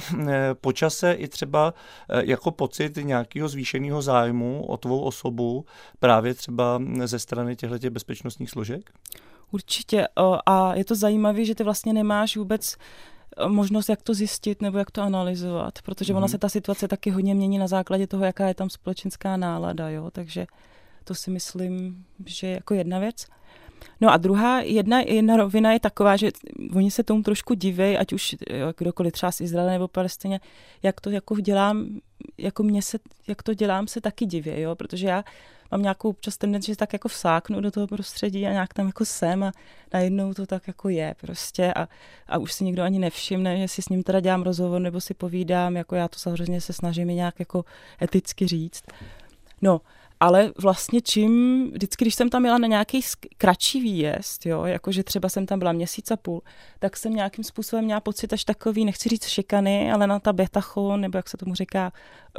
počase 0.62 1.14
i 1.14 1.28
třeba 1.28 1.39
eh, 1.48 2.22
jako 2.26 2.52
pocit 2.52 2.96
nějakého 2.98 3.50
zvýšeného 3.50 4.02
zájmu 4.02 4.66
o 4.68 4.78
tvou 4.78 5.02
osobu 5.02 5.66
právě 6.00 6.34
třeba 6.34 6.82
ze 7.06 7.20
strany 7.20 7.56
těchto 7.56 7.90
bezpečnostních 7.90 8.50
složek? 8.50 8.92
Určitě. 9.52 10.08
A 10.46 10.76
je 10.76 10.86
to 10.86 10.96
zajímavé, 10.96 11.46
že 11.46 11.56
ty 11.56 11.64
vlastně 11.64 11.94
nemáš 11.94 12.38
vůbec 12.38 12.76
eh, 13.38 13.48
možnost, 13.48 13.90
jak 13.90 14.02
to 14.02 14.14
zjistit 14.14 14.62
nebo 14.62 14.78
jak 14.78 14.92
to 14.92 15.02
analyzovat, 15.02 15.82
protože 15.82 16.14
ona 16.14 16.26
mm. 16.26 16.30
se 16.30 16.38
ta 16.38 16.50
situace 16.50 16.88
taky 16.88 17.10
hodně 17.10 17.36
mění 17.36 17.58
na 17.58 17.68
základě 17.68 18.08
toho, 18.08 18.26
jaká 18.26 18.48
je 18.48 18.54
tam 18.54 18.70
společenská 18.70 19.38
nálada, 19.38 19.90
jo, 19.90 20.12
takže 20.12 20.48
to 21.04 21.16
si 21.16 21.32
myslím, 21.32 22.06
že 22.26 22.48
je 22.48 22.54
jako 22.54 22.74
jedna 22.74 23.00
věc. 23.00 23.26
No 24.02 24.12
a 24.12 24.18
druhá, 24.18 24.62
jedna, 24.62 25.00
jedna 25.00 25.38
rovina 25.38 25.74
je 25.74 25.80
taková, 25.80 26.16
že 26.16 26.32
oni 26.76 26.92
se 26.92 27.04
tomu 27.04 27.24
trošku 27.24 27.54
diví, 27.54 27.98
ať 27.98 28.14
už 28.14 28.36
kdokoliv 28.78 29.14
třeba 29.14 29.32
z 29.32 29.42
Izraele 29.42 29.72
nebo 29.72 29.88
Palestině, 29.88 30.40
jak 30.84 31.02
to 31.02 31.10
jako 31.10 31.36
dělám, 31.36 31.88
jako 32.38 32.64
mě 32.64 32.82
se, 32.82 32.98
jak 33.28 33.44
to 33.44 33.54
dělám, 33.54 33.88
se 33.88 34.02
taky 34.02 34.26
diví, 34.26 34.62
jo, 34.62 34.76
protože 34.76 35.08
já 35.08 35.24
mám 35.72 35.82
nějakou 35.82 36.10
občas 36.10 36.38
tendenci, 36.38 36.72
že 36.72 36.76
tak 36.76 36.94
jako 36.94 37.08
vsáknu 37.08 37.62
do 37.62 37.72
toho 37.72 37.88
prostředí 37.88 38.48
a 38.48 38.52
nějak 38.52 38.74
tam 38.74 38.88
jako 38.88 39.06
jsem 39.06 39.44
a 39.44 39.52
najednou 39.94 40.34
to 40.34 40.46
tak 40.46 40.68
jako 40.68 40.90
je 40.90 41.16
prostě 41.22 41.74
a, 41.74 41.88
a 42.28 42.38
už 42.38 42.54
si 42.54 42.64
nikdo 42.64 42.84
ani 42.84 43.00
nevšimne, 43.00 43.58
že 43.58 43.68
si 43.68 43.82
s 43.82 43.90
ním 43.90 44.04
teda 44.04 44.20
dělám 44.20 44.42
rozhovor 44.42 44.82
nebo 44.82 45.02
si 45.02 45.14
povídám, 45.14 45.76
jako 45.76 45.96
já 45.96 46.08
to 46.08 46.20
samozřejmě 46.20 46.62
se 46.62 46.74
snažím 46.74 47.10
i 47.10 47.16
nějak 47.16 47.40
jako 47.40 47.66
eticky 48.02 48.48
říct. 48.48 48.84
No 49.62 49.82
ale 50.20 50.52
vlastně 50.58 51.02
čím, 51.02 51.64
vždycky, 51.72 52.06
když 52.06 52.16
jsem 52.16 52.30
tam 52.30 52.46
jela 52.46 52.58
na 52.58 52.68
nějaký 52.68 53.02
kratší 53.38 53.82
výjezd, 53.82 54.46
jo, 54.46 54.64
jakože 54.64 55.04
třeba 55.04 55.30
jsem 55.30 55.46
tam 55.46 55.60
byla 55.60 55.72
měsíc 55.72 56.12
a 56.12 56.18
půl, 56.18 56.42
tak 56.80 56.98
jsem 56.98 57.16
nějakým 57.16 57.44
způsobem 57.44 57.86
měla 57.86 58.00
pocit 58.00 58.34
až 58.34 58.44
takový, 58.44 58.86
nechci 58.86 59.10
říct 59.10 59.28
šikany, 59.28 59.92
ale 59.92 60.08
na 60.08 60.20
ta 60.20 60.34
betachon, 60.34 61.02
nebo 61.02 61.18
jak 61.18 61.30
se 61.30 61.38
tomu 61.38 61.56
říká, 61.56 61.92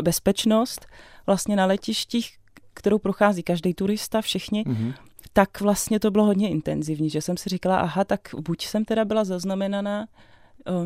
bezpečnost, 0.03 0.87
vlastně 1.27 1.57
na 1.57 1.67
letištích, 1.67 2.37
kterou 2.75 2.99
prochází 2.99 3.43
každý 3.43 3.75
turista, 3.75 4.21
všichni, 4.21 4.65
mm-hmm. 4.65 4.95
tak 5.33 5.61
vlastně 5.61 6.01
to 6.01 6.11
bylo 6.11 6.25
hodně 6.25 6.49
intenzivní, 6.49 7.11
že 7.11 7.23
jsem 7.23 7.37
si 7.37 7.49
říkala, 7.49 7.77
aha, 7.81 8.05
tak 8.05 8.21
buď 8.41 8.67
jsem 8.67 8.85
teda 8.85 9.05
byla 9.05 9.25
zaznamenaná 9.25 10.07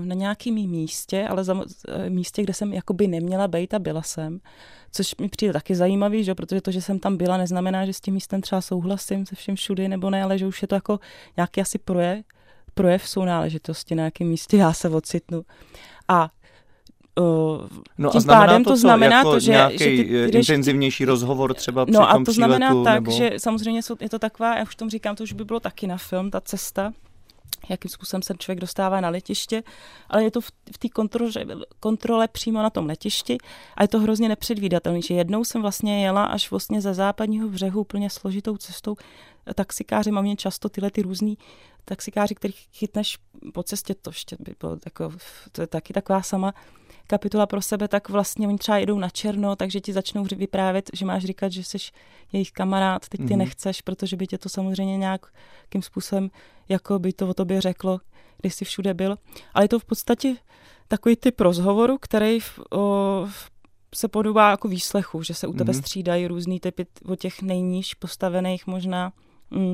na 0.05 0.15
nějakém 0.15 0.55
místě, 0.55 1.27
ale 1.29 1.45
za 1.45 1.63
místě, 2.09 2.43
kde 2.43 2.55
jsem 2.55 2.73
jakoby 2.73 3.07
neměla 3.07 3.49
být 3.49 3.75
a 3.75 3.79
byla 3.79 4.03
jsem, 4.03 4.41
což 4.93 5.17
mi 5.21 5.29
přijde 5.29 5.53
taky 5.53 5.75
zajímavý, 5.75 6.25
že? 6.25 6.35
protože 6.35 6.61
to, 6.61 6.71
že 6.71 6.83
jsem 6.83 6.99
tam 6.99 7.17
byla, 7.17 7.37
neznamená, 7.37 7.87
že 7.87 7.93
s 7.93 8.01
tím 8.01 8.15
místem 8.15 8.41
třeba 8.41 8.61
souhlasím 8.61 9.27
se 9.27 9.35
vším 9.35 9.57
všudy 9.57 9.89
nebo 9.89 10.11
ne, 10.11 10.23
ale 10.23 10.39
že 10.39 10.47
už 10.47 10.63
je 10.63 10.69
to 10.69 10.75
jako 10.75 11.01
nějaký 11.37 11.61
asi 11.61 11.79
projev, 11.79 12.25
projev 12.75 13.09
sounáležitosti, 13.09 13.95
na 13.95 14.01
nějakém 14.01 14.29
místě 14.29 14.57
já 14.57 14.73
se 14.73 14.89
ocitnu. 14.89 15.45
A 16.09 16.31
Uh, 17.19 17.69
no 17.99 18.11
tím 18.11 18.19
a 18.19 18.21
znamená 18.21 18.47
pádem 18.47 18.65
to, 18.65 18.71
to 18.71 18.77
znamená 18.77 19.17
jako 19.17 19.31
to, 19.31 19.41
že, 19.41 19.51
nějaký 19.51 19.79
že 19.79 19.85
ty, 19.85 20.39
intenzivnější 20.39 21.05
rozhovor 21.05 21.55
třeba 21.55 21.87
při 21.87 21.93
No 21.93 22.11
a 22.11 22.25
to 22.25 22.33
znamená 22.33 22.67
příletu, 22.67 22.85
tak, 22.85 22.95
nebo... 22.95 23.11
že 23.11 23.31
samozřejmě 23.39 23.83
jsou, 23.83 23.97
je 24.01 24.09
to 24.09 24.19
taková, 24.19 24.57
já 24.57 24.63
už 24.63 24.77
tomu 24.77 24.91
říkám, 24.91 25.17
to 25.17 25.23
už 25.23 25.33
by 25.33 25.45
bylo 25.45 25.61
taky 25.61 25.87
na 25.87 25.97
film, 25.97 26.31
ta 26.31 26.41
cesta, 26.41 26.93
jakým 27.69 27.91
způsobem 27.91 28.23
se 28.23 28.35
člověk 28.39 28.61
dostává 28.61 29.01
na 29.01 29.09
letiště, 29.09 29.63
ale 30.09 30.25
je 30.25 30.31
to 30.31 30.41
v, 30.41 30.51
v 30.75 30.79
té 30.79 30.89
kontrole, 30.89 31.33
kontrole 31.81 32.29
přímo 32.29 32.63
na 32.63 32.71
tom 32.71 32.87
letišti 32.87 33.39
a 33.77 33.83
je 33.83 33.89
to 33.89 34.01
hrozně 34.01 34.29
nepředvídatelné, 34.29 35.03
že 35.03 35.15
jednou 35.15 35.45
jsem 35.45 35.63
vlastně 35.63 36.05
jela 36.05 36.25
až 36.25 36.51
vlastně 36.51 36.81
ze 36.81 36.95
západního 36.95 37.49
břehu 37.49 37.81
úplně 37.81 38.11
složitou 38.11 38.57
cestou. 38.57 38.97
Taxikáři 39.55 40.11
mám 40.11 40.25
mě 40.25 40.37
často 40.37 40.69
tyhle 40.69 40.91
ty 40.91 41.03
různý 41.03 41.39
taxikáři, 41.85 42.35
kterých 42.35 42.67
chytneš 42.73 43.19
po 43.55 43.63
cestě, 43.63 43.95
to 43.95 44.11
ještě 44.11 44.37
by 44.41 44.55
bylo 44.61 44.79
jako, 44.85 45.13
to 45.53 45.61
je 45.61 45.67
taky 45.67 45.93
taková 45.93 46.23
sama 46.23 46.55
kapitola 47.07 47.47
pro 47.47 47.63
sebe, 47.63 47.89
tak 47.89 48.09
vlastně 48.09 48.49
oni 48.49 48.59
třeba 48.59 48.79
jedou 48.79 48.99
na 48.99 49.09
černo, 49.09 49.57
takže 49.57 49.81
ti 49.81 49.93
začnou 49.93 50.25
vyprávět, 50.37 50.91
že 50.93 51.05
máš 51.05 51.25
říkat, 51.25 51.53
že 51.53 51.65
jsi 51.65 51.79
jejich 52.33 52.53
kamarád, 52.53 53.09
teď 53.09 53.21
ty 53.21 53.27
mm-hmm. 53.27 53.37
nechceš, 53.37 53.81
protože 53.81 54.17
by 54.17 54.27
tě 54.27 54.39
to 54.39 54.49
samozřejmě 54.49 54.97
nějakým 54.97 55.83
způsobem, 55.83 56.31
jako 56.69 56.99
by 56.99 57.13
to 57.13 57.29
o 57.29 57.35
tobě 57.35 57.61
řeklo, 57.61 58.01
když 58.41 58.55
jsi 58.55 58.65
všude 58.65 58.95
byl. 58.95 59.19
Ale 59.55 59.65
je 59.65 59.69
to 59.69 59.79
v 59.79 59.85
podstatě 59.85 60.37
takový 60.89 61.17
typ 61.17 61.41
rozhovoru, 61.41 61.99
který 62.01 62.41
v, 62.41 62.61
o, 62.73 63.29
se 63.95 64.09
podobá 64.09 64.51
jako 64.51 64.69
výslechu, 64.69 65.23
že 65.23 65.35
se 65.35 65.47
u 65.47 65.53
tebe 65.53 65.73
mm-hmm. 65.73 65.79
střídají 65.79 66.27
různý 66.27 66.61
typy 66.61 66.87
od 67.05 67.19
těch 67.19 67.43
nejníž 67.43 67.95
postavených 67.95 68.67
možná 68.67 69.13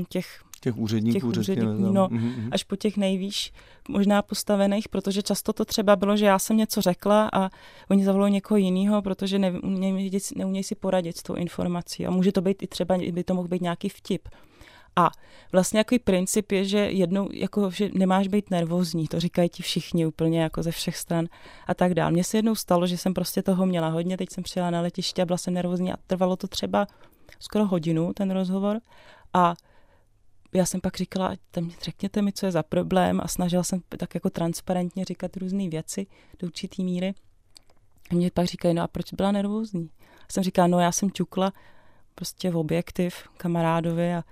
těch 0.09 0.27
Těch 0.63 0.77
úředníků, 0.77 1.15
těch 1.15 1.25
úředníků 1.25 1.61
řekněme, 1.61 1.93
no, 1.93 2.09
mm-hmm. 2.09 2.49
až 2.53 2.65
po 2.65 2.77
těch 2.77 2.97
nejvýš 2.97 3.53
možná 3.89 4.23
postavených, 4.23 4.89
protože 4.89 5.23
často 5.23 5.53
to 5.53 5.65
třeba 5.65 5.97
bylo, 5.97 6.17
že 6.17 6.27
já 6.27 6.39
jsem 6.39 6.57
něco 6.57 6.81
řekla 6.81 7.29
a 7.33 7.51
oni 7.91 8.05
zavolali 8.05 8.31
někoho 8.31 8.59
jiného, 8.59 9.03
protože 9.03 9.39
neumějí, 9.39 10.11
neumějí 10.37 10.65
si 10.65 10.75
poradit 10.75 11.17
s 11.17 11.23
tou 11.23 11.35
informací. 11.35 12.07
A 12.07 12.11
může 12.11 12.33
to 12.33 12.41
být 12.41 12.63
i 12.63 12.67
třeba, 12.67 12.99
by 13.13 13.25
to 13.25 13.35
mohl 13.35 13.49
být 13.49 13.63
nějaký 13.63 13.89
vtip. 13.89 14.29
A 14.97 15.11
vlastně 15.53 15.81
jaký 15.81 15.99
princip 15.99 16.53
je, 16.53 16.65
že 16.65 16.79
jednou, 16.79 17.29
jako, 17.33 17.71
že 17.71 17.91
nemáš 17.93 18.29
být 18.29 18.51
nervózní, 18.51 19.09
to 19.09 19.21
říkají 19.21 19.49
ti 19.49 19.63
všichni 19.63 20.07
úplně 20.07 20.43
jako 20.43 20.63
ze 20.63 20.71
všech 20.71 20.97
stran 20.97 21.27
a 21.67 21.75
tak 21.75 21.95
dále. 21.95 22.11
Mně 22.11 22.25
se 22.25 22.39
jednou 22.39 22.55
stalo, 22.55 22.87
že 22.87 22.99
jsem 22.99 23.15
prostě 23.15 23.43
toho 23.43 23.67
měla 23.67 23.89
hodně, 23.89 24.17
teď 24.17 24.31
jsem 24.31 24.45
přijela 24.45 24.71
na 24.71 24.81
letiště 24.81 25.23
a 25.23 25.27
byla 25.27 25.39
jsem 25.39 25.55
nervózní 25.55 25.93
a 25.93 25.97
trvalo 26.07 26.37
to 26.37 26.47
třeba 26.47 26.87
skoro 27.39 27.67
hodinu, 27.67 28.13
ten 28.13 28.31
rozhovor. 28.31 28.81
A 29.35 29.55
já 30.53 30.67
jsem 30.67 30.81
pak 30.81 30.97
říkala, 30.97 31.37
tam 31.51 31.71
řekněte 31.83 32.23
mi, 32.23 32.33
co 32.33 32.47
je 32.47 32.53
za 32.53 32.63
problém 32.63 33.21
a 33.25 33.29
snažila 33.29 33.63
jsem 33.63 33.81
tak 33.89 34.15
jako 34.15 34.31
transparentně 34.31 35.05
říkat 35.05 35.37
různé 35.37 35.69
věci 35.69 36.07
do 36.39 36.47
určitý 36.47 36.85
míry. 36.85 37.15
A 38.11 38.15
mě 38.15 38.31
pak 38.31 38.47
říkají, 38.47 38.75
no 38.75 38.83
a 38.83 38.89
proč 38.89 39.13
byla 39.13 39.33
nervózní? 39.33 39.91
A 40.23 40.33
jsem 40.33 40.43
říkala, 40.43 40.69
no 40.69 40.81
já 40.81 40.93
jsem 40.93 41.11
čukla 41.11 41.53
prostě 42.15 42.51
v 42.51 42.57
objektiv 42.57 43.15
kamarádovi 43.37 44.15
a, 44.15 44.25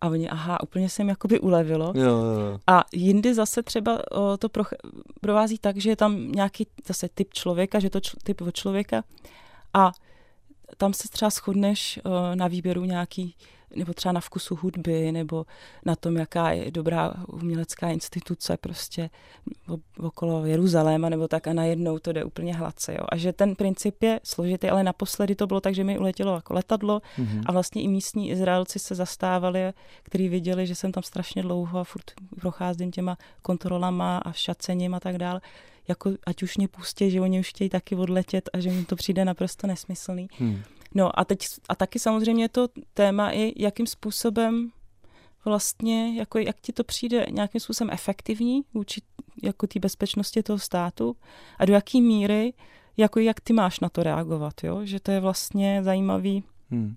a 0.00 0.08
oni, 0.08 0.30
aha, 0.30 0.62
úplně 0.62 0.88
se 0.88 1.02
jim 1.02 1.08
jakoby 1.08 1.40
ulevilo. 1.40 1.92
Jo, 1.96 2.04
jo. 2.04 2.58
A 2.66 2.84
jindy 2.92 3.34
zase 3.34 3.62
třeba 3.62 4.12
o, 4.12 4.36
to 4.36 4.48
pro, 4.48 4.64
provází 5.20 5.58
tak, 5.58 5.76
že 5.76 5.90
je 5.90 5.96
tam 5.96 6.32
nějaký 6.32 6.66
zase 6.86 7.08
typ 7.14 7.34
člověka, 7.34 7.78
že 7.78 7.90
to 7.90 8.00
č, 8.00 8.16
typ 8.22 8.40
od 8.40 8.54
člověka 8.54 9.04
a 9.74 9.92
tam 10.76 10.92
se 10.92 11.08
třeba 11.08 11.30
shodneš 11.30 12.00
o, 12.04 12.34
na 12.34 12.48
výběru 12.48 12.84
nějaký 12.84 13.34
nebo 13.76 13.94
třeba 13.94 14.12
na 14.12 14.20
vkusu 14.20 14.58
hudby, 14.62 15.12
nebo 15.12 15.46
na 15.84 15.96
tom, 15.96 16.16
jaká 16.16 16.50
je 16.50 16.70
dobrá 16.70 17.14
umělecká 17.28 17.90
instituce 17.90 18.56
prostě 18.56 19.10
okolo 19.98 20.44
Jeruzaléma, 20.44 21.08
nebo 21.08 21.28
tak 21.28 21.46
a 21.46 21.52
najednou 21.52 21.98
to 21.98 22.12
jde 22.12 22.24
úplně 22.24 22.54
hladce. 22.54 22.92
Jo. 22.92 23.06
A 23.08 23.16
že 23.16 23.32
ten 23.32 23.54
princip 23.54 24.02
je 24.02 24.20
složitý, 24.24 24.68
ale 24.68 24.82
naposledy 24.82 25.34
to 25.34 25.46
bylo 25.46 25.60
tak, 25.60 25.74
že 25.74 25.84
mi 25.84 25.98
uletělo 25.98 26.34
jako 26.34 26.54
letadlo 26.54 27.02
mm-hmm. 27.18 27.42
a 27.46 27.52
vlastně 27.52 27.82
i 27.82 27.88
místní 27.88 28.30
Izraelci 28.30 28.78
se 28.78 28.94
zastávali, 28.94 29.72
kteří 30.02 30.28
viděli, 30.28 30.66
že 30.66 30.74
jsem 30.74 30.92
tam 30.92 31.02
strašně 31.02 31.42
dlouho 31.42 31.78
a 31.78 31.84
furt 31.84 32.10
procházím 32.40 32.90
těma 32.90 33.18
kontrolama 33.42 34.18
a 34.18 34.32
šacením 34.32 34.94
a 34.94 35.00
tak 35.00 35.18
dále 35.18 35.40
jako 35.88 36.10
ať 36.26 36.42
už 36.42 36.56
mě 36.56 36.68
pustí, 36.68 37.10
že 37.10 37.20
oni 37.20 37.40
už 37.40 37.48
chtějí 37.48 37.70
taky 37.70 37.96
odletět 37.96 38.50
a 38.52 38.60
že 38.60 38.70
mi 38.70 38.84
to 38.84 38.96
přijde 38.96 39.24
naprosto 39.24 39.66
nesmyslný. 39.66 40.28
Hmm. 40.38 40.62
No 40.94 41.18
a 41.18 41.24
teď 41.24 41.46
a 41.68 41.74
taky 41.74 41.98
samozřejmě 41.98 42.48
to 42.48 42.68
téma 42.94 43.30
i, 43.30 43.62
jakým 43.62 43.86
způsobem 43.86 44.70
vlastně, 45.44 46.18
jako 46.18 46.38
jak 46.38 46.60
ti 46.60 46.72
to 46.72 46.84
přijde 46.84 47.26
nějakým 47.30 47.60
způsobem 47.60 47.90
efektivní 47.92 48.62
vůči 48.74 49.00
jako 49.42 49.66
té 49.66 49.80
bezpečnosti 49.80 50.42
toho 50.42 50.58
státu 50.58 51.16
a 51.58 51.64
do 51.64 51.72
jaký 51.72 52.02
míry, 52.02 52.52
jako 52.96 53.20
jak 53.20 53.40
ty 53.40 53.52
máš 53.52 53.80
na 53.80 53.88
to 53.88 54.02
reagovat, 54.02 54.64
jo? 54.64 54.80
že 54.84 55.00
to 55.00 55.10
je 55.10 55.20
vlastně 55.20 55.82
zajímavý, 55.82 56.44
hmm. 56.70 56.94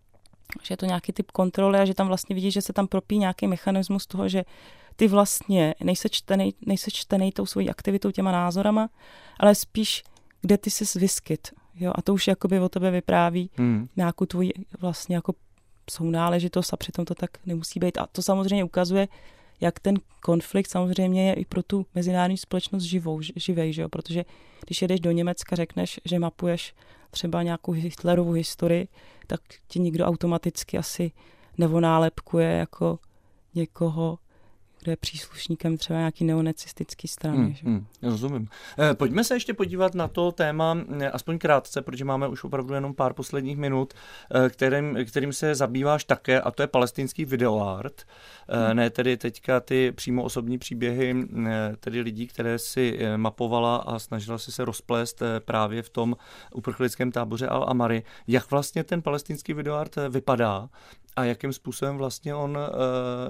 že 0.64 0.74
je 0.74 0.78
to 0.78 0.86
nějaký 0.86 1.14
typ 1.14 1.32
kontroly 1.32 1.80
a 1.80 1.86
že 1.86 1.94
tam 1.94 2.08
vlastně 2.08 2.36
vidíš, 2.36 2.54
že 2.54 2.62
se 2.62 2.74
tam 2.74 2.88
propí 2.88 3.18
nějaký 3.18 3.48
mechanismus 3.48 4.08
toho, 4.08 4.30
že 4.30 4.44
ty 4.96 5.08
vlastně 5.08 5.76
nejsi 5.84 6.10
nejsi 6.66 6.92
čtený 6.92 7.32
tou 7.32 7.46
svojí 7.46 7.70
aktivitou, 7.70 8.12
těma 8.12 8.32
názorama, 8.32 8.90
ale 9.40 9.56
spíš, 9.56 10.04
kde 10.42 10.58
ty 10.58 10.70
jsi 10.70 11.00
vyskyt. 11.00 11.48
Jo? 11.80 11.92
A 11.96 12.02
to 12.02 12.14
už 12.14 12.28
jakoby 12.28 12.60
o 12.60 12.70
tebe 12.70 12.92
vypráví 12.92 13.50
hmm. 13.58 13.88
nějakou 13.96 14.26
tvoji 14.26 14.52
vlastně 14.80 15.16
jako 15.16 15.34
sounáležitost 15.90 16.74
a 16.74 16.78
přitom 16.78 17.06
to 17.06 17.16
tak 17.16 17.30
nemusí 17.46 17.80
být. 17.80 17.98
A 17.98 18.08
to 18.12 18.22
samozřejmě 18.22 18.64
ukazuje, 18.64 19.08
jak 19.62 19.80
ten 19.80 19.96
konflikt 20.22 20.72
samozřejmě 20.72 21.30
je 21.30 21.34
i 21.34 21.46
pro 21.46 21.64
tu 21.64 21.86
mezinárodní 21.96 22.38
společnost 22.38 22.84
živou, 22.84 23.22
živej, 23.36 23.74
že 23.74 23.82
jo? 23.82 23.90
protože 23.90 24.26
když 24.66 24.82
jedeš 24.82 25.00
do 25.00 25.12
Německa, 25.12 25.56
řekneš, 25.56 26.00
že 26.06 26.20
mapuješ 26.20 26.76
třeba 27.12 27.44
nějakou 27.44 27.72
Hitlerovu 27.72 28.32
historii, 28.32 28.88
tak 29.28 29.42
ti 29.68 29.80
nikdo 29.80 30.06
automaticky 30.06 30.78
asi 30.78 31.12
nevonálepkuje 31.58 32.50
jako 32.50 33.00
někoho, 33.56 34.20
kdo 34.88 34.92
je 34.92 34.98
příslušníkem 34.98 35.78
třeba 35.78 36.00
nějaký 36.00 36.26
neonacistický 36.26 37.08
strany. 37.08 37.38
Hmm, 37.38 37.54
že? 37.54 37.66
Hmm, 37.66 37.86
rozumím. 38.02 38.48
Eh, 38.80 38.94
pojďme 38.94 39.24
se 39.24 39.36
ještě 39.36 39.54
podívat 39.54 39.96
na 39.96 40.08
to 40.08 40.32
téma, 40.32 40.78
eh, 41.00 41.12
aspoň 41.12 41.38
krátce, 41.38 41.82
protože 41.82 42.06
máme 42.06 42.28
už 42.28 42.44
opravdu 42.44 42.74
jenom 42.74 42.94
pár 42.94 43.14
posledních 43.14 43.58
minut, 43.58 43.94
eh, 43.94 44.50
kterým, 44.50 44.98
kterým 45.08 45.34
se 45.34 45.56
zabýváš 45.56 46.04
také, 46.04 46.42
a 46.42 46.52
to 46.52 46.64
je 46.64 46.68
palestinský 46.68 47.26
videoart. 47.26 48.04
Hmm. 48.50 48.78
Ne 48.78 48.90
tedy 48.90 49.18
teďka 49.18 49.60
ty 49.60 49.92
přímo 49.92 50.24
osobní 50.24 50.58
příběhy, 50.58 51.16
tedy 51.80 52.02
lidí, 52.02 52.28
které 52.28 52.60
si 52.60 53.00
mapovala 53.18 53.76
a 53.76 54.00
snažila 54.00 54.38
si 54.38 54.52
se 54.52 54.66
rozplést 54.66 55.22
právě 55.40 55.82
v 55.84 55.90
tom 55.90 56.16
uprchlickém 56.54 57.12
táboře 57.12 57.48
Al-Amari. 57.48 58.04
Jak 58.28 58.52
vlastně 58.52 58.84
ten 58.84 59.02
palestinský 59.02 59.54
videoart 59.54 59.96
vypadá 60.10 60.70
a 61.18 61.24
jakým 61.24 61.54
způsobem 61.54 61.98
vlastně 61.98 62.36
on 62.36 62.58
uh, 62.58 62.66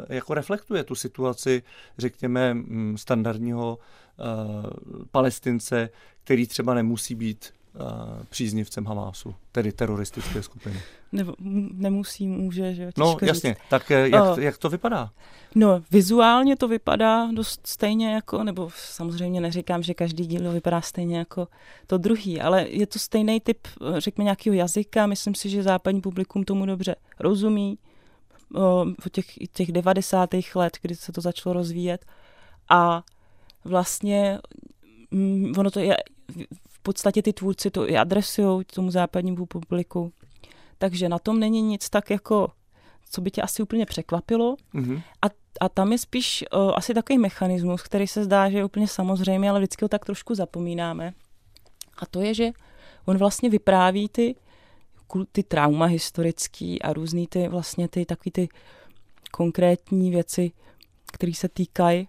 jako 0.09 0.33
reflektuje 0.33 0.83
tu 0.83 0.95
situaci, 0.95 1.63
řekněme, 1.97 2.53
mm, 2.53 2.97
standardního 2.97 3.79
uh, 3.79 4.65
palestince, 5.11 5.89
který 6.23 6.47
třeba 6.47 6.73
nemusí 6.73 7.15
být 7.15 7.53
příznivcem 8.30 8.86
Hamásu, 8.86 9.36
tedy 9.51 9.71
teroristické 9.71 10.43
skupiny. 10.43 10.82
Ne, 11.11 11.25
nemusí, 11.73 12.28
může, 12.28 12.73
že 12.73 12.89
No 12.97 13.17
jasně, 13.21 13.49
říct. 13.49 13.59
tak 13.69 13.89
jak, 13.89 14.23
uh, 14.23 14.39
jak 14.39 14.57
to 14.57 14.69
vypadá? 14.69 15.11
No, 15.55 15.84
vizuálně 15.91 16.55
to 16.55 16.67
vypadá 16.67 17.32
dost 17.32 17.67
stejně 17.67 18.13
jako, 18.13 18.43
nebo 18.43 18.69
samozřejmě 18.75 19.41
neříkám, 19.41 19.84
že 19.84 19.93
každý 19.93 20.25
díl 20.25 20.51
vypadá 20.51 20.82
stejně 20.82 21.17
jako 21.17 21.47
to 21.88 21.97
druhý, 21.97 22.41
ale 22.41 22.69
je 22.69 22.88
to 22.88 22.99
stejný 22.99 23.39
typ, 23.39 23.67
řekněme, 23.97 24.23
nějakého 24.23 24.55
jazyka. 24.55 25.07
Myslím 25.07 25.36
si, 25.36 25.49
že 25.49 25.63
západní 25.63 26.01
publikum 26.01 26.43
tomu 26.43 26.65
dobře 26.65 26.95
rozumí 27.19 27.78
v 28.99 29.09
těch, 29.11 29.25
těch 29.53 29.71
90. 29.71 30.30
let, 30.55 30.78
kdy 30.82 30.95
se 30.95 31.11
to 31.11 31.21
začalo 31.21 31.53
rozvíjet. 31.53 32.05
A 32.69 33.03
vlastně 33.65 34.39
mm, 35.11 35.53
ono 35.57 35.71
to 35.71 35.80
je, 35.80 35.97
podstatě 36.88 37.21
ty 37.21 37.33
tvůrci 37.33 37.71
to 37.71 37.89
i 37.89 37.97
adresují 37.97 38.65
tomu 38.65 38.91
západnímu 38.91 39.45
publiku. 39.45 40.11
Takže 40.77 41.09
na 41.09 41.19
tom 41.19 41.39
není 41.39 41.61
nic 41.61 41.89
tak 41.89 42.09
jako, 42.09 42.51
co 43.09 43.21
by 43.21 43.31
tě 43.31 43.41
asi 43.41 43.63
úplně 43.63 43.85
překvapilo. 43.85 44.55
Mm-hmm. 44.73 45.01
A, 45.21 45.27
a 45.59 45.69
tam 45.69 45.91
je 45.91 45.97
spíš 45.97 46.45
uh, 46.53 46.71
asi 46.75 46.93
takový 46.93 47.19
mechanismus, 47.19 47.83
který 47.83 48.07
se 48.07 48.23
zdá, 48.23 48.49
že 48.49 48.57
je 48.57 48.65
úplně 48.65 48.88
samozřejmý, 48.88 49.49
ale 49.49 49.59
vždycky 49.59 49.85
ho 49.85 49.89
tak 49.89 50.05
trošku 50.05 50.35
zapomínáme. 50.35 51.13
A 51.97 52.05
to 52.05 52.21
je, 52.21 52.33
že 52.33 52.47
on 53.05 53.17
vlastně 53.17 53.49
vypráví 53.49 54.09
ty 54.09 54.35
ty 55.31 55.43
trauma 55.43 55.85
historický 55.85 56.81
a 56.81 56.93
různý 56.93 57.27
ty 57.27 57.47
vlastně 57.47 57.88
ty 57.88 58.05
takový 58.05 58.31
ty 58.31 58.49
konkrétní 59.31 60.11
věci, 60.11 60.51
které 61.13 61.33
se 61.33 61.49
týkají, 61.49 62.07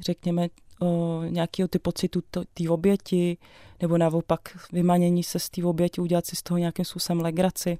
řekněme, 0.00 0.48
o, 0.80 1.20
nějakého 1.28 1.68
ty 1.68 1.78
pocitu 1.78 2.22
té 2.30 2.70
oběti, 2.70 3.36
nebo 3.82 3.98
naopak 3.98 4.40
vymanění 4.72 5.22
se 5.22 5.38
z 5.38 5.50
té 5.50 5.64
oběti, 5.64 6.00
udělat 6.00 6.26
si 6.26 6.36
z 6.36 6.42
toho 6.42 6.58
nějakým 6.58 6.84
způsobem 6.84 7.20
legraci. 7.20 7.78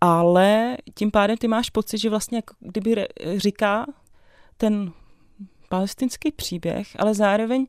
Ale 0.00 0.76
tím 0.94 1.10
pádem 1.10 1.36
ty 1.36 1.48
máš 1.48 1.70
pocit, 1.70 1.98
že 1.98 2.10
vlastně 2.10 2.38
jako 2.38 2.54
kdyby 2.60 3.06
říká 3.36 3.86
ten 4.56 4.92
palestinský 5.68 6.32
příběh, 6.32 6.88
ale 6.98 7.14
zároveň 7.14 7.66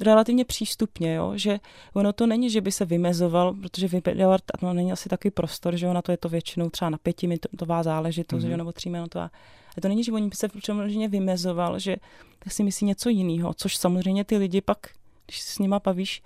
relativně 0.00 0.44
přístupně, 0.44 1.14
jo? 1.14 1.32
že 1.36 1.58
ono 1.94 2.12
to 2.12 2.26
není, 2.26 2.50
že 2.50 2.60
by 2.60 2.72
se 2.72 2.84
vymezoval, 2.84 3.54
protože 3.54 3.88
videoart 3.88 4.44
no, 4.62 4.74
není 4.74 4.92
asi 4.92 5.08
takový 5.08 5.30
prostor, 5.30 5.76
že 5.76 5.88
ona 5.88 6.02
to 6.02 6.10
je 6.10 6.16
to 6.16 6.28
většinou 6.28 6.70
třeba 6.70 6.90
na 6.90 6.98
pětiminutová 6.98 7.82
záležitost, 7.82 8.44
mm-hmm. 8.44 8.48
že, 8.48 8.56
nebo 8.56 8.72
tříminutová. 8.72 9.30
A 9.76 9.80
to 9.80 9.88
není, 9.88 10.04
že 10.04 10.12
oni 10.12 10.28
by 10.28 10.36
se 10.36 10.48
přemožně 10.48 11.08
vymezoval, 11.08 11.78
že 11.78 11.96
tak 12.38 12.52
si 12.52 12.62
myslí 12.62 12.86
něco 12.86 13.08
jiného, 13.08 13.54
což 13.54 13.76
samozřejmě 13.76 14.24
ty 14.24 14.36
lidi 14.36 14.60
pak, 14.60 14.78
když 15.26 15.40
se 15.40 15.54
s 15.54 15.58
nima 15.58 15.78
bavíš, 15.78 16.22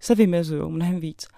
se 0.00 0.14
vymezují 0.14 0.72
mnohem 0.72 1.00
víc. 1.00 1.28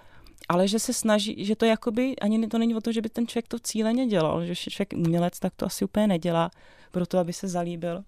Ale 0.49 0.69
že 0.69 0.79
se 0.79 0.93
snaží, 0.93 1.45
že 1.45 1.57
to 1.57 1.65
jakoby, 1.65 2.17
ani 2.17 2.49
to 2.49 2.59
není 2.59 2.75
o 2.75 2.81
tom, 2.81 2.93
že 2.93 3.03
by 3.03 3.09
ten 3.09 3.27
člověk 3.27 3.49
to 3.49 3.59
cíleně 3.59 4.07
dělal, 4.07 4.45
že 4.45 4.55
člověk 4.55 4.93
umělec, 4.97 5.39
tak 5.39 5.53
to 5.57 5.67
asi 5.67 5.85
úplně 5.85 6.07
nedělá, 6.07 6.51
proto 6.91 7.19
aby 7.19 7.33
se 7.33 7.49
zalíbil 7.49 8.05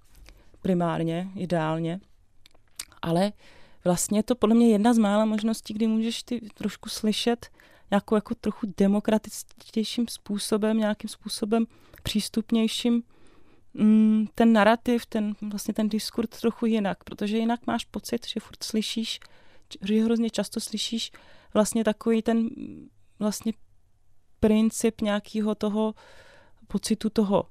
primárně, 0.63 1.29
ideálně 1.37 2.01
ale 3.03 3.33
vlastně 3.85 4.23
to 4.23 4.35
podle 4.35 4.55
mě 4.55 4.69
jedna 4.69 4.95
z 4.95 4.99
mála 4.99 5.25
možností, 5.25 5.75
kdy 5.75 5.87
můžeš 5.87 6.23
ty 6.23 6.41
trošku 6.55 6.89
slyšet 6.89 7.47
nějakou 7.91 8.15
jako 8.15 8.35
trochu 8.35 8.67
demokratičtějším 8.77 10.09
způsobem, 10.09 10.79
nějakým 10.79 11.11
způsobem 11.11 11.67
přístupnějším 12.03 13.03
mm, 13.75 14.27
ten 14.35 14.53
narrativ, 14.53 15.07
ten 15.07 15.35
vlastně 15.51 15.75
ten 15.75 15.89
diskurs 15.89 16.41
trochu 16.41 16.67
jinak, 16.67 17.05
protože 17.05 17.39
jinak 17.39 17.67
máš 17.67 17.85
pocit, 17.85 18.27
že 18.29 18.41
furt 18.41 18.65
slyšíš, 18.65 19.21
že 19.83 20.05
hrozně 20.05 20.31
často 20.31 20.61
slyšíš 20.61 21.13
vlastně 21.55 21.85
takový 21.85 22.23
ten 22.23 22.49
vlastně 23.19 23.53
princip 24.41 25.01
nějakého 25.01 25.55
toho 25.55 25.95
pocitu 26.69 27.11
toho 27.11 27.47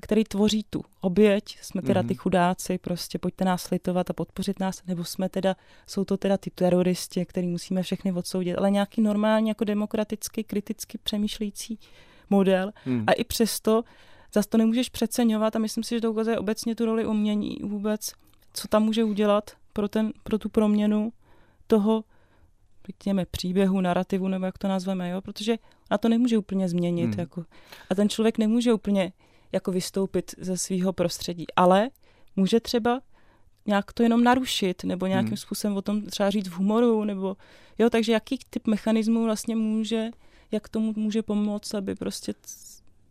který 0.00 0.24
tvoří 0.24 0.66
tu 0.70 0.82
oběť, 1.00 1.58
jsme 1.62 1.82
teda 1.82 2.02
ty 2.02 2.14
mhm. 2.14 2.16
chudáci, 2.16 2.78
prostě 2.78 3.18
pojďte 3.18 3.44
nás 3.44 3.70
litovat 3.70 4.10
a 4.10 4.12
podpořit 4.12 4.60
nás, 4.60 4.82
nebo 4.86 5.04
jsme 5.04 5.28
teda, 5.28 5.56
jsou 5.86 6.04
to 6.04 6.16
teda 6.16 6.36
ty 6.36 6.50
teroristi, 6.50 7.26
který 7.26 7.46
musíme 7.46 7.82
všechny 7.82 8.12
odsoudit, 8.12 8.56
ale 8.56 8.70
nějaký 8.70 9.02
normální, 9.02 9.48
jako 9.48 9.64
demokratický, 9.64 10.44
kriticky 10.44 10.98
přemýšlející 10.98 11.78
model. 12.30 12.72
Hmm. 12.84 13.04
A 13.06 13.12
i 13.12 13.24
přesto 13.24 13.82
zase 14.34 14.48
to 14.48 14.58
nemůžeš 14.58 14.88
přeceňovat 14.88 15.56
a 15.56 15.58
myslím 15.58 15.84
si, 15.84 15.94
že 15.94 16.00
to 16.00 16.10
ukazuje 16.10 16.38
obecně 16.38 16.74
tu 16.74 16.84
roli 16.84 17.06
umění 17.06 17.58
vůbec, 17.62 18.12
co 18.52 18.68
tam 18.68 18.82
může 18.82 19.04
udělat 19.04 19.50
pro, 19.72 19.88
ten, 19.88 20.12
pro 20.22 20.38
tu 20.38 20.48
proměnu 20.48 21.12
toho, 21.66 22.04
řekněme, 22.86 23.26
příběhu, 23.26 23.80
narrativu, 23.80 24.28
nebo 24.28 24.46
jak 24.46 24.58
to 24.58 24.68
nazveme, 24.68 25.10
jo? 25.10 25.20
protože 25.20 25.56
na 25.90 25.98
to 25.98 26.08
nemůže 26.08 26.38
úplně 26.38 26.68
změnit. 26.68 27.06
Hmm. 27.06 27.20
Jako. 27.20 27.44
A 27.90 27.94
ten 27.94 28.08
člověk 28.08 28.38
nemůže 28.38 28.72
úplně 28.72 29.12
jako 29.52 29.72
vystoupit 29.72 30.34
ze 30.38 30.56
svého 30.56 30.92
prostředí. 30.92 31.46
Ale 31.56 31.90
může 32.36 32.60
třeba 32.60 33.00
nějak 33.66 33.92
to 33.92 34.02
jenom 34.02 34.24
narušit, 34.24 34.84
nebo 34.84 35.06
nějakým 35.06 35.28
hmm. 35.28 35.36
způsobem 35.36 35.76
o 35.76 35.82
tom 35.82 36.02
třeba 36.02 36.30
říct 36.30 36.48
v 36.48 36.52
humoru, 36.52 37.04
nebo 37.04 37.36
jo, 37.78 37.90
takže 37.90 38.12
jaký 38.12 38.38
typ 38.50 38.66
mechanismů 38.66 39.24
vlastně 39.24 39.56
může, 39.56 40.10
jak 40.50 40.68
tomu 40.68 40.92
může 40.96 41.22
pomoct, 41.22 41.74
aby 41.74 41.94
prostě 41.94 42.34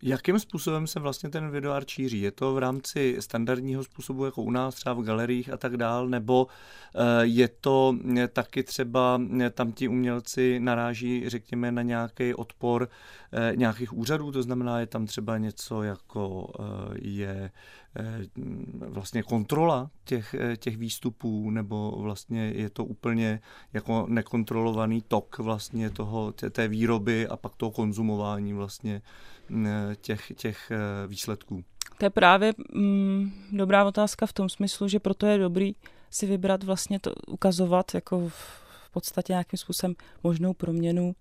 Jakým 0.08 0.40
způsobem 0.40 0.88
se 0.88 1.00
vlastně 1.00 1.30
ten 1.30 1.50
videoart 1.50 1.90
šíří? 1.90 2.22
Je 2.22 2.32
to 2.32 2.54
v 2.54 2.58
rámci 2.58 3.18
standardního 3.20 3.84
způsobu, 3.84 4.26
jako 4.26 4.42
u 4.42 4.52
nás, 4.52 4.76
třeba 4.76 4.94
v 4.94 5.02
galeriích 5.02 5.50
a 5.50 5.58
tak 5.58 5.78
dál, 5.78 6.08
nebo 6.08 6.48
eh, 6.96 7.00
je 7.22 7.48
to 7.48 7.96
eh, 8.18 8.28
taky 8.28 8.64
třeba, 8.64 9.22
eh, 9.42 9.50
tam 9.50 9.72
ti 9.72 9.88
umělci 9.88 10.60
naráží, 10.60 11.30
řekněme, 11.30 11.72
na 11.72 11.82
nějaký 11.82 12.34
odpor 12.34 12.90
nějakých 13.56 13.94
úřadů, 13.94 14.32
to 14.32 14.44
znamená, 14.44 14.80
je 14.80 14.86
tam 14.86 15.06
třeba 15.06 15.38
něco 15.38 15.84
jako 15.84 16.54
je 17.02 17.52
vlastně 18.88 19.24
kontrola 19.24 19.90
těch, 20.04 20.36
těch 20.58 20.78
výstupů, 20.78 21.50
nebo 21.50 21.98
vlastně 21.98 22.52
je 22.56 22.70
to 22.70 22.86
úplně 22.86 23.40
jako 23.74 24.06
nekontrolovaný 24.10 25.02
tok 25.02 25.38
vlastně 25.38 25.90
toho, 25.90 26.32
té 26.32 26.68
výroby 26.68 27.28
a 27.28 27.38
pak 27.38 27.56
toho 27.56 27.72
konzumování 27.72 28.54
vlastně 28.54 29.02
těch, 30.02 30.32
těch 30.36 30.72
eh, 30.72 31.08
výsledků? 31.08 31.64
To 31.98 32.06
je 32.06 32.10
právě 32.10 32.54
mm, 32.74 33.32
dobrá 33.52 33.86
otázka 33.86 34.26
v 34.26 34.34
tom 34.34 34.50
smyslu, 34.50 34.88
že 34.88 35.00
proto 35.00 35.26
je 35.26 35.38
dobrý 35.38 35.76
si 36.10 36.26
vybrat 36.26 36.64
vlastně 36.64 37.00
to, 37.00 37.14
ukazovat 37.28 37.94
jako 37.94 38.30
v 38.30 38.90
podstatě 38.92 39.34
nějakým 39.34 39.58
způsobem 39.58 39.96
možnou 40.24 40.54
proměnu 40.54 41.16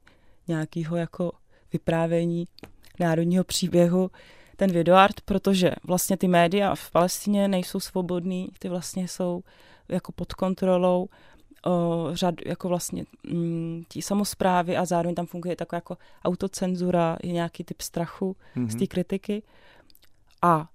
nějakého 0.49 0.97
jako 0.97 1.33
vyprávění 1.73 2.45
národního 3.01 3.45
příběhu 3.45 4.11
ten 4.57 4.73
videoart, 4.73 5.21
protože 5.21 5.73
vlastně 5.85 6.17
ty 6.17 6.29
média 6.29 6.75
v 6.75 6.91
Palestině 6.91 7.49
nejsou 7.49 7.81
svobodný, 7.81 8.49
ty 8.59 8.69
vlastně 8.69 9.09
jsou 9.09 9.43
jako 9.89 10.13
pod 10.13 10.33
kontrolou 10.33 11.09
o, 11.67 12.09
řad, 12.13 12.35
jako 12.47 12.69
vlastně 12.69 13.05
mm, 13.31 13.85
tí 13.89 14.03
samozprávy 14.03 14.77
a 14.77 14.85
zároveň 14.85 15.15
tam 15.15 15.27
funguje 15.27 15.57
taková 15.57 15.77
jako 15.77 15.99
autocenzura, 16.25 17.17
je 17.23 17.33
nějaký 17.33 17.65
typ 17.65 17.81
strachu 17.81 18.37
mm-hmm. 18.57 18.67
z 18.67 18.73
té 18.73 18.79
mhm. 18.79 18.87
kritiky. 18.87 19.43
A 20.43 20.69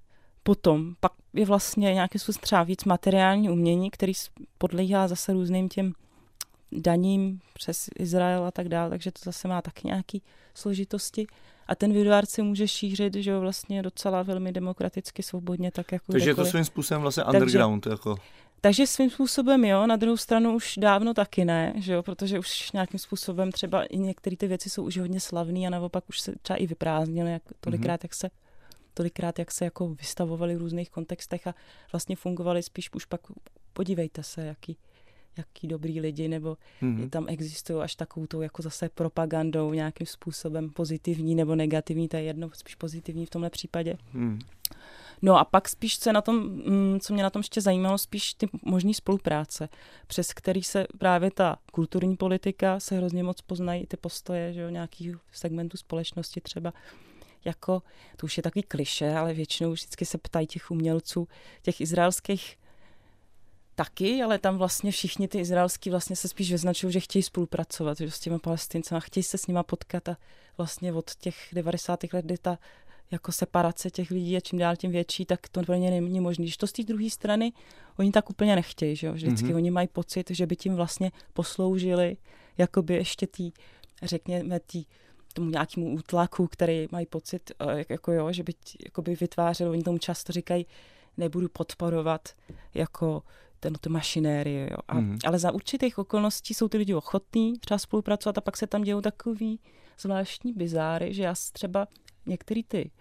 potom 0.44 0.96
pak 1.00 1.12
je 1.34 1.46
vlastně 1.46 1.94
nějaký 1.94 2.20
způsob 2.20 2.42
třeba 2.42 2.64
víc 2.64 2.84
materiální 2.84 3.50
umění, 3.50 3.92
který 3.92 4.14
podlíhá 4.58 5.08
zase 5.08 5.34
různým 5.34 5.70
těm 5.70 5.94
daním 6.72 7.40
přes 7.54 7.90
Izrael 8.00 8.46
a 8.46 8.52
tak 8.52 8.70
dále, 8.70 8.90
takže 8.90 9.12
to 9.12 9.20
zase 9.24 9.48
má 9.48 9.62
taky 9.62 9.88
nějaký 9.88 10.22
složitosti. 10.54 11.28
A 11.68 11.76
ten 11.76 11.94
videoart 11.94 12.30
se 12.30 12.44
může 12.44 12.68
šířit, 12.68 13.16
že 13.16 13.32
jo, 13.32 13.42
vlastně 13.42 13.82
docela 13.82 14.24
velmi 14.24 14.52
demokraticky, 14.52 15.24
svobodně, 15.24 15.72
tak 15.72 15.92
jako 15.92 16.12
Takže 16.12 16.30
je 16.30 16.36
to 16.36 16.46
svým 16.46 16.66
způsobem 16.66 17.02
vlastně 17.02 17.24
underground, 17.24 17.84
takže, 17.84 17.94
jako. 17.94 18.16
Takže 18.62 18.88
svým 18.88 19.10
způsobem 19.10 19.66
jo, 19.66 19.88
na 19.88 19.96
druhou 19.96 20.18
stranu 20.18 20.56
už 20.56 20.78
dávno 20.78 21.14
taky 21.14 21.46
ne, 21.46 21.74
že 21.78 21.94
jo, 21.94 22.04
protože 22.04 22.40
už 22.40 22.72
nějakým 22.72 23.00
způsobem 23.00 23.52
třeba 23.52 23.84
i 23.84 23.98
některé 23.98 24.38
ty 24.38 24.48
věci 24.48 24.70
jsou 24.70 24.84
už 24.84 24.98
hodně 24.98 25.20
slavné 25.20 25.68
a 25.68 25.70
naopak 25.70 26.10
už 26.10 26.20
se 26.20 26.34
třeba 26.42 26.58
i 26.58 26.68
vyprázdnily 26.68 27.32
jak, 27.32 27.44
tolikrát, 27.60 28.00
mm-hmm. 28.00 28.06
jak 28.06 28.14
se 28.14 28.30
tolikrát, 28.94 29.40
jak 29.40 29.52
se 29.52 29.66
jako 29.66 29.88
vystavovali 29.88 30.56
v 30.56 30.60
různých 30.60 30.90
kontextech 30.90 31.48
a 31.48 31.56
vlastně 31.92 32.16
fungovali 32.16 32.64
spíš 32.64 32.94
už 32.94 33.06
pak, 33.06 33.22
podívejte 33.74 34.24
se, 34.24 34.46
jaký, 34.46 34.78
jaký 35.38 35.68
dobrý 35.68 36.02
lidi, 36.02 36.28
nebo 36.28 36.58
mm-hmm. 36.82 37.10
tam 37.10 37.26
existují 37.30 37.80
až 37.80 37.96
takovou 37.96 38.28
tou 38.28 38.42
jako 38.42 38.62
zase 38.62 38.90
propagandou 38.90 39.74
nějakým 39.74 40.08
způsobem 40.08 40.70
pozitivní 40.70 41.36
nebo 41.36 41.56
negativní, 41.56 42.08
to 42.08 42.18
je 42.18 42.24
jedno, 42.24 42.50
spíš 42.54 42.76
pozitivní 42.76 43.26
v 43.26 43.30
tomhle 43.30 43.50
případě. 43.50 43.98
Mm. 44.14 44.40
No 45.22 45.38
a 45.38 45.46
pak 45.46 45.70
spíš, 45.70 46.00
co, 46.00 46.12
na 46.12 46.22
tom, 46.22 46.36
mm, 46.38 47.00
co 47.00 47.14
mě 47.14 47.24
na 47.24 47.30
tom 47.30 47.40
ještě 47.40 47.62
zajímalo, 47.62 47.98
spíš 47.98 48.34
ty 48.34 48.48
možné 48.62 48.94
spolupráce, 48.94 49.70
přes 50.08 50.34
který 50.34 50.64
se 50.64 50.88
právě 50.98 51.32
ta 51.32 51.58
kulturní 51.72 52.18
politika 52.18 52.80
se 52.80 52.96
hrozně 52.96 53.24
moc 53.24 53.42
poznají 53.42 53.86
ty 53.86 53.98
postoje, 53.98 54.54
že 54.54 54.62
jo, 54.62 54.70
nějakých 54.70 55.16
segmentů 55.32 55.78
společnosti 55.78 56.42
třeba 56.42 56.74
jako, 57.46 57.84
to 58.18 58.26
už 58.26 58.38
je 58.38 58.44
takový 58.44 58.64
kliše, 58.64 59.16
ale 59.16 59.34
většinou 59.34 59.72
vždycky 59.72 60.06
se 60.06 60.18
ptají 60.18 60.48
těch 60.48 60.72
umělců, 60.72 61.28
těch 61.62 61.82
izraelských 61.82 62.58
taky, 63.76 64.24
ale 64.24 64.40
tam 64.40 64.58
vlastně 64.58 64.92
všichni 64.92 65.28
ty 65.28 65.40
izraelský 65.40 65.90
vlastně 65.90 66.16
se 66.16 66.28
spíš 66.28 66.52
vyznačují, 66.52 66.94
že 66.94 67.00
chtějí 67.00 67.24
spolupracovat 67.24 67.98
že 67.98 68.12
s 68.12 68.20
těma 68.20 68.40
palestincema, 68.40 69.00
chtějí 69.00 69.24
se 69.24 69.38
s 69.38 69.48
nima 69.48 69.64
potkat 69.64 70.10
a 70.10 70.18
vlastně 70.58 70.94
od 70.94 71.16
těch 71.16 71.36
90. 71.54 72.04
let, 72.14 72.26
kdy 72.26 72.38
ta 72.38 72.58
jako 73.12 73.32
separace 73.32 73.90
těch 73.90 74.12
lidí 74.12 74.32
je 74.32 74.42
čím 74.42 74.60
dál 74.60 74.76
tím 74.76 74.92
větší, 74.92 75.26
tak 75.26 75.50
to 75.50 75.60
úplně 75.60 75.92
není 75.92 76.20
možné. 76.20 76.44
Když 76.44 76.58
to 76.58 76.68
z 76.68 76.72
té 76.72 76.84
druhé 76.84 77.10
strany, 77.10 77.52
oni 77.98 78.12
tak 78.12 78.30
úplně 78.30 78.56
nechtějí, 78.56 78.96
že 78.96 79.08
jo? 79.08 79.14
Vždycky 79.14 79.48
mm-hmm. 79.48 79.56
oni 79.56 79.72
mají 79.72 79.88
pocit, 79.88 80.32
že 80.32 80.46
by 80.46 80.56
tím 80.56 80.76
vlastně 80.76 81.12
posloužili 81.34 82.18
jakoby 82.58 82.94
ještě 82.94 83.28
tý, 83.28 83.52
řekněme, 84.04 84.60
tý, 84.60 84.86
tomu 85.34 85.50
nějakému 85.50 85.94
útlaku, 85.94 86.48
který 86.48 86.88
mají 86.92 87.06
pocit, 87.06 87.52
eh, 87.60 87.86
jako 87.90 88.12
jo, 88.12 88.32
že 88.32 88.44
by 88.44 88.54
jakoby 88.86 89.16
vytvářeli, 89.16 89.70
oni 89.70 89.84
tomu 89.84 89.98
často 89.98 90.34
říkají, 90.34 90.66
nebudu 91.18 91.50
podporovat 91.50 92.30
jako 92.74 93.24
ten, 93.60 93.74
tu 93.74 93.90
mašinérii. 93.90 94.70
Jo. 94.72 94.78
A, 94.88 95.00
mm. 95.00 95.18
Ale 95.26 95.40
za 95.40 95.52
určitých 95.52 95.98
okolností 95.98 96.54
jsou 96.54 96.68
ty 96.68 96.78
lidi 96.78 96.94
ochotní 96.94 97.60
třeba 97.60 97.78
spolupracovat 97.78 98.38
a 98.38 98.42
pak 98.42 98.58
se 98.58 98.68
tam 98.68 98.82
dějou 98.82 99.02
takový 99.02 99.60
zvláštní 100.00 100.54
bizáry, 100.54 101.14
že 101.14 101.24
já 101.24 101.34
třeba 101.54 101.88
některý 102.30 102.64
ty 102.64 102.92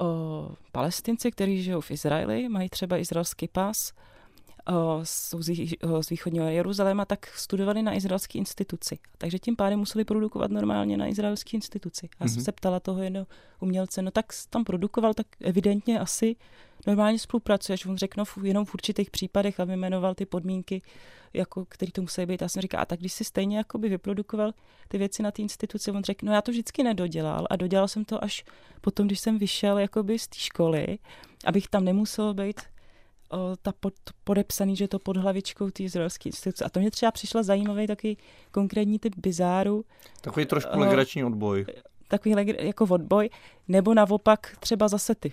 o, 0.00 0.50
palestinci, 0.72 1.30
kteří 1.30 1.62
žijou 1.62 1.80
v 1.80 1.90
Izraeli, 1.90 2.48
mají 2.48 2.68
třeba 2.68 2.98
izraelský 2.98 3.48
pas, 3.48 3.92
jsou 5.02 5.42
z 6.02 6.10
východního 6.10 6.46
Jeruzaléma, 6.46 7.04
tak 7.04 7.26
studovali 7.26 7.82
na 7.82 7.94
izraelské 7.94 8.38
instituci. 8.38 8.98
Takže 9.18 9.38
tím 9.38 9.56
pádem 9.56 9.78
museli 9.78 10.04
produkovat 10.04 10.50
normálně 10.50 10.96
na 10.96 11.06
izraelské 11.06 11.50
instituci. 11.50 12.08
Já 12.20 12.26
mm-hmm. 12.26 12.28
jsem 12.28 12.38
mhm. 12.38 12.44
se 12.44 12.52
ptala 12.52 12.80
toho 12.80 13.02
jednoho 13.02 13.26
umělce, 13.60 14.02
no 14.02 14.10
tak 14.10 14.26
tam 14.50 14.64
produkoval, 14.64 15.14
tak 15.14 15.26
evidentně 15.40 16.00
asi 16.00 16.36
normálně 16.86 17.18
spolupracuješ. 17.18 17.86
On 17.86 17.96
řekl, 17.96 18.20
no 18.20 18.42
jenom 18.44 18.64
v 18.64 18.74
určitých 18.74 19.10
případech 19.10 19.60
a 19.60 19.64
vyjmenoval 19.64 20.14
ty 20.14 20.26
podmínky, 20.26 20.82
jako, 21.34 21.64
který 21.68 21.92
to 21.92 22.00
musí 22.00 22.26
být. 22.26 22.42
Já 22.42 22.48
jsem 22.48 22.62
říkal, 22.62 22.80
a 22.80 22.84
tak 22.84 23.00
když 23.00 23.12
si 23.12 23.24
stejně 23.24 23.56
jako 23.56 23.78
by 23.78 23.88
vyprodukoval 23.88 24.52
ty 24.88 24.98
věci 24.98 25.22
na 25.22 25.30
té 25.30 25.42
instituci, 25.42 25.90
on 25.90 26.04
řekl, 26.04 26.26
no 26.26 26.32
já 26.32 26.42
to 26.42 26.50
vždycky 26.50 26.82
nedodělal 26.82 27.46
a 27.50 27.56
dodělal 27.56 27.88
jsem 27.88 28.04
to 28.04 28.24
až 28.24 28.44
potom, 28.80 29.06
když 29.06 29.20
jsem 29.20 29.38
vyšel 29.38 29.78
jakoby 29.78 30.18
z 30.18 30.28
té 30.28 30.38
školy, 30.38 30.98
abych 31.44 31.68
tam 31.68 31.84
nemusel 31.84 32.34
být 32.34 32.60
o, 33.28 33.56
ta 33.62 33.72
pod, 33.80 33.94
podepsaný, 34.24 34.76
že 34.76 34.88
to 34.88 34.98
pod 34.98 35.16
hlavičkou 35.16 35.70
té 35.70 35.82
izraelské 35.82 36.28
instituce. 36.28 36.64
A 36.64 36.68
to 36.68 36.80
mě 36.80 36.90
třeba 36.90 37.12
přišlo 37.12 37.42
zajímavý 37.42 37.86
taky 37.86 38.16
konkrétní 38.50 38.98
typ 38.98 39.14
bizáru. 39.16 39.84
Takový 40.20 40.46
trošku 40.46 40.78
legrační 40.78 41.24
odboj. 41.24 41.66
Takový 42.08 42.34
jako 42.58 42.84
odboj, 42.84 43.30
nebo 43.68 43.94
naopak 43.94 44.56
třeba 44.60 44.88
zase 44.88 45.14
ty 45.14 45.32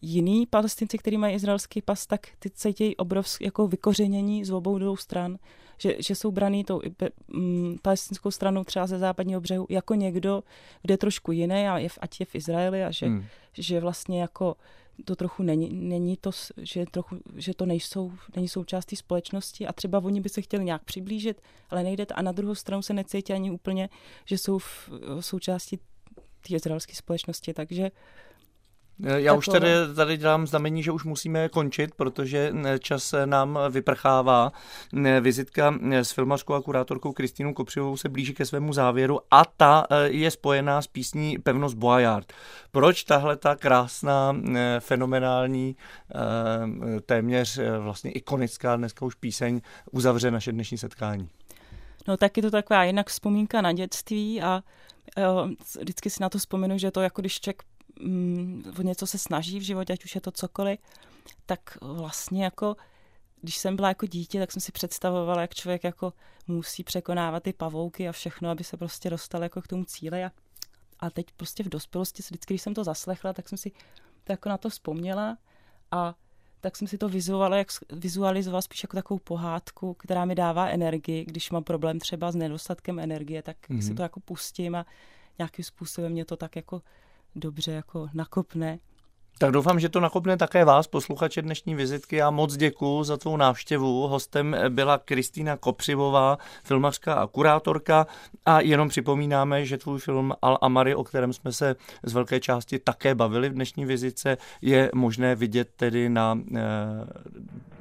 jiný 0.00 0.46
palestinci, 0.46 0.98
kteří 0.98 1.16
mají 1.16 1.34
izraelský 1.34 1.82
pas, 1.82 2.06
tak 2.06 2.26
ty 2.38 2.50
cítějí 2.50 2.96
obrovské 2.96 3.44
jako 3.44 3.68
vykořenění 3.68 4.44
z 4.44 4.50
obou 4.50 4.78
dvou 4.78 4.96
stran, 4.96 5.38
že, 5.78 5.96
že 5.98 6.14
jsou 6.14 6.30
braný 6.30 6.64
tou 6.64 6.80
mm, 7.28 7.76
palestinskou 7.82 8.30
stranou 8.30 8.64
třeba 8.64 8.86
ze 8.86 8.98
západního 8.98 9.40
břehu 9.40 9.66
jako 9.70 9.94
někdo, 9.94 10.42
kde 10.82 10.94
je 10.94 10.98
trošku 10.98 11.32
jiný, 11.32 11.68
a 11.68 11.78
je, 11.78 11.88
ať 12.00 12.20
je 12.20 12.26
v 12.26 12.34
Izraeli 12.34 12.84
a 12.84 12.90
že, 12.90 13.06
hmm. 13.06 13.24
že 13.52 13.80
vlastně 13.80 14.20
jako 14.20 14.56
to 15.04 15.16
trochu 15.16 15.42
není, 15.42 15.68
není 15.72 16.16
to, 16.16 16.30
že, 16.56 16.84
trochu, 16.90 17.18
že 17.36 17.54
to 17.54 17.66
nejsou, 17.66 18.12
není 18.36 18.48
součástí 18.48 18.96
společnosti 18.96 19.66
a 19.66 19.72
třeba 19.72 19.98
oni 19.98 20.20
by 20.20 20.28
se 20.28 20.42
chtěli 20.42 20.64
nějak 20.64 20.84
přiblížit, 20.84 21.42
ale 21.70 21.82
nejde 21.82 22.06
to. 22.06 22.18
A 22.18 22.22
na 22.22 22.32
druhou 22.32 22.54
stranu 22.54 22.82
se 22.82 22.94
necítí 22.94 23.32
ani 23.32 23.50
úplně, 23.50 23.88
že 24.24 24.38
jsou 24.38 24.58
v 24.58 24.90
součástí 25.20 25.78
té 26.48 26.54
izraelské 26.54 26.94
společnosti, 26.94 27.54
takže 27.54 27.90
já 28.98 29.34
už 29.34 29.46
tady, 29.46 29.68
tady 29.96 30.16
dělám 30.16 30.46
znamení, 30.46 30.82
že 30.82 30.92
už 30.92 31.04
musíme 31.04 31.48
končit, 31.48 31.94
protože 31.94 32.52
čas 32.78 33.14
nám 33.24 33.58
vyprchává. 33.70 34.52
Vizitka 35.20 35.74
s 35.92 36.12
filmařkou 36.12 36.54
a 36.54 36.62
kurátorkou 36.62 37.12
Kristýnou 37.12 37.54
Kopřivou 37.54 37.96
se 37.96 38.08
blíží 38.08 38.34
ke 38.34 38.46
svému 38.46 38.72
závěru 38.72 39.20
a 39.30 39.44
ta 39.56 39.86
eh, 39.90 40.08
je 40.08 40.30
spojená 40.30 40.82
s 40.82 40.86
písní 40.86 41.38
Pevnost 41.38 41.76
Boyard. 41.76 42.32
Proč 42.70 43.04
tahle 43.04 43.36
ta 43.36 43.56
krásná, 43.56 44.36
eh, 44.54 44.80
fenomenální, 44.80 45.76
eh, 45.76 47.00
téměř 47.00 47.60
vlastně 47.78 48.10
ikonická 48.10 48.76
dneska 48.76 49.06
už 49.06 49.14
píseň 49.14 49.60
uzavře 49.92 50.30
naše 50.30 50.52
dnešní 50.52 50.78
setkání? 50.78 51.28
No 52.08 52.16
tak 52.16 52.36
je 52.36 52.42
to 52.42 52.50
taková 52.50 52.84
jinak 52.84 53.08
vzpomínka 53.08 53.60
na 53.60 53.72
dětství 53.72 54.42
a 54.42 54.62
vždycky 55.80 56.10
si 56.10 56.22
na 56.22 56.28
to 56.28 56.38
vzpomenu, 56.38 56.78
že 56.78 56.90
to 56.90 57.00
jako 57.00 57.22
když 57.22 57.40
člověk 57.40 57.62
mm, 58.00 58.72
o 58.78 58.82
něco 58.82 59.06
se 59.06 59.18
snaží 59.18 59.58
v 59.58 59.62
životě, 59.62 59.92
ať 59.92 60.04
už 60.04 60.14
je 60.14 60.20
to 60.20 60.30
cokoliv, 60.30 60.78
tak 61.46 61.78
vlastně 61.80 62.44
jako 62.44 62.76
když 63.40 63.56
jsem 63.56 63.76
byla 63.76 63.88
jako 63.88 64.06
dítě, 64.06 64.38
tak 64.38 64.52
jsem 64.52 64.60
si 64.60 64.72
představovala, 64.72 65.40
jak 65.40 65.54
člověk 65.54 65.84
jako 65.84 66.12
musí 66.46 66.84
překonávat 66.84 67.42
ty 67.42 67.52
pavouky 67.52 68.08
a 68.08 68.12
všechno, 68.12 68.50
aby 68.50 68.64
se 68.64 68.76
prostě 68.76 69.10
dostal 69.10 69.42
jako 69.42 69.62
k 69.62 69.66
tomu 69.66 69.84
cíli 69.84 70.24
a, 70.24 70.32
a 71.00 71.10
teď 71.10 71.26
prostě 71.36 71.62
v 71.62 71.68
dospělosti, 71.68 72.22
vždycky, 72.22 72.54
když 72.54 72.62
jsem 72.62 72.74
to 72.74 72.84
zaslechla, 72.84 73.32
tak 73.32 73.48
jsem 73.48 73.58
si 73.58 73.70
to 74.24 74.32
jako 74.32 74.48
na 74.48 74.58
to 74.58 74.70
vzpomněla 74.70 75.38
a 75.90 76.14
tak 76.60 76.76
jsem 76.76 76.88
si 76.88 76.98
to 76.98 77.08
vizualizovala, 77.08 77.56
jak, 77.56 77.68
vizualizovala 77.92 78.62
spíš 78.62 78.82
jako 78.82 78.96
takovou 78.96 79.18
pohádku, 79.18 79.94
která 79.94 80.24
mi 80.24 80.34
dává 80.34 80.68
energii, 80.68 81.24
když 81.24 81.50
mám 81.50 81.64
problém 81.64 81.98
třeba 81.98 82.32
s 82.32 82.34
nedostatkem 82.34 82.98
energie, 82.98 83.42
tak 83.42 83.56
mm-hmm. 83.70 83.86
si 83.86 83.94
to 83.94 84.02
jako 84.02 84.20
pustím 84.20 84.74
a 84.74 84.86
nějakým 85.38 85.64
způsobem 85.64 86.12
mě 86.12 86.24
to 86.24 86.36
tak 86.36 86.56
jako 86.56 86.82
dobře 87.36 87.72
jako 87.72 88.08
nakopne. 88.14 88.78
Tak 89.38 89.52
doufám, 89.52 89.80
že 89.80 89.88
to 89.88 90.00
nakopne 90.00 90.36
také 90.36 90.64
vás, 90.64 90.86
posluchače 90.86 91.42
dnešní 91.42 91.74
vizitky. 91.74 92.16
Já 92.16 92.30
moc 92.30 92.56
děkuji 92.56 93.04
za 93.04 93.16
tvou 93.16 93.36
návštěvu. 93.36 94.08
Hostem 94.08 94.56
byla 94.68 94.98
Kristýna 94.98 95.56
Kopřivová, 95.56 96.38
filmařka 96.64 97.14
a 97.14 97.26
kurátorka. 97.26 98.06
A 98.46 98.60
jenom 98.60 98.88
připomínáme, 98.88 99.66
že 99.66 99.78
tvůj 99.78 99.98
film 99.98 100.32
Al 100.42 100.58
Amari, 100.60 100.94
o 100.94 101.04
kterém 101.04 101.32
jsme 101.32 101.52
se 101.52 101.76
z 102.02 102.12
velké 102.12 102.40
části 102.40 102.78
také 102.78 103.14
bavili 103.14 103.48
v 103.48 103.52
dnešní 103.52 103.84
vizitce, 103.84 104.36
je 104.62 104.90
možné 104.94 105.34
vidět 105.34 105.68
tedy 105.76 106.08
na, 106.08 106.38
eh, 106.54 106.60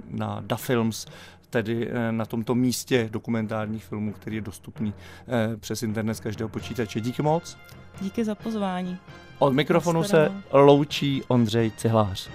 na 0.09 0.41
Da 0.45 0.55
Films 0.55 1.05
tedy 1.49 1.89
eh, 1.91 2.11
na 2.11 2.25
tomto 2.25 2.55
místě 2.55 3.09
dokumentárních 3.11 3.85
filmů, 3.85 4.13
který 4.13 4.35
je 4.35 4.41
dostupný 4.41 4.93
eh, 5.27 5.57
přes 5.57 5.83
internet 5.83 6.13
z 6.13 6.19
každého 6.19 6.49
počítače. 6.49 7.01
Díky 7.01 7.21
moc. 7.21 7.57
Díky 8.01 8.25
za 8.25 8.35
pozvání. 8.35 8.97
Od 9.39 9.53
mikrofonu 9.53 10.03
se 10.03 10.31
loučí 10.51 11.23
Ondřej 11.27 11.71
Cihlář. 11.77 12.29